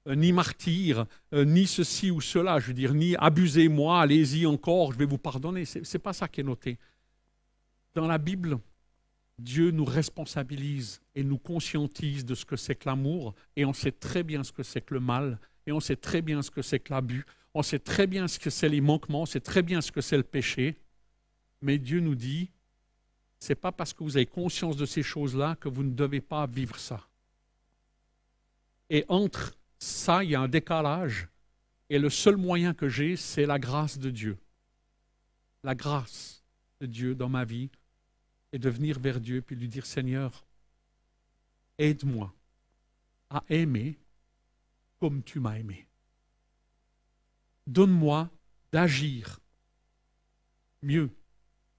euh, 0.08 0.16
Ni 0.16 0.32
martyr, 0.32 1.06
euh, 1.32 1.46
ni 1.46 1.66
ceci 1.66 2.10
ou 2.10 2.20
cela, 2.20 2.58
je 2.60 2.66
veux 2.66 2.74
dire, 2.74 2.92
ni 2.92 3.16
abusez-moi, 3.16 4.02
allez-y 4.02 4.44
encore, 4.44 4.92
je 4.92 4.98
vais 4.98 5.06
vous 5.06 5.16
pardonner. 5.16 5.64
Ce 5.64 5.78
n'est 5.78 6.02
pas 6.02 6.12
ça 6.12 6.28
qui 6.28 6.42
est 6.42 6.44
noté. 6.44 6.76
Dans 7.94 8.06
la 8.06 8.18
Bible, 8.18 8.58
Dieu 9.38 9.70
nous 9.70 9.84
responsabilise 9.84 11.00
et 11.14 11.22
nous 11.22 11.38
conscientise 11.38 12.24
de 12.24 12.34
ce 12.34 12.44
que 12.44 12.56
c'est 12.56 12.74
que 12.74 12.88
l'amour, 12.88 13.34
et 13.54 13.64
on 13.64 13.72
sait 13.72 13.92
très 13.92 14.22
bien 14.22 14.42
ce 14.42 14.52
que 14.52 14.62
c'est 14.62 14.80
que 14.80 14.94
le 14.94 15.00
mal, 15.00 15.38
et 15.66 15.72
on 15.72 15.80
sait 15.80 15.96
très 15.96 16.22
bien 16.22 16.42
ce 16.42 16.50
que 16.50 16.62
c'est 16.62 16.80
que 16.80 16.92
l'abus, 16.92 17.24
on 17.52 17.62
sait 17.62 17.78
très 17.78 18.06
bien 18.06 18.28
ce 18.28 18.38
que 18.38 18.50
c'est 18.50 18.68
les 18.68 18.80
manquements, 18.80 19.22
on 19.22 19.26
sait 19.26 19.40
très 19.40 19.62
bien 19.62 19.80
ce 19.80 19.92
que 19.92 20.00
c'est 20.00 20.16
le 20.16 20.22
péché, 20.22 20.78
mais 21.60 21.78
Dieu 21.78 22.00
nous 22.00 22.14
dit, 22.14 22.50
c'est 23.38 23.54
pas 23.54 23.72
parce 23.72 23.92
que 23.92 24.02
vous 24.02 24.16
avez 24.16 24.26
conscience 24.26 24.76
de 24.76 24.86
ces 24.86 25.02
choses-là 25.02 25.56
que 25.56 25.68
vous 25.68 25.82
ne 25.82 25.94
devez 25.94 26.20
pas 26.20 26.46
vivre 26.46 26.78
ça. 26.78 27.06
Et 28.88 29.04
entre 29.08 29.54
ça, 29.78 30.24
il 30.24 30.30
y 30.30 30.34
a 30.34 30.40
un 30.40 30.48
décalage, 30.48 31.28
et 31.90 31.98
le 31.98 32.10
seul 32.10 32.36
moyen 32.36 32.72
que 32.72 32.88
j'ai, 32.88 33.16
c'est 33.16 33.46
la 33.46 33.58
grâce 33.58 33.98
de 33.98 34.10
Dieu. 34.10 34.38
La 35.62 35.74
grâce 35.74 36.44
de 36.80 36.86
Dieu 36.86 37.14
dans 37.14 37.28
ma 37.28 37.44
vie, 37.44 37.70
et 38.52 38.58
de 38.58 38.70
venir 38.70 38.98
vers 38.98 39.20
Dieu 39.20 39.42
puis 39.42 39.56
lui 39.56 39.68
dire 39.68 39.86
Seigneur, 39.86 40.44
aide-moi 41.78 42.34
à 43.30 43.42
aimer 43.48 43.98
comme 44.98 45.22
tu 45.22 45.40
m'as 45.40 45.58
aimé. 45.58 45.86
Donne-moi 47.66 48.30
d'agir 48.72 49.40
mieux, 50.82 51.10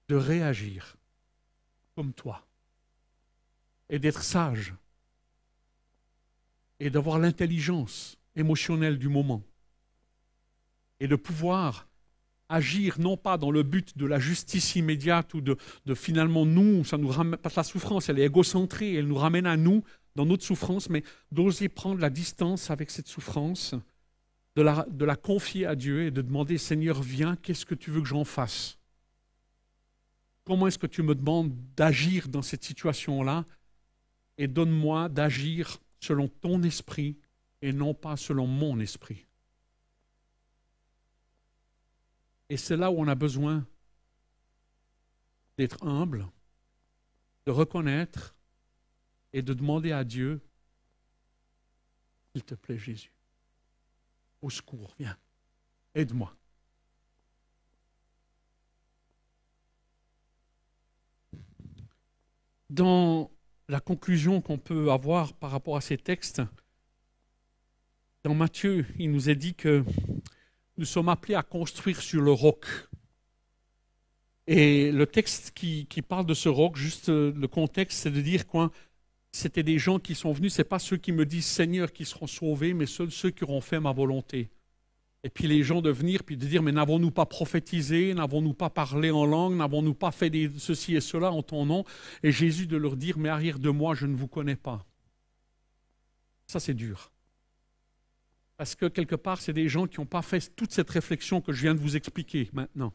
de 0.08 0.16
réagir 0.16 0.96
comme 1.94 2.12
toi 2.12 2.46
et 3.88 3.98
d'être 3.98 4.22
sage 4.22 4.74
et 6.80 6.90
d'avoir 6.90 7.18
l'intelligence 7.18 8.18
émotionnelle 8.36 8.98
du 8.98 9.08
moment 9.08 9.42
et 11.00 11.08
de 11.08 11.16
pouvoir 11.16 11.88
agir 12.48 12.98
non 12.98 13.16
pas 13.16 13.36
dans 13.36 13.50
le 13.50 13.62
but 13.62 13.96
de 13.96 14.06
la 14.06 14.18
justice 14.18 14.76
immédiate 14.76 15.34
ou 15.34 15.40
de, 15.40 15.56
finalement 15.94 16.46
nous, 16.46 16.84
ça 16.84 16.96
nous 16.96 17.08
ramène, 17.08 17.36
parce 17.36 17.56
la 17.56 17.64
souffrance, 17.64 18.08
elle 18.08 18.18
est 18.18 18.26
égocentrée, 18.26 18.94
elle 18.94 19.06
nous 19.06 19.16
ramène 19.16 19.46
à 19.46 19.56
nous 19.56 19.84
dans 20.14 20.26
notre 20.26 20.44
souffrance, 20.44 20.88
mais 20.88 21.04
d'oser 21.30 21.68
prendre 21.68 22.00
la 22.00 22.10
distance 22.10 22.70
avec 22.70 22.90
cette 22.90 23.08
souffrance, 23.08 23.74
de 24.56 24.62
la, 24.62 24.86
de 24.90 25.04
la 25.04 25.14
confier 25.14 25.66
à 25.66 25.76
Dieu 25.76 26.06
et 26.06 26.10
de 26.10 26.22
demander, 26.22 26.58
Seigneur, 26.58 27.02
viens, 27.02 27.36
qu'est-ce 27.36 27.66
que 27.66 27.76
tu 27.76 27.90
veux 27.90 28.00
que 28.00 28.08
j'en 28.08 28.24
fasse? 28.24 28.78
Comment 30.44 30.66
est-ce 30.66 30.78
que 30.78 30.86
tu 30.86 31.02
me 31.02 31.14
demandes 31.14 31.52
d'agir 31.76 32.28
dans 32.28 32.42
cette 32.42 32.64
situation-là? 32.64 33.44
Et 34.38 34.48
donne-moi 34.48 35.08
d'agir 35.08 35.78
selon 36.00 36.28
ton 36.28 36.62
esprit 36.62 37.18
et 37.60 37.72
non 37.72 37.92
pas 37.92 38.16
selon 38.16 38.46
mon 38.46 38.80
esprit. 38.80 39.27
Et 42.50 42.56
c'est 42.56 42.76
là 42.76 42.90
où 42.90 42.98
on 42.98 43.08
a 43.08 43.14
besoin 43.14 43.66
d'être 45.56 45.82
humble, 45.84 46.26
de 47.46 47.50
reconnaître 47.50 48.34
et 49.32 49.42
de 49.42 49.52
demander 49.52 49.92
à 49.92 50.04
Dieu, 50.04 50.40
s'il 52.32 52.44
te 52.44 52.54
plaît 52.54 52.78
Jésus, 52.78 53.12
au 54.40 54.50
secours, 54.50 54.94
viens, 54.98 55.18
aide-moi. 55.94 56.34
Dans 62.70 63.30
la 63.68 63.80
conclusion 63.80 64.40
qu'on 64.40 64.58
peut 64.58 64.90
avoir 64.90 65.32
par 65.34 65.50
rapport 65.50 65.76
à 65.76 65.80
ces 65.80 65.98
textes, 65.98 66.42
dans 68.24 68.34
Matthieu, 68.34 68.86
il 68.98 69.10
nous 69.10 69.30
est 69.30 69.36
dit 69.36 69.54
que 69.54 69.84
nous 70.78 70.84
sommes 70.84 71.08
appelés 71.08 71.34
à 71.34 71.42
construire 71.42 72.00
sur 72.00 72.22
le 72.22 72.32
roc. 72.32 72.64
Et 74.46 74.90
le 74.92 75.06
texte 75.06 75.52
qui, 75.54 75.86
parle 76.02 76.24
de 76.24 76.34
ce 76.34 76.48
roc, 76.48 76.76
juste 76.76 77.10
euh, 77.10 77.32
le 77.36 77.48
contexte, 77.48 77.98
c'est 77.98 78.10
de 78.10 78.20
dire 78.22 78.46
quoi? 78.46 78.70
C'était 79.30 79.62
des 79.62 79.78
gens 79.78 79.98
qui 79.98 80.14
sont 80.14 80.32
venus, 80.32 80.54
ce 80.54 80.62
n'est 80.62 80.68
pas 80.68 80.78
ceux 80.78 80.96
qui 80.96 81.12
me 81.12 81.26
disent 81.26 81.44
Seigneur 81.44 81.92
qui 81.92 82.06
seront 82.06 82.26
sauvés, 82.26 82.72
mais 82.72 82.86
seuls 82.86 83.10
ceux 83.10 83.30
qui 83.30 83.44
auront 83.44 83.60
fait 83.60 83.78
ma 83.78 83.92
volonté. 83.92 84.48
Et 85.24 85.28
puis 85.28 85.48
les 85.48 85.62
gens 85.62 85.82
de 85.82 85.90
venir, 85.90 86.22
puis 86.24 86.36
de 86.36 86.46
dire, 86.46 86.62
mais 86.62 86.72
n'avons-nous 86.72 87.10
pas 87.10 87.26
prophétisé, 87.26 88.14
n'avons-nous 88.14 88.54
pas 88.54 88.70
parlé 88.70 89.10
en 89.10 89.26
langue, 89.26 89.56
n'avons-nous 89.56 89.94
pas 89.94 90.12
fait 90.12 90.32
ceci 90.56 90.96
et 90.96 91.00
cela 91.00 91.32
en 91.32 91.42
ton 91.42 91.66
nom? 91.66 91.84
Et 92.22 92.32
Jésus 92.32 92.66
de 92.66 92.76
leur 92.76 92.96
dire, 92.96 93.18
mais 93.18 93.28
arrière 93.28 93.58
de 93.58 93.68
moi, 93.68 93.94
je 93.94 94.06
ne 94.06 94.16
vous 94.16 94.28
connais 94.28 94.56
pas. 94.56 94.86
Ça, 96.46 96.60
c'est 96.60 96.74
dur. 96.74 97.12
Parce 98.58 98.74
que 98.74 98.86
quelque 98.86 99.14
part, 99.14 99.40
c'est 99.40 99.52
des 99.52 99.68
gens 99.68 99.86
qui 99.86 100.00
n'ont 100.00 100.06
pas 100.06 100.20
fait 100.20 100.54
toute 100.56 100.72
cette 100.72 100.90
réflexion 100.90 101.40
que 101.40 101.52
je 101.52 101.62
viens 101.62 101.76
de 101.76 101.80
vous 101.80 101.96
expliquer 101.96 102.50
maintenant. 102.52 102.92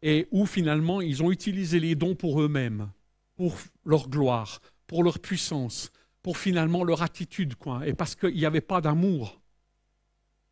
Et 0.00 0.28
où 0.30 0.46
finalement, 0.46 1.00
ils 1.00 1.24
ont 1.24 1.32
utilisé 1.32 1.80
les 1.80 1.96
dons 1.96 2.14
pour 2.14 2.40
eux-mêmes, 2.40 2.88
pour 3.34 3.58
leur 3.84 4.08
gloire, 4.08 4.60
pour 4.86 5.02
leur 5.02 5.18
puissance, 5.18 5.90
pour 6.22 6.38
finalement 6.38 6.84
leur 6.84 7.02
attitude. 7.02 7.56
Quoi. 7.56 7.84
Et 7.84 7.94
parce 7.94 8.14
qu'il 8.14 8.36
n'y 8.36 8.46
avait 8.46 8.60
pas 8.60 8.80
d'amour 8.80 9.40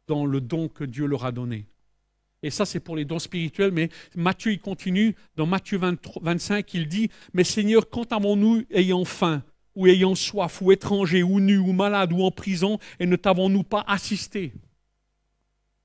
dans 0.08 0.26
le 0.26 0.40
don 0.40 0.68
que 0.68 0.82
Dieu 0.82 1.06
leur 1.06 1.24
a 1.24 1.30
donné. 1.30 1.68
Et 2.42 2.50
ça, 2.50 2.66
c'est 2.66 2.80
pour 2.80 2.96
les 2.96 3.04
dons 3.04 3.20
spirituels. 3.20 3.70
Mais 3.70 3.88
Matthieu, 4.16 4.50
il 4.50 4.60
continue. 4.60 5.14
Dans 5.36 5.46
Matthieu 5.46 5.78
25, 5.78 6.74
il 6.74 6.88
dit, 6.88 7.08
Mais 7.34 7.44
Seigneur, 7.44 7.88
quand 7.88 8.12
avons-nous 8.12 8.64
ayant 8.72 9.04
faim 9.04 9.44
ou 9.74 9.86
ayant 9.86 10.14
soif, 10.14 10.60
ou 10.62 10.72
étranger, 10.72 11.22
ou 11.22 11.40
nu, 11.40 11.58
ou 11.58 11.72
malade, 11.72 12.12
ou 12.12 12.22
en 12.22 12.30
prison, 12.30 12.78
et 12.98 13.06
ne 13.06 13.16
t'avons-nous 13.16 13.62
pas 13.62 13.84
assisté? 13.86 14.52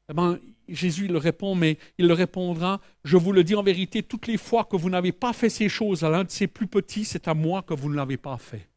Eh 0.10 0.14
ben, 0.14 0.40
Jésus 0.68 1.06
il 1.06 1.12
le 1.12 1.18
répond, 1.18 1.56
mais 1.56 1.78
il 1.98 2.08
le 2.08 2.14
répondra, 2.14 2.82
je 3.04 3.18
vous 3.18 3.32
le 3.32 3.44
dis 3.44 3.56
en 3.56 3.64
vérité, 3.64 4.04
toutes 4.04 4.28
les 4.28 4.38
fois 4.38 4.66
que 4.66 4.76
vous 4.76 4.90
n'avez 4.90 5.12
pas 5.12 5.34
fait 5.34 5.50
ces 5.50 5.70
choses 5.70 6.04
à 6.04 6.10
l'un 6.10 6.24
de 6.24 6.32
ces 6.32 6.48
plus 6.48 6.68
petits, 6.68 7.06
c'est 7.06 7.28
à 7.28 7.34
moi 7.34 7.62
que 7.62 7.74
vous 7.74 7.90
ne 7.90 7.96
l'avez 7.96 8.18
pas 8.18 8.38
fait. 8.38 8.70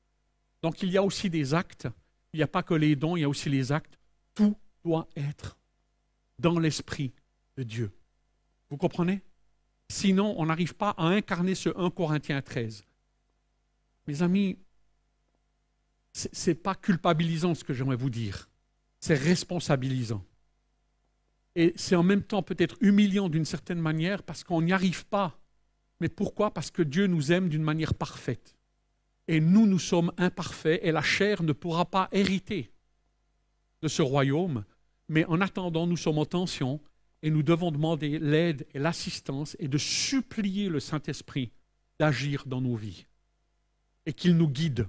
Donc 0.62 0.82
il 0.82 0.90
y 0.90 0.96
a 0.96 1.02
aussi 1.02 1.30
des 1.30 1.54
actes, 1.54 1.88
il 2.32 2.36
n'y 2.36 2.42
a 2.42 2.48
pas 2.48 2.62
que 2.62 2.74
les 2.74 2.94
dons, 2.94 3.16
il 3.16 3.20
y 3.20 3.24
a 3.24 3.28
aussi 3.28 3.48
les 3.48 3.72
actes. 3.72 3.98
Tout 4.34 4.56
doit 4.84 5.08
être 5.16 5.58
dans 6.38 6.58
l'esprit 6.58 7.12
de 7.56 7.62
Dieu. 7.62 7.90
Vous 8.70 8.76
comprenez? 8.76 9.20
Sinon, 9.88 10.34
on 10.38 10.46
n'arrive 10.46 10.74
pas 10.74 10.90
à 10.90 11.06
incarner 11.06 11.56
ce 11.56 11.70
1 11.76 11.90
Corinthiens 11.90 12.40
13. 12.40 12.84
Mes 14.06 14.22
amis, 14.22 14.58
ce 16.12 16.50
n'est 16.50 16.54
pas 16.54 16.74
culpabilisant 16.74 17.54
ce 17.54 17.64
que 17.64 17.72
j'aimerais 17.72 17.96
vous 17.96 18.10
dire, 18.10 18.48
c'est 18.98 19.14
responsabilisant. 19.14 20.24
Et 21.56 21.72
c'est 21.76 21.96
en 21.96 22.02
même 22.02 22.22
temps 22.22 22.42
peut-être 22.42 22.76
humiliant 22.80 23.28
d'une 23.28 23.44
certaine 23.44 23.80
manière 23.80 24.22
parce 24.22 24.44
qu'on 24.44 24.62
n'y 24.62 24.72
arrive 24.72 25.06
pas. 25.06 25.38
Mais 26.00 26.08
pourquoi? 26.08 26.52
Parce 26.52 26.70
que 26.70 26.82
Dieu 26.82 27.06
nous 27.06 27.32
aime 27.32 27.48
d'une 27.48 27.62
manière 27.62 27.94
parfaite. 27.94 28.56
Et 29.28 29.40
nous, 29.40 29.66
nous 29.66 29.78
sommes 29.78 30.12
imparfaits 30.16 30.80
et 30.82 30.92
la 30.92 31.02
chair 31.02 31.42
ne 31.42 31.52
pourra 31.52 31.84
pas 31.84 32.08
hériter 32.12 32.72
de 33.82 33.88
ce 33.88 34.02
royaume. 34.02 34.64
Mais 35.08 35.24
en 35.26 35.40
attendant, 35.40 35.86
nous 35.86 35.96
sommes 35.96 36.18
en 36.18 36.24
tension 36.24 36.80
et 37.22 37.30
nous 37.30 37.42
devons 37.42 37.70
demander 37.70 38.18
l'aide 38.18 38.66
et 38.72 38.78
l'assistance 38.78 39.56
et 39.58 39.68
de 39.68 39.78
supplier 39.78 40.68
le 40.68 40.80
Saint-Esprit 40.80 41.52
d'agir 41.98 42.44
dans 42.46 42.60
nos 42.60 42.76
vies 42.76 43.06
et 44.06 44.12
qu'il 44.12 44.36
nous 44.36 44.48
guide 44.48 44.88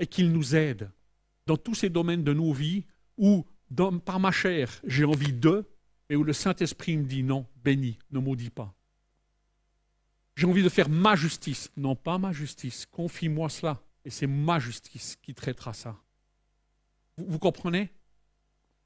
et 0.00 0.06
qu'il 0.06 0.32
nous 0.32 0.56
aide 0.56 0.90
dans 1.46 1.56
tous 1.56 1.74
ces 1.76 1.90
domaines 1.90 2.24
de 2.24 2.32
nos 2.32 2.52
vies 2.52 2.86
où, 3.16 3.46
par 4.04 4.18
ma 4.18 4.32
chair, 4.32 4.80
j'ai 4.84 5.04
envie 5.04 5.32
d'eux 5.32 5.70
et 6.08 6.16
où 6.16 6.24
le 6.24 6.32
Saint-Esprit 6.32 6.96
me 6.96 7.04
dit 7.04 7.22
non, 7.22 7.46
béni, 7.62 7.98
ne 8.10 8.18
maudis 8.18 8.50
pas. 8.50 8.74
J'ai 10.34 10.46
envie 10.46 10.62
de 10.62 10.68
faire 10.68 10.88
ma 10.88 11.14
justice, 11.14 11.70
non 11.76 11.94
pas 11.94 12.18
ma 12.18 12.32
justice, 12.32 12.86
confie-moi 12.86 13.48
cela 13.48 13.82
et 14.04 14.10
c'est 14.10 14.26
ma 14.26 14.58
justice 14.58 15.16
qui 15.22 15.34
traitera 15.34 15.72
ça. 15.72 15.96
vous 17.16 17.38
comprenez? 17.38 17.92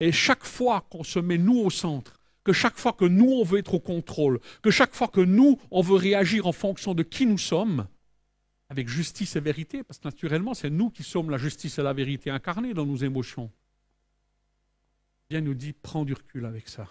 Et 0.00 0.10
chaque 0.10 0.44
fois 0.44 0.86
qu'on 0.90 1.04
se 1.04 1.20
met 1.20 1.38
nous 1.38 1.58
au 1.58 1.70
centre, 1.70 2.18
que 2.42 2.52
chaque 2.52 2.76
fois 2.76 2.92
que 2.92 3.04
nous, 3.04 3.30
on 3.30 3.44
veut 3.44 3.60
être 3.60 3.74
au 3.74 3.80
contrôle, 3.80 4.40
que 4.62 4.70
chaque 4.70 4.94
fois 4.94 5.08
que 5.08 5.20
nous, 5.20 5.58
on 5.70 5.80
veut 5.80 5.94
réagir 5.94 6.46
en 6.46 6.52
fonction 6.52 6.92
de 6.92 7.02
qui 7.02 7.24
nous 7.24 7.38
sommes, 7.38 7.86
avec 8.74 8.88
justice 8.88 9.36
et 9.36 9.40
vérité, 9.40 9.84
parce 9.84 10.00
que 10.00 10.08
naturellement, 10.08 10.52
c'est 10.52 10.68
nous 10.68 10.90
qui 10.90 11.04
sommes 11.04 11.30
la 11.30 11.38
justice 11.38 11.78
et 11.78 11.82
la 11.82 11.92
vérité 11.92 12.28
incarnées 12.28 12.74
dans 12.74 12.84
nos 12.84 12.96
émotions. 12.96 13.52
Bien 15.30 15.40
nous 15.40 15.54
dit, 15.54 15.72
prends 15.72 16.04
du 16.04 16.12
recul 16.12 16.44
avec 16.44 16.68
ça. 16.68 16.88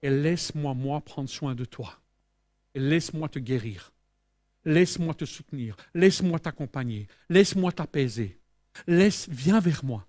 Et 0.00 0.08
laisse-moi, 0.08 0.72
moi, 0.72 1.02
prendre 1.02 1.28
soin 1.28 1.54
de 1.54 1.66
toi. 1.66 2.00
Laisse-moi 2.74 3.28
te 3.28 3.38
guérir. 3.38 3.92
Laisse-moi 4.64 5.12
te 5.12 5.26
soutenir. 5.26 5.76
Laisse-moi 5.92 6.38
t'accompagner. 6.38 7.08
Laisse-moi 7.28 7.70
t'apaiser. 7.70 8.38
Laisse, 8.86 9.28
viens 9.28 9.60
vers 9.60 9.84
moi. 9.84 10.06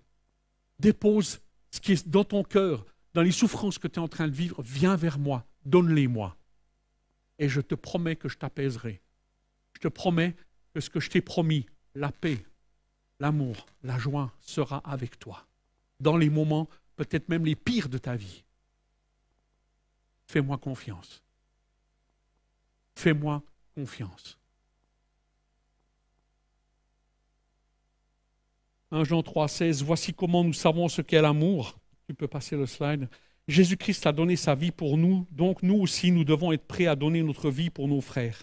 Dépose 0.78 1.40
ce 1.70 1.80
qui 1.80 1.92
est 1.92 2.08
dans 2.08 2.24
ton 2.24 2.42
cœur, 2.42 2.86
dans 3.12 3.22
les 3.22 3.30
souffrances 3.30 3.78
que 3.78 3.88
tu 3.88 3.96
es 3.96 4.02
en 4.02 4.08
train 4.08 4.28
de 4.28 4.34
vivre, 4.34 4.62
viens 4.62 4.96
vers 4.96 5.18
moi, 5.18 5.46
donne-les-moi. 5.66 6.34
Et 7.38 7.50
je 7.50 7.60
te 7.60 7.74
promets 7.74 8.16
que 8.16 8.30
je 8.30 8.38
t'apaiserai. 8.38 9.02
Je 9.74 9.80
te 9.80 9.88
promets 9.88 10.34
que 10.76 10.82
ce 10.82 10.90
que 10.90 11.00
je 11.00 11.08
t'ai 11.08 11.22
promis, 11.22 11.64
la 11.94 12.12
paix, 12.12 12.44
l'amour, 13.18 13.64
la 13.82 13.96
joie 13.96 14.30
sera 14.40 14.82
avec 14.84 15.18
toi. 15.18 15.46
Dans 16.00 16.18
les 16.18 16.28
moments 16.28 16.68
peut-être 16.96 17.30
même 17.30 17.46
les 17.46 17.56
pires 17.56 17.88
de 17.88 17.96
ta 17.96 18.14
vie. 18.14 18.44
Fais-moi 20.26 20.58
confiance. 20.58 21.22
Fais-moi 22.94 23.42
confiance. 23.74 24.38
1 28.90 29.04
Jean 29.04 29.22
3, 29.22 29.48
16, 29.48 29.82
voici 29.82 30.12
comment 30.12 30.44
nous 30.44 30.52
savons 30.52 30.88
ce 30.88 31.00
qu'est 31.00 31.22
l'amour. 31.22 31.78
Tu 32.06 32.14
peux 32.14 32.28
passer 32.28 32.54
le 32.54 32.66
slide. 32.66 33.08
Jésus-Christ 33.48 34.06
a 34.06 34.12
donné 34.12 34.36
sa 34.36 34.54
vie 34.54 34.72
pour 34.72 34.98
nous, 34.98 35.26
donc 35.30 35.62
nous 35.62 35.76
aussi, 35.76 36.10
nous 36.10 36.24
devons 36.24 36.52
être 36.52 36.66
prêts 36.66 36.86
à 36.86 36.96
donner 36.96 37.22
notre 37.22 37.48
vie 37.48 37.70
pour 37.70 37.88
nos 37.88 38.02
frères. 38.02 38.42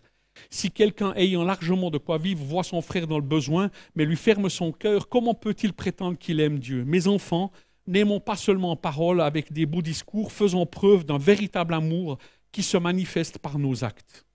Si 0.49 0.71
quelqu'un 0.71 1.13
ayant 1.15 1.43
largement 1.43 1.89
de 1.89 1.97
quoi 1.97 2.17
vivre 2.17 2.43
voit 2.43 2.63
son 2.63 2.81
frère 2.81 3.07
dans 3.07 3.19
le 3.19 3.25
besoin, 3.25 3.69
mais 3.95 4.05
lui 4.05 4.15
ferme 4.15 4.49
son 4.49 4.71
cœur, 4.71 5.09
comment 5.09 5.33
peut-il 5.33 5.73
prétendre 5.73 6.17
qu'il 6.17 6.39
aime 6.39 6.59
Dieu? 6.59 6.83
Mes 6.85 7.07
enfants, 7.07 7.51
n'aimons 7.87 8.19
pas 8.19 8.35
seulement 8.35 8.71
en 8.71 8.75
parole 8.75 9.21
avec 9.21 9.51
des 9.51 9.65
beaux 9.65 9.81
discours, 9.81 10.31
faisons 10.31 10.65
preuve 10.65 11.05
d'un 11.05 11.17
véritable 11.17 11.73
amour 11.73 12.17
qui 12.51 12.63
se 12.63 12.77
manifeste 12.77 13.39
par 13.39 13.59
nos 13.59 13.83
actes. 13.83 14.25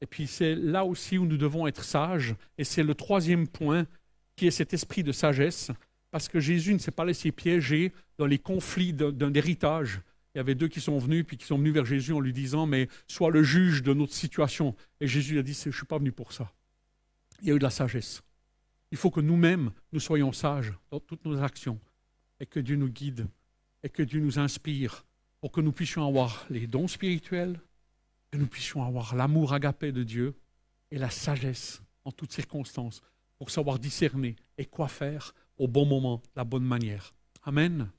Et 0.00 0.06
puis 0.06 0.26
c'est 0.26 0.54
là 0.54 0.84
aussi 0.84 1.16
où 1.18 1.26
nous 1.26 1.38
devons 1.38 1.66
être 1.66 1.84
sages, 1.84 2.34
et 2.58 2.64
c'est 2.64 2.82
le 2.82 2.94
troisième 2.94 3.48
point 3.48 3.86
qui 4.36 4.46
est 4.46 4.50
cet 4.50 4.74
esprit 4.74 5.02
de 5.02 5.12
sagesse, 5.12 5.70
parce 6.10 6.28
que 6.28 6.40
Jésus 6.40 6.74
ne 6.74 6.78
s'est 6.78 6.90
pas 6.90 7.04
laissé 7.04 7.32
piéger 7.32 7.92
dans 8.18 8.26
les 8.26 8.38
conflits 8.38 8.92
d'un 8.92 9.32
héritage. 9.34 10.00
Il 10.34 10.38
y 10.38 10.40
avait 10.40 10.56
deux 10.56 10.68
qui 10.68 10.80
sont 10.80 10.98
venus, 10.98 11.24
puis 11.24 11.36
qui 11.36 11.46
sont 11.46 11.58
venus 11.58 11.72
vers 11.72 11.84
Jésus 11.84 12.12
en 12.12 12.20
lui 12.20 12.32
disant, 12.32 12.66
mais 12.66 12.88
sois 13.06 13.30
le 13.30 13.44
juge 13.44 13.82
de 13.82 13.94
notre 13.94 14.12
situation. 14.12 14.74
Et 15.00 15.06
Jésus 15.06 15.38
a 15.38 15.42
dit, 15.42 15.54
je 15.54 15.68
ne 15.68 15.72
suis 15.72 15.86
pas 15.86 15.98
venu 15.98 16.10
pour 16.10 16.32
ça. 16.32 16.52
Il 17.40 17.48
y 17.48 17.52
a 17.52 17.54
eu 17.54 17.58
de 17.58 17.64
la 17.64 17.70
sagesse. 17.70 18.22
Il 18.90 18.98
faut 18.98 19.10
que 19.10 19.20
nous-mêmes, 19.20 19.70
nous 19.92 20.00
soyons 20.00 20.32
sages 20.32 20.72
dans 20.90 21.00
toutes 21.00 21.24
nos 21.24 21.40
actions, 21.42 21.78
et 22.40 22.46
que 22.46 22.58
Dieu 22.58 22.76
nous 22.76 22.88
guide, 22.88 23.28
et 23.82 23.88
que 23.88 24.02
Dieu 24.02 24.20
nous 24.20 24.38
inspire, 24.38 25.04
pour 25.40 25.52
que 25.52 25.60
nous 25.60 25.72
puissions 25.72 26.06
avoir 26.06 26.46
les 26.50 26.66
dons 26.66 26.88
spirituels, 26.88 27.60
que 28.30 28.38
nous 28.38 28.46
puissions 28.46 28.82
avoir 28.82 29.14
l'amour 29.14 29.52
agapé 29.52 29.92
de 29.92 30.02
Dieu, 30.02 30.34
et 30.90 30.98
la 30.98 31.10
sagesse 31.10 31.80
en 32.04 32.10
toutes 32.10 32.32
circonstances, 32.32 33.02
pour 33.38 33.50
savoir 33.50 33.78
discerner 33.78 34.36
et 34.58 34.64
quoi 34.64 34.88
faire 34.88 35.34
au 35.58 35.68
bon 35.68 35.86
moment, 35.86 36.22
la 36.34 36.44
bonne 36.44 36.64
manière. 36.64 37.14
Amen. 37.42 37.90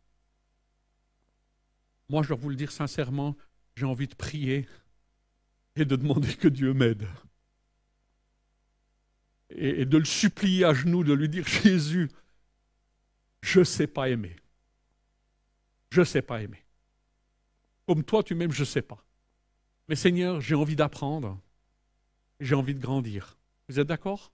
Moi, 2.10 2.24
je 2.24 2.30
dois 2.30 2.38
vous 2.38 2.50
le 2.50 2.56
dire 2.56 2.72
sincèrement, 2.72 3.36
j'ai 3.76 3.86
envie 3.86 4.08
de 4.08 4.16
prier 4.16 4.68
et 5.76 5.86
de 5.86 5.96
demander 5.96 6.34
que 6.36 6.48
Dieu 6.48 6.74
m'aide. 6.74 7.08
Et, 9.50 9.86
de 9.86 9.98
le 9.98 10.06
supplier 10.06 10.66
à 10.66 10.74
genoux, 10.74 11.04
de 11.04 11.14
lui 11.14 11.30
dire, 11.30 11.48
Jésus, 11.48 12.10
je 13.42 13.60
ne 13.60 13.64
sais 13.64 13.88
pas 13.88 14.10
aimer. 14.10 14.36
Je 15.92 16.02
ne 16.02 16.06
sais 16.06 16.22
pas 16.22 16.42
aimer. 16.42 16.64
Comme 17.88 18.04
toi, 18.04 18.24
tu 18.24 18.36
m'aimes, 18.36 18.52
je 18.52 18.62
ne 18.62 18.66
sais 18.66 18.82
pas. 18.82 19.04
Mais 19.88 19.96
Seigneur, 19.96 20.42
j'ai 20.42 20.56
envie 20.56 20.76
d'apprendre. 20.76 21.40
J'ai 22.40 22.56
envie 22.56 22.74
de 22.74 22.80
grandir. 22.80 23.38
Vous 23.70 23.80
êtes 23.80 23.88
d'accord? 23.88 24.32